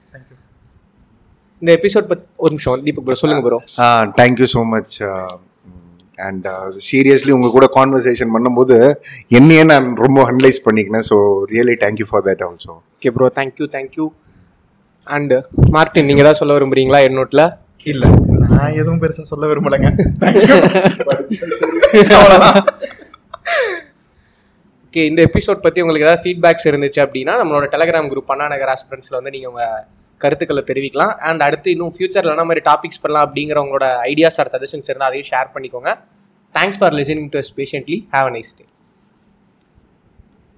இந்த 1.62 1.72
எபிசோட் 1.78 2.10
பத்தி 2.10 2.26
ஒரு 2.44 2.52
நிமிஷம் 2.56 2.84
தீபக் 2.88 3.06
ப்ரோ 3.08 3.18
சொல்லுங்க 3.22 3.44
bro 3.48 3.60
thank you 4.20 4.48
so 4.56 4.64
much 4.74 4.98
and 6.28 6.48
seriously 6.90 7.32
உங்கள் 7.38 7.56
கூட 7.56 7.66
கான்வர்சேஷன் 7.78 8.34
பண்ணும்போது 8.36 8.78
என்னையே 9.40 9.64
நான் 9.72 9.88
ரொம்ப 10.06 10.20
analyse 10.32 10.60
பண்ணிக்கினேன். 10.68 11.08
So 11.10 11.18
really 11.54 11.76
thank you 11.84 12.08
for 12.12 12.26
that 12.30 12.44
also 12.48 12.72
okay 12.98 13.12
bro 13.18 13.30
thank you 13.40 13.68
thank you 13.76 14.08
and 15.08 15.34
Martin 15.76 16.10
நீங்கள் 16.10 16.26
ஏதாவது 16.26 16.42
சொல்ல 16.42 16.56
விரும்புறீங்களா? 16.58 17.02
என்னோட்டில் 17.10 17.46
இல்ல. 17.86 18.06
நான் 18.56 18.76
எதுவும் 18.82 19.02
பெருசா 19.04 19.24
சொல்ல 19.32 19.48
விரும்பலைங்க. 19.52 19.90
ஓகே 24.86 25.02
இந்த 25.10 25.22
எபிசோட் 25.30 25.64
பற்றி 25.66 25.82
உங்களுக்கு 25.84 26.06
ஏதாவது 26.08 26.24
ஃபீட்பேக்ஸ் 26.26 26.68
இருந்துச்சு 26.72 27.00
அப்படின்னா 27.06 27.34
நம்மளோட 27.42 27.66
டெலகிராம் 27.74 28.10
குரூப் 28.14 28.32
அண்ணா 28.36 28.48
நகர் 28.54 28.72
ஆஸ்பிரன்ஸில் 28.76 29.18
வந்து 29.20 29.34
நீங்கள் 29.36 29.52
உங்கள் 29.54 29.84
கருத்துக்களை 30.22 30.64
தெரிவிக்கலாம். 30.70 31.14
அண்ட் 31.30 31.42
அடுத்து 31.48 31.74
இன்னும் 31.76 31.94
ஃபியூச்சரில் 31.96 32.34
என்ன 32.36 32.46
மாதிரி 32.52 32.64
டாபிக்ஸ் 32.70 33.02
பண்ணலாம் 33.04 33.26
அப்படிங்கிற 33.28 33.60
உங்களோட 33.66 33.88
ஐடியாஸ் 34.12 34.40
ஆர் 34.44 34.52
சஜஷன்ஸ் 34.56 34.90
இருந்தால் 34.92 35.12
அதையும் 35.12 35.30
ஷேர் 35.34 35.54
பண்ணிக்கோங்க. 35.56 35.92
Thanks 36.56 36.80
for 36.82 36.98
listening 37.00 37.30
to 37.36 37.40
us 37.44 37.54
patiently 37.60 38.00
have 38.16 38.30
a 38.32 38.34
nice 38.38 38.54
day 38.60 38.66